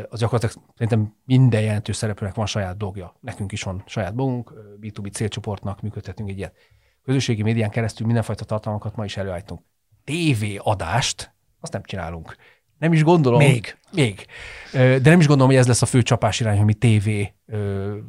az 0.09 0.19
gyakorlatilag 0.19 0.65
szerintem 0.73 1.15
minden 1.25 1.61
jelentős 1.61 1.95
szereplőnek 1.95 2.35
van 2.35 2.45
saját 2.45 2.77
blogja. 2.77 3.15
Nekünk 3.19 3.51
is 3.51 3.63
van 3.63 3.83
saját 3.85 4.15
blogunk, 4.15 4.53
B2B 4.81 5.11
célcsoportnak 5.11 5.81
működtetünk 5.81 6.29
egy 6.29 6.37
ilyet. 6.37 6.55
Közösségi 7.03 7.41
médián 7.41 7.69
keresztül 7.69 8.05
mindenfajta 8.05 8.45
tartalmakat 8.45 8.95
ma 8.95 9.05
is 9.05 9.17
előállítunk. 9.17 9.61
TV 10.03 10.43
adást, 10.57 11.33
azt 11.59 11.73
nem 11.73 11.83
csinálunk. 11.83 12.35
Nem 12.79 12.93
is 12.93 13.03
gondolom. 13.03 13.39
Még. 13.39 13.77
Még. 13.91 14.25
De 14.71 15.09
nem 15.09 15.19
is 15.19 15.27
gondolom, 15.27 15.51
hogy 15.51 15.61
ez 15.61 15.67
lesz 15.67 15.81
a 15.81 15.85
fő 15.85 16.01
csapás 16.01 16.39
irány, 16.39 16.57
hogy 16.57 16.65
mi 16.65 16.73
TV 16.73 17.09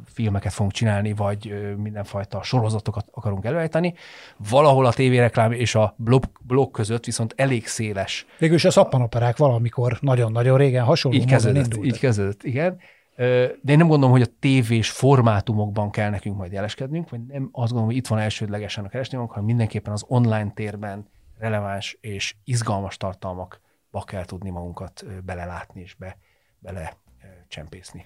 filmeket 0.05 0.53
fogunk 0.53 0.71
csinálni, 0.71 1.13
vagy 1.13 1.73
mindenfajta 1.77 2.43
sorozatokat 2.43 3.07
akarunk 3.11 3.45
előállítani. 3.45 3.93
Valahol 4.49 4.85
a 4.85 4.93
tévéreklám 4.93 5.51
és 5.51 5.75
a 5.75 5.95
blog, 5.97 6.23
blog 6.41 6.71
között 6.71 7.05
viszont 7.05 7.33
elég 7.37 7.67
széles. 7.67 8.25
Végülis 8.37 8.65
a 8.65 8.71
szappanoperák 8.71 9.37
valamikor 9.37 9.97
nagyon-nagyon 10.01 10.57
régen 10.57 10.83
hasonló 10.83 11.17
így 11.17 11.25
kezdődött, 11.25 11.85
így 11.85 11.99
kezdődött, 11.99 12.43
igen. 12.43 12.77
De 13.15 13.71
én 13.71 13.77
nem 13.77 13.87
gondolom, 13.87 14.11
hogy 14.11 14.21
a 14.21 14.33
tévés 14.39 14.89
formátumokban 14.89 15.89
kell 15.89 16.09
nekünk 16.09 16.37
majd 16.37 16.51
jeleskednünk, 16.51 17.09
vagy 17.09 17.19
nem 17.27 17.49
azt 17.51 17.71
gondolom, 17.71 17.85
hogy 17.85 17.95
itt 17.95 18.07
van 18.07 18.19
elsődlegesen 18.19 18.85
a 18.85 18.89
keresnünk, 18.89 19.29
hanem 19.29 19.45
mindenképpen 19.45 19.93
az 19.93 20.03
online 20.07 20.51
térben 20.53 21.09
releváns 21.39 21.97
és 22.01 22.35
izgalmas 22.43 22.97
tartalmak 22.97 23.61
ba 23.91 24.03
kell 24.03 24.25
tudni 24.25 24.49
magunkat 24.49 25.05
belelátni 25.23 25.81
és 25.81 25.93
be, 25.93 26.17
bele 26.59 26.97
csempészni. 27.47 28.05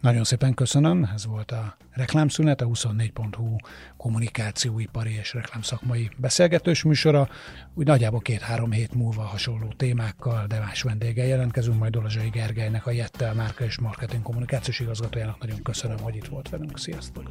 Nagyon 0.00 0.24
szépen 0.24 0.54
köszönöm, 0.54 1.10
ez 1.14 1.26
volt 1.26 1.50
a 1.50 1.76
reklámszünet, 1.90 2.60
a 2.60 2.66
24.hu 2.66 3.56
kommunikációipari 3.96 5.14
és 5.14 5.34
reklámszakmai 5.34 6.10
beszélgetős 6.16 6.82
műsora. 6.82 7.28
Úgy 7.74 7.86
nagyjából 7.86 8.20
két-három 8.20 8.70
hét 8.70 8.94
múlva 8.94 9.22
hasonló 9.22 9.68
témákkal, 9.76 10.46
de 10.46 10.58
más 10.58 10.82
vendéggel 10.82 11.26
jelentkezünk, 11.26 11.78
majd 11.78 11.92
Dolazsai 11.92 12.28
Gergelynek, 12.28 12.86
a 12.86 12.90
Jettel 12.90 13.34
márka 13.34 13.64
és 13.64 13.78
marketing 13.78 14.22
kommunikációs 14.22 14.80
igazgatójának 14.80 15.38
nagyon 15.40 15.62
köszönöm, 15.62 15.98
hogy 15.98 16.16
itt 16.16 16.26
volt 16.26 16.48
velünk. 16.48 16.78
Sziasztok! 16.78 17.30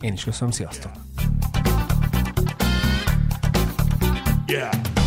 Én 0.00 0.12
is 0.12 0.24
köszönöm, 0.24 0.52
sziasztok! 0.52 0.92
Yeah. 4.46 5.05